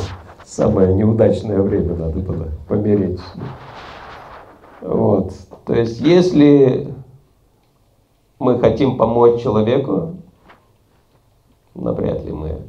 самое 0.44 0.94
неудачное 0.94 1.60
время 1.60 1.94
надо 1.94 2.18
было 2.20 2.48
помереть. 2.66 3.20
Вот. 4.80 5.32
То 5.64 5.74
есть, 5.74 6.00
если 6.00 6.94
мы 8.38 8.58
хотим 8.58 8.96
помочь 8.96 9.42
человеку, 9.42 10.16
навряд 11.74 12.24
ли 12.24 12.32
мы 12.32 12.62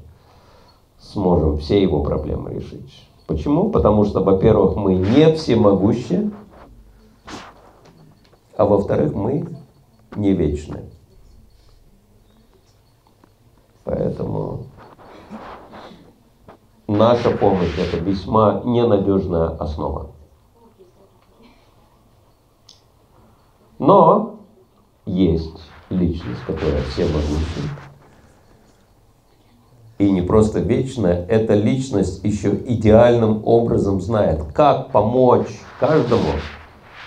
сможем 0.99 1.57
все 1.59 1.81
его 1.81 2.03
проблемы 2.03 2.53
решить. 2.53 3.07
Почему? 3.27 3.69
Потому 3.69 4.05
что, 4.05 4.23
во-первых, 4.23 4.75
мы 4.75 4.95
не 4.95 5.33
всемогущие, 5.33 6.31
а 8.57 8.65
во-вторых, 8.65 9.13
мы 9.13 9.47
не 10.15 10.33
вечны. 10.33 10.81
Поэтому 13.83 14.65
наша 16.89 17.31
помощь– 17.31 17.75
это 17.77 17.97
весьма 17.97 18.61
ненадежная 18.65 19.49
основа. 19.49 20.11
Но 23.77 24.39
есть 25.05 25.61
личность, 25.89 26.41
которая 26.45 26.81
всемогущая. 26.83 27.69
И 29.99 30.09
не 30.09 30.21
просто 30.21 30.59
вечная, 30.59 31.25
эта 31.25 31.53
личность 31.55 32.23
еще 32.23 32.55
идеальным 32.55 33.45
образом 33.45 34.01
знает, 34.01 34.43
как 34.53 34.91
помочь 34.91 35.59
каждому, 35.79 36.31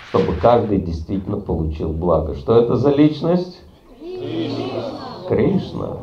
чтобы 0.09 0.35
каждый 0.35 0.79
действительно 0.79 1.37
получил 1.37 1.89
благо. 1.89 2.35
Что 2.35 2.59
это 2.59 2.75
за 2.75 2.91
личность? 2.91 3.61
Кришна. 3.99 5.27
Кришна. 5.27 5.97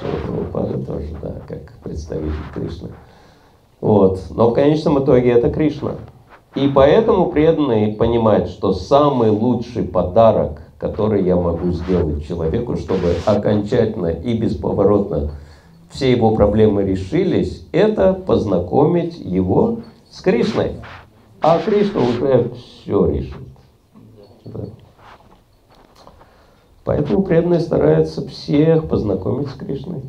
Прабхупада 0.00 0.78
тоже, 0.84 1.08
да, 1.22 1.36
как 1.46 1.72
представитель 1.82 2.32
Кришны. 2.54 2.90
Вот. 3.80 4.20
Но 4.30 4.50
в 4.50 4.54
конечном 4.54 5.02
итоге 5.02 5.32
это 5.32 5.50
Кришна. 5.50 5.96
И 6.54 6.68
поэтому 6.68 7.30
преданный 7.30 7.92
понимает, 7.92 8.48
что 8.48 8.72
самый 8.72 9.30
лучший 9.30 9.84
подарок, 9.84 10.62
который 10.78 11.24
я 11.24 11.36
могу 11.36 11.72
сделать 11.72 12.26
человеку, 12.26 12.76
чтобы 12.76 13.14
окончательно 13.26 14.06
и 14.08 14.38
бесповоротно 14.38 15.32
все 15.90 16.10
его 16.10 16.34
проблемы 16.34 16.84
решились, 16.84 17.66
это 17.72 18.14
познакомить 18.14 19.18
его 19.18 19.80
с 20.10 20.20
Кришной. 20.20 20.72
А 21.40 21.58
Кришна 21.58 22.00
уже 22.00 22.50
все 22.54 23.06
решит. 23.06 23.42
Да. 24.44 24.60
Поэтому 26.84 27.22
преданные 27.22 27.60
стараются 27.60 28.26
всех 28.28 28.88
познакомить 28.88 29.48
с 29.48 29.54
Кришной. 29.54 30.02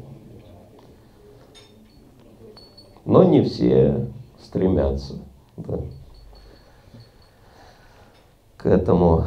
Но 3.06 3.24
не 3.24 3.44
все 3.44 4.08
стремятся. 4.42 5.16
Да. 5.58 5.80
к 8.58 8.66
этому. 8.66 9.26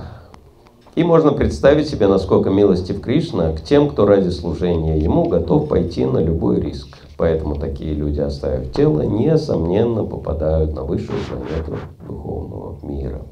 И 0.94 1.04
можно 1.04 1.32
представить 1.32 1.88
себе, 1.88 2.06
насколько 2.06 2.50
милостив 2.50 3.00
Кришна 3.00 3.52
к 3.52 3.62
тем, 3.62 3.88
кто 3.88 4.04
ради 4.04 4.30
служения 4.30 4.98
ему 4.98 5.28
готов 5.28 5.68
пойти 5.68 6.04
на 6.04 6.18
любой 6.18 6.60
риск. 6.60 6.98
Поэтому 7.16 7.54
такие 7.54 7.94
люди, 7.94 8.20
оставив 8.20 8.72
тело, 8.72 9.02
несомненно 9.02 10.04
попадают 10.04 10.74
на 10.74 10.82
высшую 10.82 11.18
планету 11.24 11.78
духовного 12.06 12.76
мира. 12.82 13.22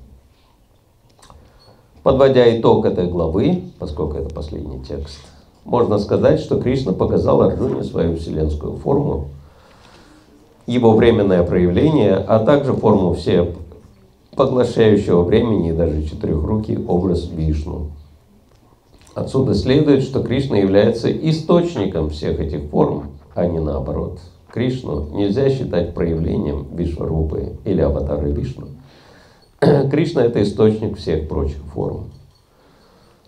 Подводя 2.06 2.56
итог 2.56 2.84
этой 2.84 3.08
главы, 3.08 3.62
поскольку 3.80 4.16
это 4.16 4.32
последний 4.32 4.78
текст, 4.78 5.18
можно 5.64 5.98
сказать, 5.98 6.38
что 6.38 6.60
Кришна 6.60 6.92
показал 6.92 7.42
Арджуне 7.42 7.82
свою 7.82 8.16
вселенскую 8.16 8.76
форму, 8.76 9.30
его 10.68 10.92
временное 10.92 11.42
проявление, 11.42 12.14
а 12.14 12.38
также 12.38 12.74
форму 12.74 13.14
все 13.14 13.54
поглощающего 14.36 15.22
времени 15.22 15.70
и 15.70 15.72
даже 15.72 16.04
четырехрукий 16.04 16.78
образ 16.86 17.28
Вишну. 17.28 17.88
Отсюда 19.16 19.54
следует, 19.56 20.04
что 20.04 20.22
Кришна 20.22 20.58
является 20.58 21.10
источником 21.10 22.10
всех 22.10 22.38
этих 22.38 22.70
форм, 22.70 23.08
а 23.34 23.48
не 23.48 23.58
наоборот. 23.58 24.20
Кришну 24.52 25.08
нельзя 25.12 25.50
считать 25.50 25.92
проявлением 25.92 26.68
Вишварупы 26.70 27.56
или 27.64 27.80
аватары 27.80 28.30
Вишну. 28.30 28.75
Кришна– 29.90 30.24
это 30.26 30.42
источник 30.42 30.96
всех 30.96 31.28
прочих 31.28 31.58
форм. 31.74 32.10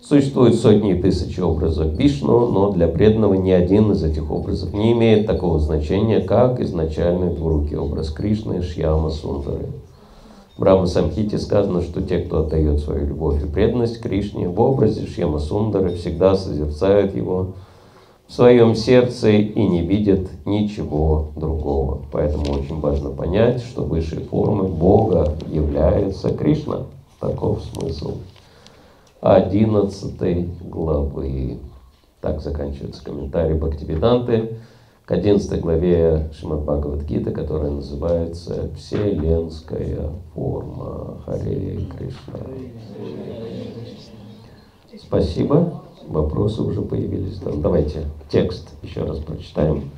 Существует 0.01 0.55
сотни 0.55 0.97
и 0.97 1.01
тысячи 1.01 1.39
образов 1.39 1.93
Вишну, 1.97 2.47
но 2.47 2.71
для 2.71 2.87
преданного 2.87 3.35
ни 3.35 3.51
один 3.51 3.91
из 3.91 4.03
этих 4.03 4.31
образов 4.31 4.73
не 4.73 4.93
имеет 4.93 5.27
такого 5.27 5.59
значения, 5.59 6.21
как 6.21 6.59
изначальный 6.61 7.33
двурукий 7.33 7.77
образ 7.77 8.09
Кришны 8.09 8.63
Шьяма 8.63 9.11
Сундары. 9.11 9.67
В 10.55 10.61
Брахма 10.61 10.87
Самхите 10.87 11.37
сказано, 11.37 11.81
что 11.81 12.01
те, 12.01 12.19
кто 12.19 12.39
отдает 12.39 12.79
свою 12.79 13.05
любовь 13.05 13.43
и 13.43 13.47
преданность 13.47 14.01
Кришне, 14.01 14.47
в 14.47 14.59
образе 14.59 15.05
Шьяма 15.05 15.39
Сундары 15.39 15.95
всегда 15.95 16.35
созерцают 16.35 17.15
его 17.15 17.53
в 18.29 18.33
своем 18.33 18.75
сердце 18.75 19.31
и 19.31 19.67
не 19.67 19.81
видят 19.81 20.29
ничего 20.45 21.31
другого. 21.35 22.03
Поэтому 22.11 22.59
очень 22.59 22.79
важно 22.79 23.09
понять, 23.09 23.63
что 23.63 23.83
высшей 23.83 24.23
формой 24.23 24.69
Бога 24.69 25.35
является 25.47 26.29
Кришна. 26.29 26.83
Таков 27.19 27.63
смысл 27.73 28.17
11 29.21 30.69
главы. 30.69 31.57
Так 32.21 32.41
заканчивается 32.41 33.03
комментарий 33.03 33.55
Бхактивиданты 33.55 34.57
к 35.05 35.11
11 35.11 35.59
главе 35.59 36.29
Шримад 36.33 36.61
Бхагавадгита, 36.61 37.31
которая 37.31 37.71
называется 37.71 38.69
«Вселенская 38.77 40.11
форма 40.35 41.17
Харе 41.25 41.79
Кришна». 41.97 42.39
Спасибо. 45.01 45.81
Вопросы 46.07 46.61
уже 46.61 46.81
появились. 46.81 47.39
Давайте 47.39 48.05
текст 48.29 48.73
еще 48.81 49.03
раз 49.03 49.19
прочитаем. 49.19 49.91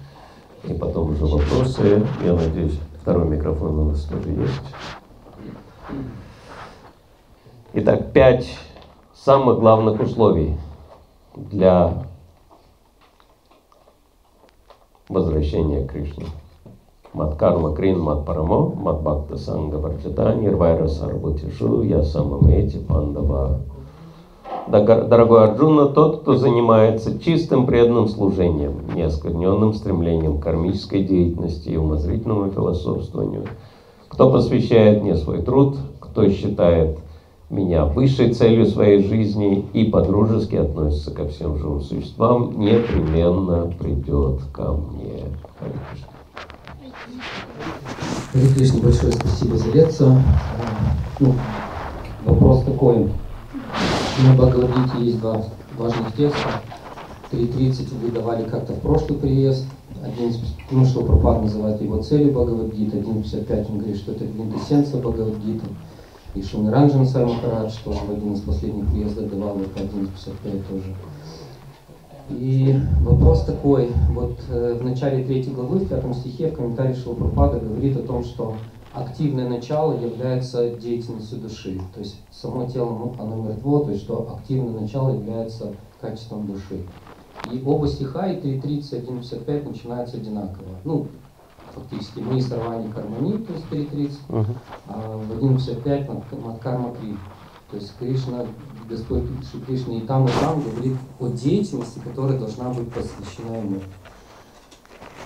И 0.63 0.73
потом 0.73 1.11
уже 1.11 1.25
вопросы. 1.25 2.05
Я 2.23 2.33
надеюсь, 2.33 2.79
второй 3.01 3.27
микрофон 3.27 3.79
у 3.79 3.85
нас 3.91 4.03
тоже 4.03 4.29
есть. 4.29 4.61
Итак, 7.73 8.11
пять 8.11 8.47
самых 9.13 9.59
главных 9.59 9.99
условий 10.01 10.57
для 11.35 12.05
возвращения 15.07 15.85
к 15.85 15.91
Кришне. 15.91 16.25
Маткарма 17.13 17.75
Крин 17.75 17.99
Мат 17.99 18.25
Парамо, 18.25 18.69
Мат 18.75 19.01
Бхакта 19.01 19.37
Санга 19.37 19.75
Варджата, 19.75 20.33
Нирвайра 20.35 20.87
Сарбутишу, 20.87 21.81
Я 21.83 22.03
Самамети 22.03 22.79
Пандава. 22.79 23.61
Дорогой 24.67 25.43
Арджуна, 25.43 25.87
тот, 25.87 26.21
кто 26.21 26.35
занимается 26.35 27.19
чистым 27.19 27.65
преданным 27.65 28.07
служением, 28.07 28.81
неоскверненным 28.95 29.73
стремлением 29.73 30.39
к 30.39 30.43
кармической 30.43 31.03
деятельности 31.03 31.69
и 31.69 31.77
умозрительному 31.77 32.51
философствованию, 32.51 33.45
кто 34.07 34.31
посвящает 34.31 35.01
мне 35.03 35.15
свой 35.15 35.41
труд, 35.41 35.77
кто 35.99 36.29
считает 36.29 36.99
меня 37.49 37.85
высшей 37.85 38.33
целью 38.33 38.65
своей 38.65 39.03
жизни 39.03 39.65
и 39.73 39.85
подружески 39.85 40.55
относится 40.55 41.11
ко 41.11 41.27
всем 41.27 41.57
живым 41.57 41.81
существам, 41.81 42.57
непременно 42.57 43.71
придет 43.77 44.39
ко 44.53 44.71
мне. 44.71 45.23
Харе 48.31 48.47
Кришна, 48.55 48.79
большое 48.81 49.11
спасибо 49.11 49.57
за 49.57 49.71
лекцию. 49.71 50.23
Ну, 51.19 51.35
вопрос 52.25 52.63
такой. 52.63 53.09
На 54.23 54.33
Бхагавадгите 54.35 55.03
есть 55.03 55.19
два 55.19 55.43
важных 55.77 56.15
текста. 56.15 56.61
3.30 57.31 57.97
вы 58.03 58.11
давали 58.11 58.47
как-то 58.47 58.73
в 58.73 58.79
прошлый 58.79 59.17
приезд. 59.17 59.65
Один, 60.03 60.33
ну, 60.69 60.85
что 60.85 61.03
Пропад 61.03 61.41
называет 61.41 61.81
его 61.81 62.03
целью 62.03 62.31
Бхагавадгиты. 62.31 62.97
1.55 62.97 63.71
он 63.71 63.77
говорит, 63.79 63.97
что 63.97 64.11
это 64.11 64.25
квинтэссенция 64.27 65.01
Бхагавадгиты. 65.01 65.65
И 66.35 66.43
Шумиранджан 66.43 67.07
Сай 67.07 67.25
Махарадж 67.25 67.73
тоже 67.83 67.99
в 68.07 68.11
один 68.11 68.33
из 68.33 68.41
последних 68.41 68.91
приездов 68.91 69.29
давал 69.31 69.59
это 69.59 69.79
1.55 69.79 70.61
тоже. 70.69 70.95
И 72.29 72.79
вопрос 73.01 73.43
такой, 73.45 73.89
вот 74.11 74.37
э, 74.49 74.77
в 74.79 74.83
начале 74.83 75.23
третьей 75.23 75.53
главы, 75.53 75.79
в 75.79 75.87
пятом 75.87 76.13
стихе, 76.13 76.49
в 76.49 76.55
комментарии 76.55 76.93
Шилапрапада 76.93 77.59
говорит 77.59 77.97
о 77.97 78.03
том, 78.03 78.23
что 78.23 78.55
активное 78.93 79.47
начало 79.47 79.99
является 79.99 80.69
деятельностью 80.71 81.39
души. 81.39 81.79
То 81.93 81.99
есть 81.99 82.21
само 82.31 82.65
тело, 82.65 83.15
оно 83.19 83.35
мертво, 83.35 83.85
то 83.85 83.91
есть 83.91 84.03
что 84.03 84.35
активное 84.37 84.81
начало 84.81 85.13
является 85.13 85.73
качеством 85.99 86.47
души. 86.47 86.85
И 87.51 87.61
оба 87.65 87.87
стиха, 87.87 88.27
и 88.27 88.39
3.30, 88.39 89.07
1.55 89.07 89.69
начинаются 89.69 90.17
одинаково. 90.17 90.67
Ну, 90.83 91.07
фактически, 91.73 92.19
мы 92.19 92.41
сорвание 92.41 92.91
кармани, 92.91 93.37
то 93.39 93.53
есть 93.53 93.65
3.30, 93.71 94.11
uh-huh. 94.29 94.45
а 94.87 95.17
в 95.17 95.43
1.55 95.43 96.45
над 96.45 96.59
карма 96.59 96.93
кри. 96.93 97.15
То 97.71 97.77
есть 97.77 97.93
Кришна, 97.97 98.45
Господь 98.89 99.23
Кришна 99.65 99.93
и 99.93 100.01
там, 100.01 100.25
и 100.25 100.31
там 100.41 100.61
говорит 100.61 100.97
о 101.19 101.29
деятельности, 101.29 101.99
которая 101.99 102.37
должна 102.37 102.69
быть 102.69 102.91
посвящена 102.91 103.55
Ему. 103.55 103.79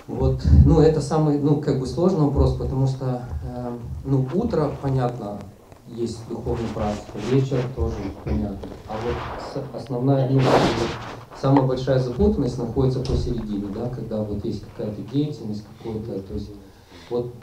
Вот, 0.07 0.39
ну, 0.65 0.81
это 0.81 1.01
самый, 1.01 1.39
ну, 1.39 1.59
как 1.59 1.79
бы 1.79 1.87
сложный 1.87 2.25
вопрос, 2.25 2.55
потому 2.55 2.85
что, 2.85 3.23
э, 3.43 3.77
ну, 4.03 4.27
утро, 4.35 4.71
понятно, 4.79 5.39
есть 5.87 6.19
духовный 6.29 6.67
практика, 6.75 7.17
вечер 7.31 7.59
тоже 7.75 7.95
понятно. 8.23 8.69
А 8.87 8.93
вот 9.03 9.63
основная, 9.73 10.29
ну, 10.29 10.41
самая 11.41 11.65
большая 11.65 11.97
запутанность 11.97 12.59
находится 12.59 12.99
посередине, 12.99 13.65
да, 13.73 13.89
когда 13.89 14.21
вот 14.21 14.45
есть 14.45 14.63
какая-то 14.75 15.01
деятельность, 15.11 15.63
какой-то, 15.77 16.19
то 16.19 16.33
есть, 16.35 16.51
вот, 17.09 17.33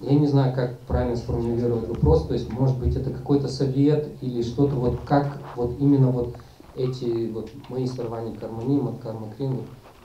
я 0.00 0.18
не 0.18 0.26
знаю, 0.26 0.54
как 0.54 0.78
правильно 0.80 1.16
сформулировать 1.16 1.86
вопрос, 1.86 2.26
то 2.26 2.32
есть, 2.32 2.50
может 2.50 2.78
быть, 2.78 2.96
это 2.96 3.10
какой-то 3.10 3.48
совет 3.48 4.08
или 4.22 4.42
что-то, 4.42 4.74
вот 4.74 5.00
как, 5.06 5.36
вот 5.54 5.76
именно 5.78 6.08
вот 6.08 6.34
эти 6.76 7.30
вот 7.30 7.50
мои 7.68 7.86
сорвания 7.86 8.34
кармани, 8.34 8.78
от 8.78 9.00
карма 9.00 9.26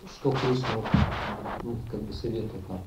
что 0.07 0.31
Кришна 0.31 0.67
ну, 1.63 1.75
как 1.89 2.01
бы 2.01 2.13
советует 2.13 2.69
нам? 2.69 2.79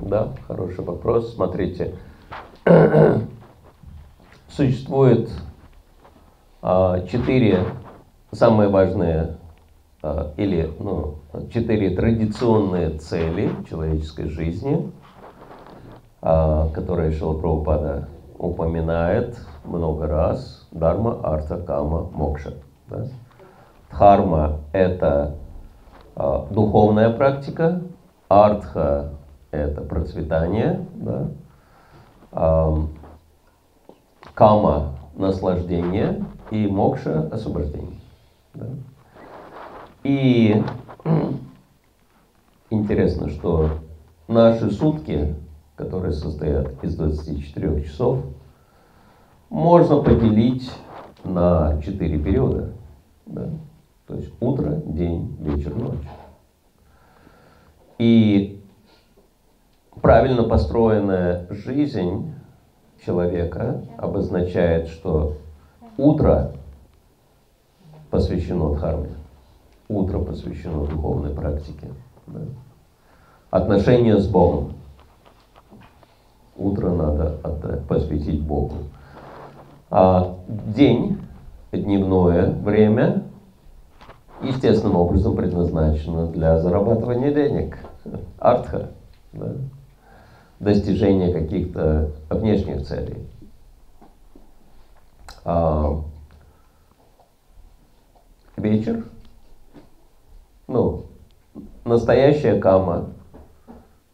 Да, 0.00 0.32
хороший 0.46 0.84
вопрос. 0.84 1.34
Смотрите, 1.34 1.96
существует 4.48 5.30
а, 6.62 7.00
четыре 7.06 7.64
самые 8.32 8.68
важные 8.68 9.36
а, 10.02 10.32
или 10.36 10.72
ну, 10.78 11.16
четыре 11.52 11.96
традиционные 11.96 12.90
цели 12.98 13.50
человеческой 13.68 14.28
жизни, 14.28 14.92
а, 16.22 16.68
которые 16.70 17.12
Шила 17.12 17.38
Прабхупада 17.38 18.08
упоминает 18.38 19.38
много 19.64 20.06
раз. 20.06 20.66
Дарма, 20.70 21.20
арта, 21.22 21.58
кама, 21.58 22.08
мокша. 22.12 22.54
Да? 22.88 23.06
Дхарма– 23.90 24.60
это 24.72 25.36
духовная 26.50 27.10
практика, 27.10 27.82
артха– 28.28 29.12
это 29.50 29.80
процветание, 29.82 30.86
да? 30.94 31.28
а, 32.32 32.86
кама– 34.34 34.96
наслаждение 35.16 36.24
и 36.50 36.66
мокша– 36.66 37.28
освобождение. 37.32 38.00
Да? 38.54 38.66
И 40.04 40.62
интересно, 42.70 43.28
что 43.30 43.70
наши 44.28 44.70
сутки, 44.70 45.34
которые 45.76 46.12
состоят 46.12 46.82
из 46.84 46.96
24 46.96 47.84
часов, 47.84 48.24
можно 49.48 50.02
поделить 50.02 50.70
на 51.24 51.80
4 51.82 52.18
периода. 52.18 52.72
Да? 53.26 53.48
То 54.10 54.16
есть 54.16 54.32
утро, 54.40 54.82
день, 54.86 55.36
вечер, 55.38 55.72
ночь. 55.72 56.04
И 57.96 58.60
правильно 60.02 60.42
построенная 60.42 61.46
жизнь 61.50 62.34
человека 63.06 63.84
обозначает, 63.98 64.88
что 64.88 65.36
утро 65.96 66.54
посвящено 68.10 68.74
дхарме. 68.74 69.10
Утро 69.86 70.18
посвящено 70.18 70.86
духовной 70.86 71.32
практике. 71.32 71.86
Да? 72.26 72.40
Отношения 73.50 74.18
с 74.18 74.26
Богом. 74.26 74.72
Утро 76.56 76.90
надо 76.90 77.38
посвятить 77.88 78.42
Богу. 78.42 78.74
А 79.88 80.34
день, 80.48 81.20
дневное 81.70 82.50
время, 82.50 83.19
естественным 84.60 84.96
образом 84.96 85.36
предназначено 85.36 86.26
для 86.26 86.58
зарабатывания 86.58 87.32
денег. 87.32 87.78
Артха. 88.38 88.90
Да? 89.32 89.54
Достижения 90.58 91.32
каких-то 91.32 92.10
внешних 92.28 92.86
целей. 92.86 93.26
А, 95.44 96.02
вечер. 98.58 99.04
Ну, 100.68 101.06
настоящая 101.84 102.60
кама 102.60 103.08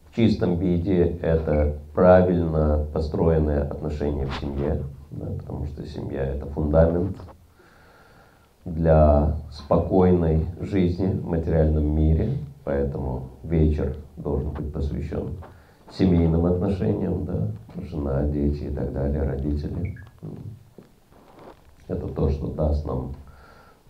в 0.09 0.15
чистом 0.15 0.57
виде 0.57 1.19
это 1.23 1.77
правильно 1.93 2.87
построенные 2.95 3.63
отношения 3.63 4.27
в 4.27 4.35
семье, 4.41 4.85
да, 5.11 5.27
потому 5.39 5.67
что 5.67 5.85
семья 5.87 6.25
это 6.25 6.47
фундамент 6.47 7.17
для 8.67 9.37
спокойной 9.53 10.45
жизни 10.61 11.07
в 11.07 11.25
материальном 11.25 11.87
мире, 11.87 12.37
поэтому 12.65 13.31
вечер 13.45 13.97
должен 14.17 14.51
быть 14.51 14.73
посвящен 14.73 15.37
семейным 15.93 16.45
отношениям, 16.47 17.25
да, 17.25 17.49
жена, 17.89 18.25
дети 18.25 18.65
и 18.65 18.71
так 18.71 18.93
далее, 18.93 19.23
родители. 19.23 19.97
Это 21.87 22.09
то, 22.09 22.29
что 22.29 22.49
даст 22.49 22.85
нам 22.85 23.13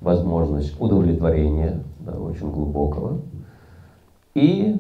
возможность 0.02 0.78
удовлетворения, 0.78 1.82
да, 2.00 2.12
очень 2.12 2.52
глубокого. 2.52 3.22
И 4.34 4.78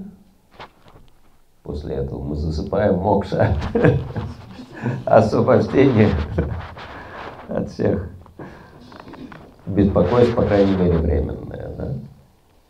после 1.62 1.94
этого 1.94 2.22
мы 2.22 2.36
засыпаем 2.36 2.98
мокша, 2.98 3.56
освобождение 5.06 6.10
от 7.48 7.70
всех 7.70 8.10
беспокойств, 9.76 10.34
по 10.34 10.42
крайней 10.42 10.74
мере, 10.76 10.98
временное. 10.98 11.70
Да? 11.76 11.92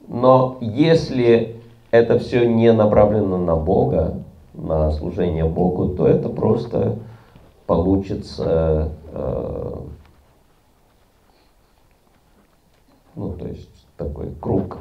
Но 0.09 0.59
если 0.61 1.57
это 1.91 2.19
все 2.19 2.47
не 2.47 2.73
направлено 2.73 3.39
на 3.39 3.57
Бога, 3.57 4.15
на 4.55 4.91
служение 4.93 5.45
Богу, 5.45 5.89
то 5.91 6.07
это 6.07 6.29
просто 6.29 6.99
получится 7.67 8.93
э, 9.13 9.75
ну, 13.17 13.33
то 13.33 13.47
есть 13.47 13.87
такой 13.97 14.31
круг 14.41 14.79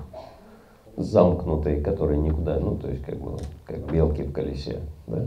замкнутый, 0.97 1.82
который 1.82 2.17
никуда, 2.17 2.59
ну, 2.59 2.78
то 2.78 2.89
есть 2.89 3.03
как 3.03 3.17
бы, 3.17 3.38
как 3.65 3.91
белки 3.91 4.23
в 4.23 4.32
колесе, 4.32 4.82
да? 5.07 5.26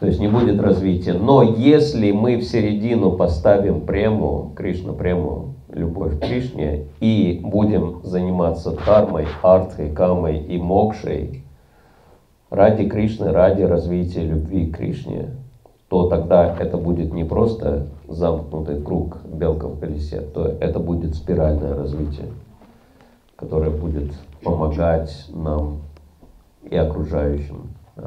То 0.00 0.06
есть 0.06 0.20
не 0.20 0.28
будет 0.28 0.60
развития. 0.60 1.12
Но 1.14 1.42
если 1.42 2.10
мы 2.12 2.36
в 2.36 2.44
середину 2.44 3.12
поставим 3.12 3.82
прему, 3.82 4.52
Кришна 4.56 4.92
прему, 4.92 5.54
любовь 5.72 6.18
к 6.18 6.26
Кришне, 6.26 6.86
и 7.00 7.40
будем 7.42 8.00
заниматься 8.02 8.72
дхармой, 8.72 9.26
артхой, 9.42 9.90
камой 9.90 10.38
и 10.38 10.58
мокшей, 10.58 11.44
ради 12.50 12.88
Кришны, 12.88 13.32
ради 13.32 13.62
развития 13.62 14.22
любви 14.22 14.66
к 14.66 14.76
Кришне, 14.76 15.30
то 15.88 16.08
тогда 16.08 16.56
это 16.58 16.76
будет 16.76 17.12
не 17.12 17.24
просто 17.24 17.86
замкнутый 18.08 18.80
круг 18.80 19.18
белка 19.24 19.68
в 19.68 19.78
колесе, 19.78 20.20
то 20.20 20.46
это 20.46 20.78
будет 20.78 21.14
спиральное 21.14 21.74
развитие, 21.74 22.26
которое 23.36 23.70
будет 23.70 24.12
помогать 24.42 25.26
нам 25.28 25.78
и 26.68 26.76
окружающим 26.76 27.68
э, 27.96 28.02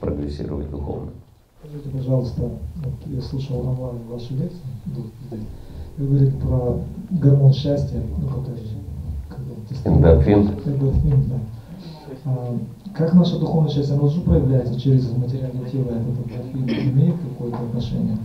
прогрессировать 0.00 0.70
духовно. 0.70 1.10
Скажите, 1.60 1.88
пожалуйста, 1.90 2.42
вот 2.42 2.94
я 3.06 3.20
слушал 3.20 3.60
онлайн 3.60 3.98
вашу 4.08 4.34
лекцию, 4.34 4.60
вы 5.98 6.06
говорите 6.06 6.36
про 6.36 6.80
гормон 7.10 7.52
счастья, 7.52 8.00
ну, 8.18 8.28
который 8.28 8.60
Эндорфин. 9.84 10.50
Эндорфин, 10.64 11.24
да. 11.28 11.36
А, 12.24 12.56
как 12.94 13.14
наша 13.14 13.38
духовная 13.38 13.70
часть, 13.70 13.90
она 13.90 14.02
уже 14.02 14.20
проявляется 14.20 14.78
через 14.78 15.10
материальное 15.16 15.68
тело, 15.68 15.90
этот 15.90 16.26
эндорфин 16.26 16.90
имеет 16.92 17.16
какое-то 17.20 17.58
отношение? 17.58 18.18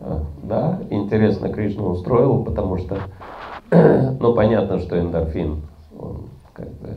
А, 0.00 0.22
Да, 0.42 0.80
интересно 0.90 1.48
Кришна 1.48 1.84
устроил, 1.84 2.44
потому 2.44 2.78
что, 2.78 2.98
ну, 4.20 4.34
понятно, 4.34 4.78
что 4.80 4.98
эндорфин, 4.98 5.62
он 5.98 6.28
как 6.52 6.68
бы 6.68 6.96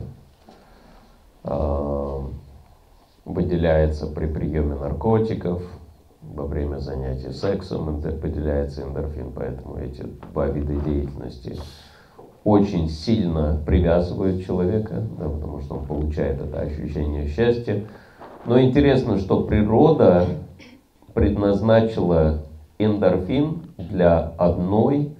а, 1.44 2.24
выделяется 3.28 4.06
при 4.06 4.26
приеме 4.26 4.74
наркотиков, 4.74 5.62
во 6.22 6.46
время 6.46 6.78
занятий 6.78 7.30
сексом 7.30 8.00
выделяется 8.00 8.82
эндорфин, 8.82 9.32
поэтому 9.32 9.76
эти 9.78 10.02
два 10.32 10.46
вида 10.46 10.74
деятельности 10.74 11.56
очень 12.44 12.88
сильно 12.88 13.60
привязывают 13.66 14.44
человека, 14.44 15.02
да, 15.18 15.28
потому 15.28 15.60
что 15.60 15.76
он 15.76 15.86
получает 15.86 16.40
это 16.40 16.60
ощущение 16.60 17.28
счастья. 17.28 17.84
Но 18.46 18.60
интересно, 18.60 19.18
что 19.18 19.44
природа 19.44 20.26
предназначила 21.12 22.44
эндорфин 22.78 23.62
для 23.76 24.18
одной 24.38 25.16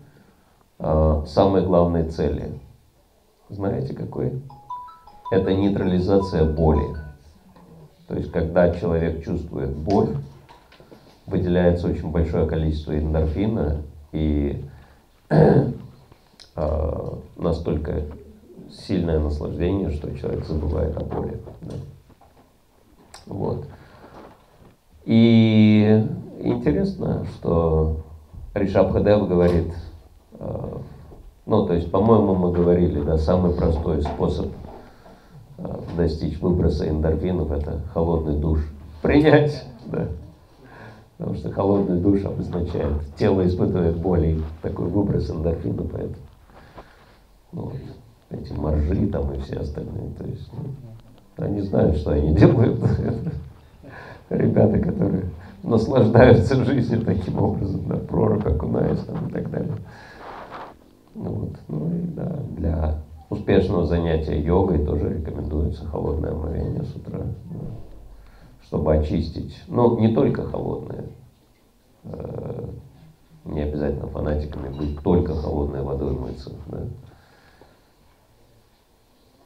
а, 0.79 1.25
самой 1.27 1.65
главной 1.65 2.09
цели. 2.09 2.59
Знаете 3.51 3.95
какой? 3.95 4.41
Это 5.31 5.53
нейтрализация 5.53 6.45
боли. 6.45 7.08
То 8.09 8.17
есть, 8.17 8.33
когда 8.33 8.75
человек 8.75 9.23
чувствует 9.23 9.71
боль, 9.71 10.17
выделяется 11.27 11.89
очень 11.89 12.11
большое 12.11 12.47
количество 12.47 12.99
эндорфина, 12.99 13.83
и 14.13 14.65
а, 15.31 17.19
настолько 17.37 18.03
сильное 18.71 19.19
наслаждение, 19.19 19.91
что 19.91 20.17
человек 20.17 20.45
забывает 20.47 20.97
о 20.97 21.05
боли. 21.05 21.39
да. 21.63 21.75
Вот. 23.27 23.67
И 25.05 26.07
интересно, 26.41 27.27
что 27.37 28.01
Ришабхадев 28.55 29.29
говорит, 29.29 29.73
э, 30.39 30.77
ну, 31.47 31.67
то 31.67 31.75
есть, 31.75 31.91
по-моему, 31.91 32.35
мы 32.35 32.53
говорили, 32.53 33.01
да, 33.03 33.17
самый 33.17 33.55
простой 33.55 34.03
способ 34.03 34.47
э, 34.47 34.58
достичь 35.99 36.41
выброса 36.41 36.89
эндорфинов– 36.89 37.51
это 37.53 37.81
холодный 37.93 38.39
душ. 38.39 38.61
Принять, 39.03 39.65
да. 39.87 40.09
Потому 41.19 41.37
что 41.37 41.51
холодный 41.51 42.01
душ 42.01 42.25
обозначает, 42.25 42.95
тело 43.19 43.47
испытывает 43.47 43.97
боль, 43.97 44.27
и 44.27 44.43
такой 44.63 44.87
выброс 44.87 45.29
эндорфина, 45.29 45.83
поэтому 45.83 46.15
ну, 47.53 47.73
эти 48.31 48.53
моржи 48.53 49.07
там 49.09 49.33
и 49.35 49.41
все 49.41 49.57
остальные, 49.57 50.11
то 50.17 50.25
есть, 50.25 50.49
ну, 50.53 51.45
они 51.45 51.61
знают, 51.63 51.97
что 51.97 52.13
они 52.13 52.35
делают. 52.35 52.81
Ребята, 54.31 54.79
которые 54.79 55.25
наслаждаются 55.63 56.65
жизнью 56.65 57.03
таким 57.05 57.43
образом, 57.43 57.83
да, 57.89 57.97
пророк 57.97 58.47
окунаясь 58.47 59.01
там 59.01 59.29
и 59.29 59.33
так 59.33 59.51
далее. 59.51 59.75
Ну, 61.15 61.31
вот. 61.31 61.53
ну 61.67 61.91
и 61.97 62.03
да, 62.15 62.39
для 62.57 63.03
успешного 63.31 63.85
занятия 63.87 64.41
йогой 64.41 64.85
тоже 64.85 65.19
рекомендуется 65.19 65.87
холодное 65.87 66.33
омовение 66.33 66.83
с 66.83 66.95
утра, 66.97 67.21
да, 67.21 67.61
чтобы 68.67 68.95
очистить. 68.95 69.57
Ну, 69.67 69.99
не 69.99 70.15
только 70.15 70.45
холодное, 70.45 71.05
э, 72.05 72.69
не 73.45 73.61
обязательно 73.61 74.07
фанатиками 74.09 74.69
быть, 74.69 75.01
только 75.03 75.35
холодной 75.35 75.83
водой 75.83 76.13
мыться. 76.13 76.53
Да. 76.67 76.85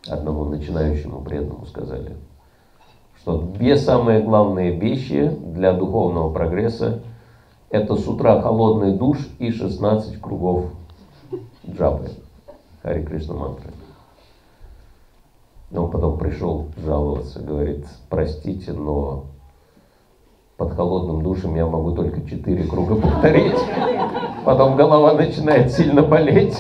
Одному 0.09 0.45
начинающему 0.47 1.23
преданному 1.23 1.67
сказали, 1.67 2.17
что 3.21 3.41
две 3.41 3.77
самые 3.77 4.21
главные 4.21 4.77
вещи 4.77 5.29
для 5.29 5.73
духовного 5.73 6.33
прогресса 6.33 7.03
это 7.71 7.95
с 7.95 8.07
утра 8.07 8.41
холодный 8.43 8.97
душ 8.97 9.19
и 9.39 9.51
16 9.51 10.21
кругов 10.21 10.67
джапы, 11.67 12.11
Хари 12.83 13.05
Кришна 13.05 13.35
мантры. 13.35 13.71
Он 15.73 15.91
потом 15.91 16.19
пришел 16.19 16.67
жаловаться, 16.77 17.41
говорит, 17.41 17.87
простите, 18.11 18.73
но 18.73 19.25
под 20.57 20.75
холодным 20.75 21.23
душем 21.23 21.55
я 21.55 21.67
могу 21.67 21.93
только 21.93 22.21
4 22.29 22.65
круга 22.65 22.97
повторить. 22.97 23.59
Потом 24.45 24.77
голова 24.77 25.15
начинает 25.15 25.73
сильно 25.73 26.03
болеть. 26.03 26.59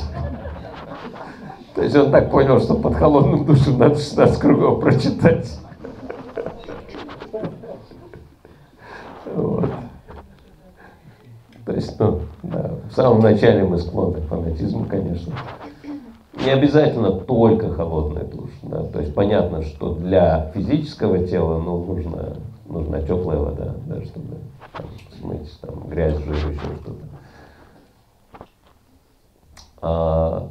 То 1.74 1.82
есть 1.82 1.96
он 1.96 2.10
так 2.10 2.30
понял, 2.30 2.60
что 2.60 2.76
под 2.76 2.94
холодным 2.94 3.44
душем 3.44 3.78
надо 3.78 3.96
16 3.96 4.38
кругов 4.38 4.80
прочитать. 4.80 5.58
Вот. 9.34 9.68
То 11.66 11.72
есть, 11.72 11.98
ну, 11.98 12.20
да, 12.42 12.70
в 12.88 12.92
самом 12.94 13.20
начале 13.20 13.64
мы 13.64 13.78
склонны 13.78 14.20
к 14.20 14.26
фанатизму, 14.26 14.84
конечно. 14.84 15.32
Не 16.44 16.50
обязательно 16.50 17.12
только 17.12 17.72
холодный 17.72 18.24
душ. 18.24 18.50
Да? 18.62 18.84
То 18.84 19.00
есть 19.00 19.14
понятно, 19.14 19.62
что 19.62 19.94
для 19.94 20.50
физического 20.54 21.26
тела 21.26 21.58
ну, 21.58 21.84
нужна, 21.84 22.34
нужна 22.66 23.00
теплая 23.02 23.38
вода, 23.38 23.74
да, 23.86 24.02
чтобы 24.02 24.36
там, 24.76 24.86
смыть 25.18 25.60
там, 25.60 25.88
грязь, 25.88 26.16
жир, 26.18 26.34
еще 26.34 26.50
что-то. 26.50 26.92
А 29.80 30.48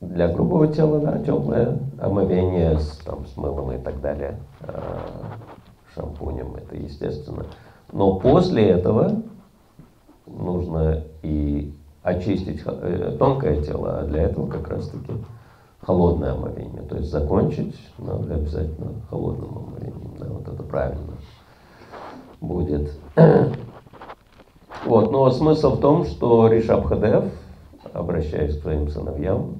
для 0.00 0.28
грубого 0.28 0.68
тела, 0.68 0.98
да, 1.00 1.18
теплое 1.18 1.78
омовение 2.00 2.78
с, 2.78 2.98
там, 2.98 3.26
с 3.26 3.36
мылом 3.36 3.72
и 3.72 3.78
так 3.78 4.00
далее, 4.00 4.38
а, 4.60 5.00
шампунем, 5.94 6.56
это 6.56 6.76
естественно. 6.76 7.46
Но 7.92 8.16
после 8.16 8.68
этого 8.68 9.22
нужно 10.26 11.02
и 11.22 11.72
очистить 12.06 12.62
э, 12.64 13.16
тонкое 13.18 13.62
тело, 13.62 13.98
а 13.98 14.04
для 14.04 14.22
этого 14.22 14.48
как 14.48 14.68
раз-таки 14.68 15.12
холодное 15.80 16.32
омовение. 16.32 16.82
То 16.82 16.96
есть 16.96 17.10
закончить 17.10 17.76
надо 17.98 18.34
обязательно 18.34 18.92
холодным 19.10 19.58
омовением. 19.58 20.14
Да, 20.18 20.26
вот 20.26 20.48
это 20.48 20.62
правильно 20.62 21.14
будет. 22.40 22.92
Вот, 24.84 25.10
но 25.10 25.28
смысл 25.30 25.74
в 25.74 25.80
том, 25.80 26.04
что 26.04 26.46
Ришабхадев, 26.46 27.24
обращаясь 27.92 28.56
к 28.56 28.62
своим 28.62 28.88
сыновьям, 28.88 29.56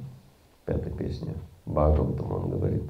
пятой 0.66 0.92
песне 0.92 1.34
Бхагаватам, 1.64 2.32
он 2.32 2.51
говорит, 2.51 2.84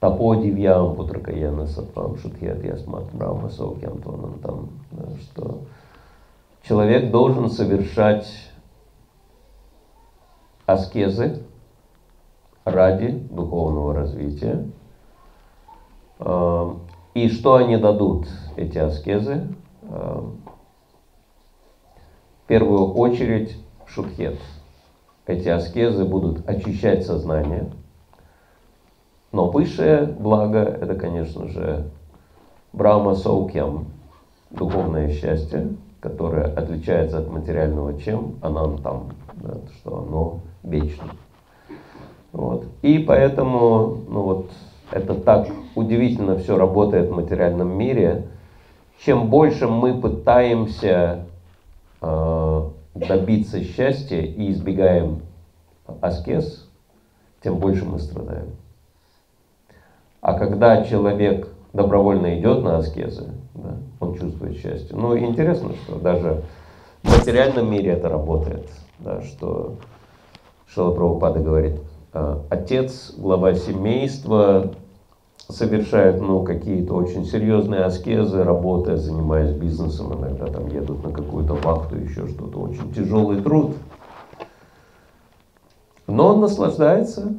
Тапо 0.00 0.34
дивьям 0.34 0.96
путракаяна 0.96 1.66
сатвам 1.66 2.18
шутхет 2.18 2.64
ясмат 2.64 3.04
брахма 3.12 3.50
там, 4.42 4.68
что 5.20 5.60
человек 6.66 7.10
должен 7.10 7.48
совершать 7.48 8.26
аскезы 10.66 11.44
ради 12.64 13.10
духовного 13.30 13.94
развития. 13.94 14.68
А, 16.18 16.76
и 17.14 17.28
что 17.28 17.54
они 17.54 17.76
дадут, 17.76 18.26
эти 18.56 18.78
аскезы? 18.78 19.46
А, 19.82 20.28
в 22.42 22.48
первую 22.48 22.94
очередь 22.94 23.56
шутхет. 23.86 24.38
Эти 25.26 25.48
аскезы 25.48 26.04
будут 26.04 26.48
очищать 26.48 27.04
сознание. 27.04 27.70
Но 29.32 29.50
высшее 29.50 30.06
благо– 30.06 30.58
это, 30.80 30.94
конечно 30.94 31.48
же, 31.48 31.90
Брахма 32.72 33.14
Саукьям, 33.14 33.86
духовное 34.50 35.10
счастье, 35.10 35.76
которое 36.06 36.44
отличается 36.44 37.18
от 37.18 37.28
материального 37.28 38.00
чем? 38.00 38.36
Анантам, 38.40 39.10
да, 39.34 39.54
что 39.76 40.04
оно 40.06 40.40
вечно. 40.62 41.10
Вот. 42.30 42.64
И 42.82 43.00
поэтому, 43.00 44.02
ну 44.08 44.22
вот, 44.22 44.50
это 44.92 45.16
так 45.16 45.48
удивительно 45.74 46.36
все 46.38 46.56
работает 46.56 47.10
в 47.10 47.14
материальном 47.14 47.76
мире. 47.76 48.28
Чем 49.00 49.28
больше 49.30 49.66
мы 49.66 50.00
пытаемся 50.00 51.26
э, 52.00 52.62
добиться 52.94 53.64
счастья 53.64 54.20
и 54.20 54.52
избегаем 54.52 55.22
аскез, 56.00 56.68
тем 57.42 57.56
больше 57.56 57.84
мы 57.84 57.98
страдаем. 57.98 58.52
А 60.20 60.38
когда 60.38 60.84
человек 60.84 61.48
добровольно 61.76 62.38
идет 62.38 62.62
на 62.62 62.78
аскезы, 62.78 63.28
да, 63.54 63.76
он 64.00 64.14
чувствует 64.14 64.56
счастье. 64.56 64.96
Ну, 64.96 65.16
интересно, 65.16 65.70
что 65.84 65.98
даже 65.98 66.42
в 67.02 67.18
материальном 67.18 67.70
мире 67.70 67.92
это 67.92 68.08
работает, 68.08 68.68
да, 68.98 69.22
что 69.22 69.74
Шила 70.66 70.92
Прабхупада 70.92 71.40
говорит, 71.40 71.80
«А, 72.12 72.42
отец, 72.50 73.14
глава 73.16 73.54
семейства, 73.54 74.72
совершает 75.48 76.20
ну, 76.20 76.42
какие-то 76.42 76.94
очень 76.94 77.24
серьезные 77.24 77.82
аскезы, 77.82 78.42
работая, 78.42 78.96
занимаясь 78.96 79.52
бизнесом, 79.52 80.18
иногда 80.18 80.46
там 80.46 80.66
едут 80.68 81.04
на 81.04 81.12
какую-то 81.12 81.54
вахту, 81.54 81.96
еще 81.96 82.26
что-то, 82.26 82.58
очень 82.58 82.92
тяжелый 82.92 83.40
труд. 83.40 83.76
Но 86.06 86.34
он 86.34 86.40
наслаждается. 86.40 87.34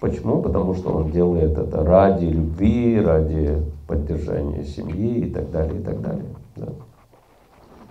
Почему? 0.00 0.42
Потому 0.42 0.74
что 0.74 0.90
он 0.90 1.10
делает 1.10 1.58
это 1.58 1.84
ради 1.84 2.26
любви, 2.26 3.00
ради 3.00 3.62
поддержания 3.86 4.64
семьи 4.64 5.26
и 5.26 5.30
так 5.30 5.50
далее, 5.50 5.80
и 5.80 5.82
так 5.82 6.00
далее. 6.00 6.34
Да. 6.56 6.68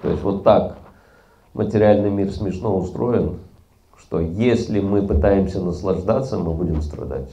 То 0.02 0.10
есть 0.10 0.24
вот 0.24 0.44
так 0.44 0.78
материальный 1.54 2.10
мир 2.10 2.32
смешно 2.32 2.78
устроен, 2.78 3.40
что 3.98 4.20
если 4.20 4.80
мы 4.80 5.06
пытаемся 5.06 5.62
наслаждаться, 5.62 6.38
мы 6.38 6.54
будем 6.54 6.82
страдать. 6.82 7.32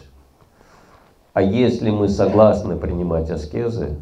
А 1.35 1.43
если 1.43 1.91
мы 1.91 2.09
согласны 2.09 2.77
принимать 2.77 3.31
аскезы, 3.31 3.97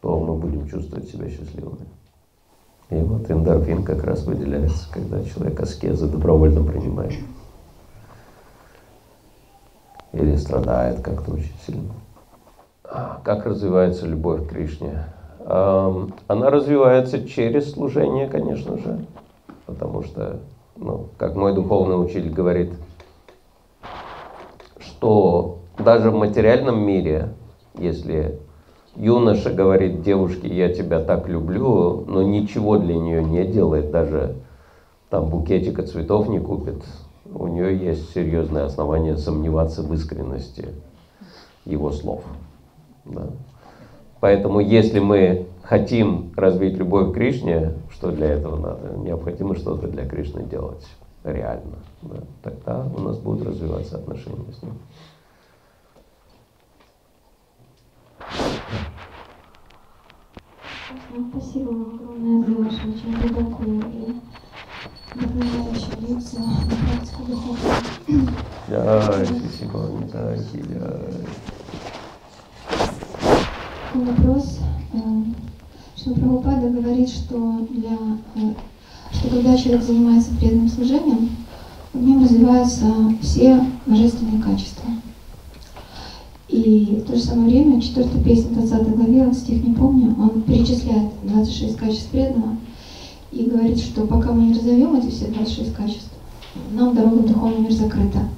то 0.00 0.18
мы 0.18 0.34
будем 0.34 0.68
чувствовать 0.68 1.08
себя 1.08 1.30
счастливыми. 1.30 1.86
И 2.90 2.96
вот 2.96 3.30
эндорфин 3.30 3.84
как 3.84 4.04
раз 4.04 4.24
выделяется, 4.24 4.90
когда 4.92 5.22
человек 5.24 5.60
аскезы 5.60 6.08
добровольно 6.08 6.62
принимает. 6.62 7.14
Или 10.12 10.36
страдает 10.36 11.00
как-то 11.00 11.32
очень 11.32 11.54
сильно. 11.66 11.92
Как 13.24 13.46
развивается 13.46 14.06
любовь 14.06 14.46
к 14.46 14.50
Кришне? 14.50 15.06
Она 15.46 16.50
развивается 16.50 17.26
через 17.26 17.72
служение, 17.72 18.28
конечно 18.28 18.78
же, 18.78 19.06
потому 19.66 20.02
что, 20.02 20.40
ну, 20.76 21.08
как 21.18 21.34
мой 21.34 21.54
духовный 21.54 22.00
учитель 22.00 22.30
говорит, 22.30 22.72
что 24.78 25.58
даже 25.78 26.10
в 26.10 26.14
материальном 26.14 26.80
мире, 26.80 27.30
если 27.76 28.38
юноша 28.94 29.52
говорит 29.52 30.02
девушке, 30.02 30.46
я 30.48 30.72
тебя 30.72 31.00
так 31.00 31.26
люблю, 31.26 32.04
но 32.06 32.22
ничего 32.22 32.76
для 32.78 32.96
нее 32.96 33.24
не 33.24 33.44
делает, 33.44 33.90
даже 33.90 34.36
там 35.08 35.28
букетика 35.28 35.82
цветов 35.82 36.28
не 36.28 36.38
купит, 36.38 36.84
у 37.34 37.46
нее 37.48 37.76
есть 37.76 38.12
серьезное 38.12 38.64
основание 38.64 39.16
сомневаться 39.16 39.82
в 39.82 39.92
искренности 39.94 40.68
его 41.64 41.90
слов. 41.90 42.24
Да. 43.04 43.30
Поэтому 44.20 44.60
если 44.60 45.00
мы 45.00 45.46
хотим 45.62 46.32
развить 46.36 46.76
любовь 46.76 47.10
к 47.10 47.14
Кришне, 47.14 47.72
что 47.90 48.10
для 48.10 48.28
этого 48.28 48.56
надо? 48.56 48.96
Необходимо 48.98 49.56
что-то 49.56 49.88
для 49.88 50.06
Кришны 50.06 50.44
делать 50.44 50.86
реально. 51.24 51.78
Да. 52.02 52.16
Тогда 52.42 52.86
у 52.96 53.00
нас 53.00 53.18
будут 53.18 53.48
развиваться 53.48 53.96
отношения 53.96 54.52
с 54.52 54.62
ним. 54.62 54.74
Спасибо 61.30 61.70
вам 61.70 61.94
огромное 61.94 62.46
за 62.46 62.62
вашу 62.62 62.88
очень 62.88 63.14
глубокую 63.20 63.82
Jai, 68.68 69.26
спасибо, 69.26 69.90
Нитай, 70.00 70.38
Jai. 70.54 71.26
Вопрос. 73.94 74.58
э, 74.94 74.98
Что 75.96 76.14
Прабхупада 76.14 76.68
говорит, 76.70 77.10
что, 77.10 77.66
для, 77.70 77.90
э, 78.36 78.54
что 79.12 79.28
когда 79.28 79.56
человек 79.56 79.82
занимается 79.82 80.34
преданным 80.36 80.68
служением, 80.68 81.36
в 81.92 82.02
нем 82.02 82.22
развиваются 82.22 82.86
все 83.20 83.62
божественные 83.84 84.42
качества. 84.42 84.88
И 86.48 87.02
в 87.04 87.06
то 87.10 87.16
же 87.16 87.22
самое 87.22 87.48
время, 87.50 87.80
4 87.82 88.08
песне 88.24 88.50
20 88.56 88.96
главе, 88.96 89.32
стих 89.34 89.62
не 89.62 89.74
помню, 89.74 90.14
он 90.18 90.42
перечисляет 90.42 91.10
26 91.24 91.76
качеств 91.76 92.08
преданного 92.10 92.56
и 93.32 93.44
говорит, 93.44 93.78
что 93.78 94.06
пока 94.06 94.32
мы 94.32 94.44
не 94.44 94.54
разовьем 94.54 94.94
эти 94.94 95.10
все 95.10 95.26
26 95.26 95.74
качеств, 95.74 96.10
нам 96.72 96.94
дорога 96.94 97.16
в 97.16 97.26
духовный 97.26 97.60
мир 97.60 97.72
закрыта. 97.72 98.28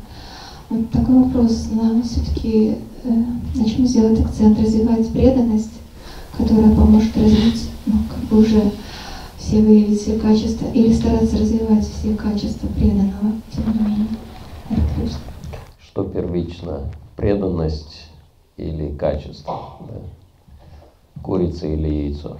Вот 0.70 0.90
такой 0.90 1.24
вопрос. 1.24 1.68
Нам 1.72 2.02
все-таки 2.02 2.76
э, 3.04 3.08
начнем 3.54 3.86
сделать 3.86 4.20
акцент, 4.20 4.58
развивать 4.60 5.08
преданность, 5.10 5.72
которая 6.38 6.74
поможет 6.74 7.16
развить, 7.16 7.68
ну, 7.86 7.94
как 8.08 8.24
бы 8.28 8.38
уже 8.40 8.70
все 9.36 9.60
выявить 9.60 10.00
все 10.00 10.18
качества, 10.18 10.66
или 10.72 10.92
стараться 10.92 11.38
развивать 11.38 11.86
все 11.86 12.14
качества 12.14 12.66
преданного, 12.68 13.32
тем 13.52 13.72
не 13.72 13.80
менее. 13.80 14.06
Что 15.80 16.04
первично? 16.04 16.90
Преданность 17.16 18.08
или 18.56 18.90
качество? 18.96 19.78
Да? 19.80 21.22
Курица 21.22 21.66
или 21.66 21.88
яйцо? 21.88 22.38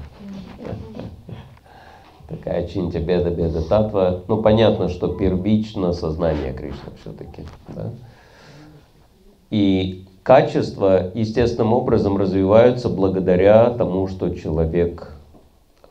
Такая 2.28 2.66
чинтя 2.66 3.00
беда 3.00 3.30
беда 3.30 3.60
татва. 3.62 4.22
Ну, 4.28 4.40
понятно, 4.42 4.88
что 4.88 5.08
первично 5.08 5.92
сознание 5.92 6.52
Кришны 6.52 6.90
все-таки. 7.00 7.44
Да? 7.68 7.90
И 9.50 10.06
качества 10.22 11.10
естественным 11.14 11.74
образом 11.74 12.16
развиваются 12.16 12.88
благодаря 12.88 13.70
тому, 13.70 14.08
что 14.08 14.30
человек 14.30 15.12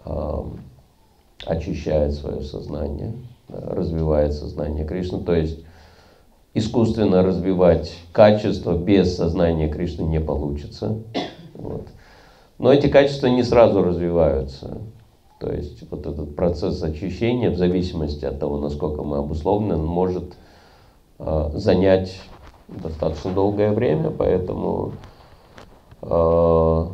э, 0.06 0.44
очищает 1.46 2.14
свое 2.14 2.42
сознание, 2.42 3.14
развивает 3.48 4.34
сознание 4.34 4.86
Кришны. 4.86 5.20
То 5.20 5.36
есть 5.36 5.60
искусственно 6.56 7.22
развивать 7.22 7.96
качество 8.12 8.76
без 8.76 9.16
сознания 9.16 9.70
Кришны 9.70 10.04
не 10.04 10.20
получится. 10.20 10.98
Вот. 11.54 11.88
Но 12.58 12.74
эти 12.74 12.88
качества 12.88 13.28
не 13.28 13.44
сразу 13.44 13.84
развиваются. 13.84 14.80
То 15.44 15.52
есть 15.52 15.84
вот 15.92 16.08
этот 16.08 16.38
процесс 16.38 16.82
очищения, 16.82 17.52
в 17.52 17.58
зависимости 17.58 18.24
от 18.24 18.40
того, 18.40 18.60
насколько 18.60 19.04
мы 19.04 19.18
обусловлены, 19.18 19.76
может 19.76 20.38
э, 21.20 21.50
занять 21.56 22.18
достаточно 22.70 23.34
долгое 23.34 23.74
время, 23.74 24.10
поэтому 24.10 24.94
э, 26.02 26.88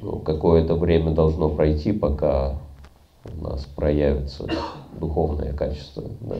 ну, 0.00 0.18
какое-то 0.24 0.76
время 0.76 1.10
должно 1.10 1.48
пройти, 1.48 1.90
пока 1.90 2.54
у 3.24 3.42
нас 3.42 3.64
проявится 3.64 4.48
духовное 4.92 5.52
качество. 5.54 6.04
Да. 6.20 6.36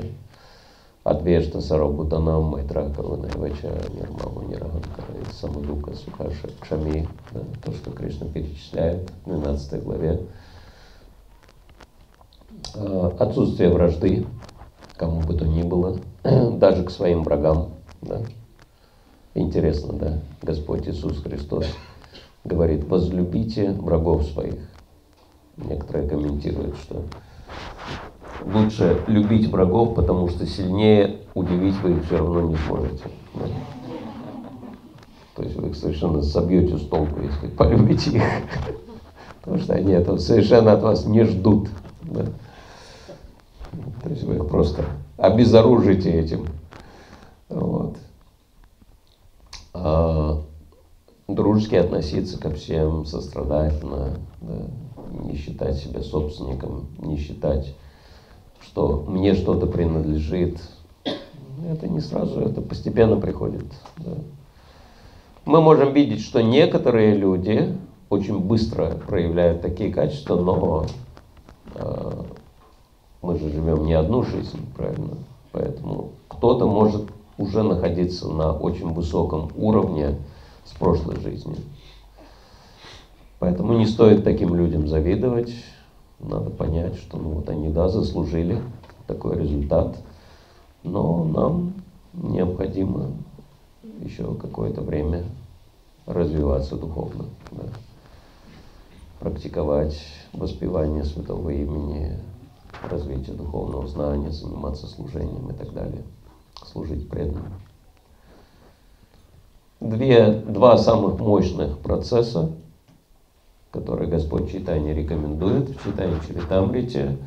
Адвешта 1.06 1.60
Сарабутанам 1.60 2.46
Майтракавана 2.46 3.28
Вача 3.36 3.70
Нирмаму 3.94 4.42
Нираганкара 4.48 5.14
и 5.22 5.32
Самадука 5.40 5.94
Сухаша 5.94 6.48
Кшами, 6.60 7.08
да, 7.30 7.42
то, 7.62 7.70
что 7.70 7.92
Кришна 7.92 8.26
перечисляет 8.26 9.08
в 9.24 9.30
12 9.30 9.84
главе. 9.84 10.20
А, 12.74 13.14
отсутствие 13.20 13.70
вражды, 13.70 14.26
кому 14.96 15.20
бы 15.20 15.34
то 15.34 15.46
ни 15.46 15.62
было, 15.62 15.96
даже 16.24 16.82
к 16.82 16.90
своим 16.90 17.22
врагам. 17.22 17.68
Да. 18.02 18.22
Интересно, 19.34 19.92
да, 19.92 20.18
Господь 20.42 20.88
Иисус 20.88 21.22
Христос 21.22 21.66
говорит, 22.42 22.82
возлюбите 22.88 23.70
врагов 23.70 24.24
своих. 24.24 24.58
Некоторые 25.56 26.08
комментируют, 26.08 26.76
что 26.78 27.04
лучше 28.46 29.02
любить 29.06 29.48
врагов, 29.48 29.94
потому 29.94 30.28
что 30.28 30.46
сильнее 30.46 31.18
удивить 31.34 31.76
вы 31.82 31.92
их 31.92 32.04
все 32.04 32.18
равно 32.18 32.42
не 32.42 32.56
сможете. 32.56 33.04
Да? 33.34 33.46
То 35.34 35.42
есть 35.42 35.56
вы 35.56 35.68
их 35.68 35.76
совершенно 35.76 36.22
собьете 36.22 36.78
с 36.78 36.86
толку, 36.86 37.20
если 37.20 37.48
полюбите 37.48 38.10
их. 38.12 38.22
Потому 39.42 39.62
что 39.62 39.74
они 39.74 39.92
этого 39.92 40.16
совершенно 40.18 40.72
от 40.72 40.82
вас 40.82 41.06
не 41.06 41.24
ждут. 41.24 41.68
Да? 42.02 42.24
То 44.02 44.10
есть 44.10 44.24
вы 44.24 44.36
их 44.36 44.48
просто 44.48 44.84
обезоружите 45.18 46.10
этим. 46.10 46.46
Вот. 47.48 47.96
А, 49.74 50.42
дружески 51.28 51.74
относиться 51.74 52.40
ко 52.40 52.50
всем 52.50 53.04
сострадательно, 53.04 54.18
да? 54.40 54.54
не 55.24 55.36
считать 55.36 55.76
себя 55.76 56.02
собственником, 56.02 56.86
не 56.98 57.16
считать 57.18 57.74
что 58.76 59.02
мне 59.08 59.34
что-то 59.34 59.66
принадлежит. 59.66 60.60
Это 61.66 61.88
не 61.88 62.00
сразу, 62.00 62.40
это 62.40 62.60
постепенно 62.60 63.16
приходит. 63.16 63.64
Да. 63.96 64.10
Мы 65.46 65.62
можем 65.62 65.94
видеть, 65.94 66.20
что 66.20 66.42
некоторые 66.42 67.16
люди 67.16 67.74
очень 68.10 68.38
быстро 68.38 68.90
проявляют 69.06 69.62
такие 69.62 69.90
качества, 69.90 70.36
но 70.36 70.84
э, 71.74 72.22
мы 73.22 73.38
же 73.38 73.48
живем 73.48 73.86
не 73.86 73.94
одну 73.94 74.24
жизнь, 74.24 74.60
правильно? 74.76 75.14
Поэтому 75.52 76.10
кто-то 76.28 76.66
может 76.66 77.06
уже 77.38 77.62
находиться 77.62 78.28
на 78.28 78.52
очень 78.52 78.92
высоком 78.92 79.50
уровне 79.56 80.16
с 80.66 80.72
прошлой 80.72 81.18
жизни. 81.22 81.56
Поэтому 83.38 83.72
не 83.72 83.86
стоит 83.86 84.22
таким 84.22 84.54
людям 84.54 84.86
завидовать. 84.86 85.54
Надо 86.18 86.50
понять, 86.50 86.96
что 86.96 87.18
ну 87.18 87.30
вот 87.30 87.48
они, 87.48 87.68
да, 87.68 87.88
заслужили 87.88 88.62
такой 89.06 89.36
результат, 89.36 89.96
но 90.82 91.24
нам 91.24 91.74
необходимо 92.14 93.10
еще 94.00 94.34
какое-то 94.34 94.80
время 94.80 95.24
развиваться 96.06 96.76
духовно, 96.76 97.26
да. 97.50 97.64
практиковать 99.20 99.98
воспевание 100.32 101.04
святого 101.04 101.50
имени, 101.50 102.18
развитие 102.88 103.36
духовного 103.36 103.86
знания, 103.86 104.30
заниматься 104.30 104.86
служением 104.86 105.50
и 105.50 105.54
так 105.54 105.72
далее, 105.74 106.02
служить 106.64 107.08
преданным. 107.10 107.52
Две, 109.80 110.32
два 110.32 110.78
самых 110.78 111.20
мощных 111.20 111.78
процесса– 111.78 112.52
который 113.76 114.06
Господь 114.06 114.50
Читание 114.50 114.94
рекомендует 114.94 115.68
в 115.68 115.84
читании 115.84 116.18
Чаритамрите, 116.26 117.18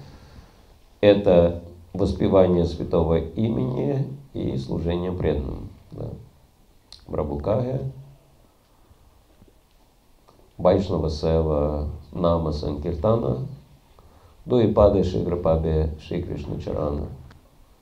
это 0.99 1.61
воспевание 1.93 2.65
святого 2.65 3.19
имени 3.19 4.07
и 4.33 4.57
служение 4.57 5.11
преданным. 5.11 5.69
Да. 5.91 6.07
Брабукая, 7.07 7.81
Вайшнава 10.57 11.09
Сева, 11.09 11.89
Нама 12.11 12.51
Санкиртана, 12.51 13.47
Дуипады 14.45 15.03
Шиграпабе 15.03 15.91
Шри 16.01 16.25
Чарана. 16.63 17.07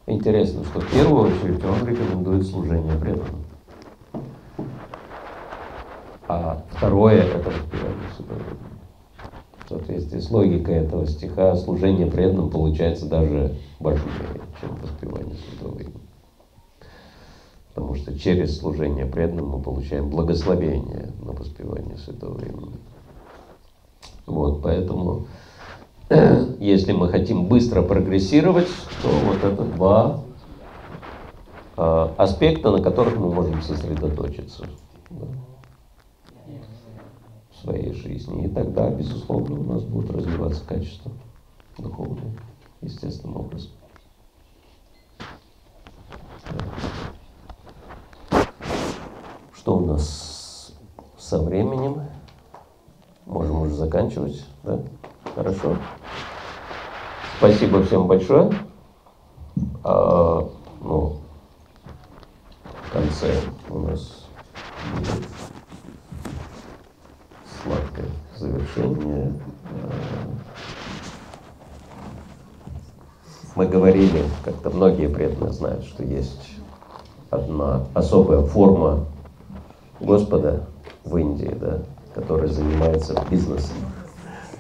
Интересно, 0.08 0.64
что 0.66 0.82
в 0.82 0.92
первую 0.92 1.30
очередь 1.30 1.64
он 1.64 1.88
рекомендует 1.88 2.46
служение 2.46 2.98
преданным. 2.98 3.47
А 6.28 6.62
второе– 6.72 7.24
это 7.24 7.52
В 9.66 9.70
соответствии 9.70 10.20
с 10.20 10.30
логикой 10.30 10.76
этого 10.76 11.08
стиха, 11.08 11.56
служение 11.56 12.08
преданным 12.08 12.50
получается 12.50 13.06
даже 13.06 13.56
важнее, 13.80 14.42
чем 14.60 14.76
воспевание 14.76 15.36
святого 15.36 15.80
имени. 15.80 15.94
Потому 17.74 17.96
что 17.96 18.18
через 18.20 18.58
служение 18.58 19.06
преданным 19.06 19.50
мы 19.50 19.62
получаем 19.62 20.10
благословение 20.10 21.12
на 21.22 21.32
воспевание 21.32 21.98
святого 21.98 22.40
имени. 22.40 22.76
Вот, 24.26 24.62
поэтому, 24.62 25.28
если 26.60 26.92
мы 26.92 27.08
хотим 27.08 27.46
быстро 27.46 27.84
прогрессировать, 27.84 28.68
то 29.02 29.10
вот 29.26 29.44
это 29.46 29.64
два 29.64 30.24
э, 31.78 32.08
аспекта, 32.18 32.72
на 32.72 32.82
которых 32.82 33.16
мы 33.16 33.34
можем 33.34 33.62
сосредоточиться. 33.62 34.66
Своей 37.62 37.94
жизни. 37.94 38.46
И 38.46 38.50
тогда, 38.50 38.90
безусловно, 38.90 39.60
у 39.60 39.64
нас 39.64 39.84
будут 39.84 40.12
развиваться 40.12 40.64
качества 40.66 41.12
духовные, 41.78 42.38
естественным 42.82 43.38
образом. 43.38 43.72
Что 49.54 49.78
у 49.78 49.86
нас 49.86 50.74
со 51.18 51.42
временем? 51.42 52.04
Можем 53.26 53.62
уже 53.64 53.74
заканчивать, 53.76 54.46
да? 54.64 54.80
Хорошо. 55.36 55.76
Спасибо 57.38 57.84
всем 57.84 58.08
большое. 58.08 58.52
А, 59.84 60.50
ну, 60.82 61.18
в 62.84 62.92
конце 62.94 63.36
у 63.70 63.80
нас 63.80 64.26
будет 64.96 65.37
сладкое 67.68 68.06
завершение. 68.38 69.34
Мы 73.56 73.66
говорили, 73.66 74.24
как-то 74.46 74.70
многие 74.70 75.08
преданные 75.08 75.52
знают, 75.52 75.84
что 75.86 76.04
есть 76.04 76.52
одна 77.32 77.86
особая 77.94 78.44
форма 78.44 79.06
Господа 80.00 80.68
в 81.04 81.18
Индии, 81.18 81.56
да, 81.60 81.80
который 82.14 82.50
занимается 82.50 83.16
бизнесом 83.30 83.78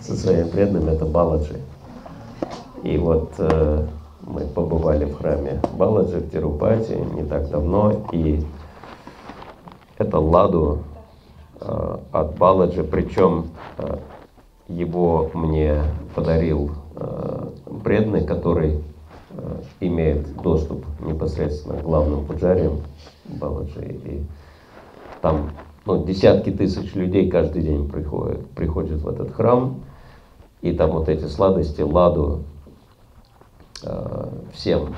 со 0.02 0.16
своими 0.16 0.50
преданными, 0.50 0.92
это 0.92 1.06
Баладжи. 1.06 1.60
И 2.84 2.98
вот 2.98 3.34
э, 3.38 3.86
мы 4.22 4.42
побывали 4.48 5.06
в 5.06 5.18
храме 5.18 5.62
Баладжи 5.74 6.20
в 6.20 6.32
Тирупати 6.32 6.94
не 6.94 7.24
так 7.24 7.50
давно, 7.50 8.08
и 8.12 8.44
это 9.98 10.20
ладу 10.20 10.80
от 11.60 12.38
Баладжи, 12.38 12.84
причем 12.84 13.48
э, 13.78 13.98
его 14.68 15.32
мне 15.34 15.82
подарил 16.16 16.72
э, 16.96 17.50
преданный, 17.84 18.26
который 18.26 18.84
имеет 19.80 20.36
доступ 20.42 20.84
непосредственно 21.00 21.78
к 21.78 21.84
главным 21.84 22.26
пуджариям 22.26 22.82
Баладжи. 23.26 24.00
И 24.06 24.24
там 25.22 25.52
ну, 25.86 26.04
десятки 26.04 26.52
тысяч 26.52 26.96
людей 26.96 27.30
каждый 27.30 27.62
день 27.62 27.88
приходят, 27.90 28.46
приходят 28.52 29.02
в 29.02 29.08
этот 29.08 29.34
храм, 29.34 29.82
и 30.62 30.74
там 30.74 30.92
вот 30.92 31.08
эти 31.08 31.26
сладости, 31.26 31.82
ладу 31.82 32.44
э, 33.84 34.30
всем, 34.54 34.96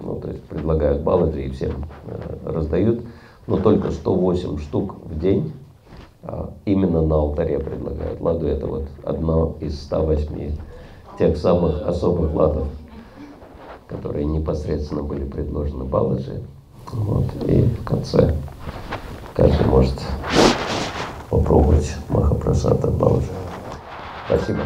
ну, 0.00 0.16
то 0.16 0.28
есть 0.28 0.42
предлагают 0.44 1.02
Баладжи 1.02 1.44
и 1.44 1.50
всем 1.50 1.84
э, 2.06 2.38
раздают, 2.46 3.04
но 3.46 3.58
только 3.58 3.90
108 3.90 4.58
штук 4.58 4.96
в 5.04 5.18
день 5.18 5.52
именно 6.64 7.02
на 7.02 7.16
алтаре 7.16 7.58
предлагают. 7.58 8.20
Ладу 8.20 8.46
это 8.46 8.66
вот 8.66 8.84
одно 9.04 9.56
из 9.60 9.82
108 9.84 10.56
тех 11.18 11.36
самых 11.36 11.86
особых 11.86 12.34
ладов, 12.34 12.66
которые 13.86 14.24
непосредственно 14.24 15.02
были 15.02 15.24
предложены 15.24 15.84
Баладжи. 15.84 16.42
Вот, 16.92 17.24
и 17.46 17.62
в 17.62 17.84
конце 17.84 18.34
каждый 19.34 19.66
может 19.66 19.94
попробовать 21.30 21.94
Махапрасада 22.08 22.90
Баладжи. 22.90 23.28
Спасибо. 24.26 24.60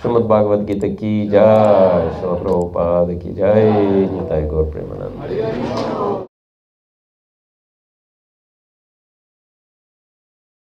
Шримад 0.00 0.24
Бхагавад 0.24 0.64
Гита 0.64 0.88
ки 0.88 1.28
джай, 1.28 2.10
Шила 2.20 2.36
Прабхупада 2.36 3.14
Нитай 3.14 4.48
Гор 4.48 4.66
Примананда. 4.66 6.26